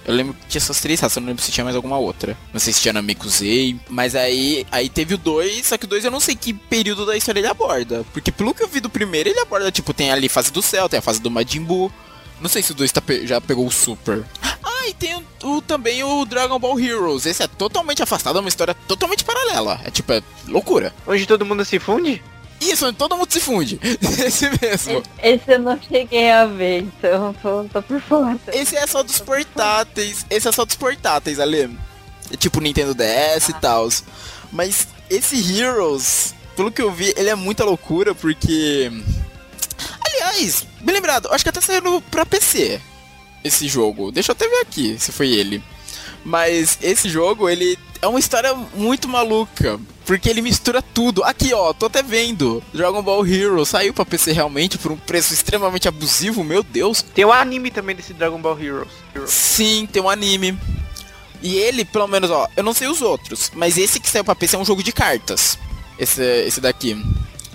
[0.06, 2.36] Eu lembro que tinha essas três raças, eu não lembro se tinha mais alguma outra.
[2.52, 6.04] Não sei se tinha Namekusei, mas aí, aí teve o 2, só que o 2
[6.04, 8.04] eu não sei que período da história ele aborda.
[8.12, 10.60] Porque pelo que eu vi do primeiro, ele aborda, tipo, tem ali a fase do
[10.60, 11.90] céu, tem a fase do Majin Buu.
[12.40, 14.24] Não sei se o 2 tá pe- já pegou o Super.
[14.62, 15.24] Ah, e tem o,
[15.56, 17.24] o- também o Dragon Ball Heroes.
[17.24, 19.80] Esse é totalmente afastado, é uma história totalmente paralela.
[19.84, 20.92] É tipo, é loucura.
[21.06, 22.22] Onde todo mundo se funde?
[22.60, 23.78] Isso, todo mundo se funde.
[24.02, 25.02] Esse mesmo.
[25.22, 28.38] Esse eu não cheguei a ver, então tô, tô por fora.
[28.52, 30.24] Esse é só dos portáteis.
[30.30, 31.76] Esse é só dos portáteis, Ale.
[32.32, 33.88] É tipo Nintendo DS e tal.
[34.52, 38.90] Mas esse Heroes, pelo que eu vi, ele é muita loucura porque.
[40.06, 42.80] Aliás, bem lembrado, acho que até saiu pra PC
[43.42, 44.10] esse jogo.
[44.10, 45.62] Deixa eu até ver aqui se foi ele.
[46.24, 49.78] Mas esse jogo, ele é uma história muito maluca.
[50.04, 51.24] Porque ele mistura tudo.
[51.24, 52.62] Aqui, ó, tô até vendo.
[52.72, 57.02] Dragon Ball Hero saiu pra PC realmente por um preço extremamente abusivo, meu Deus.
[57.02, 58.92] Tem o anime também desse Dragon Ball Heroes.
[59.26, 60.58] Sim, tem um anime.
[61.42, 64.34] E ele, pelo menos, ó, eu não sei os outros, mas esse que saiu pra
[64.34, 65.58] PC é um jogo de cartas.
[65.98, 67.02] Esse, esse daqui.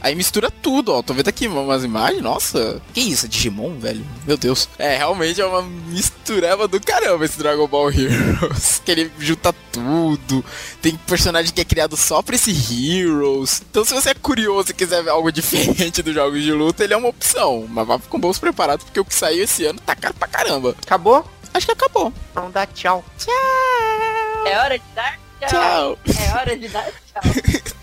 [0.02, 1.02] Aí mistura tudo, ó.
[1.02, 2.82] Tô vendo aqui umas imagens, nossa.
[2.94, 4.06] Que isso, é Digimon, velho?
[4.26, 4.70] Meu Deus.
[4.78, 8.82] É, realmente é uma mistureba do caramba esse Dragon Ball Heroes.
[8.90, 10.44] Que ele junta tudo.
[10.82, 13.62] Tem personagem que é criado só pra esse Heroes.
[13.70, 16.94] Então se você é curioso e quiser ver algo diferente dos jogos de luta, ele
[16.94, 17.68] é uma opção.
[17.70, 20.76] Mas vá com bolsos preparados, porque o que saiu esse ano tá caro pra caramba.
[20.82, 21.30] Acabou?
[21.54, 22.14] Acho que acabou.
[22.32, 23.04] Então dá tchau.
[24.46, 25.50] É hora de dar tchau.
[25.50, 26.00] Tchau.
[26.08, 27.22] É hora de dar tchau.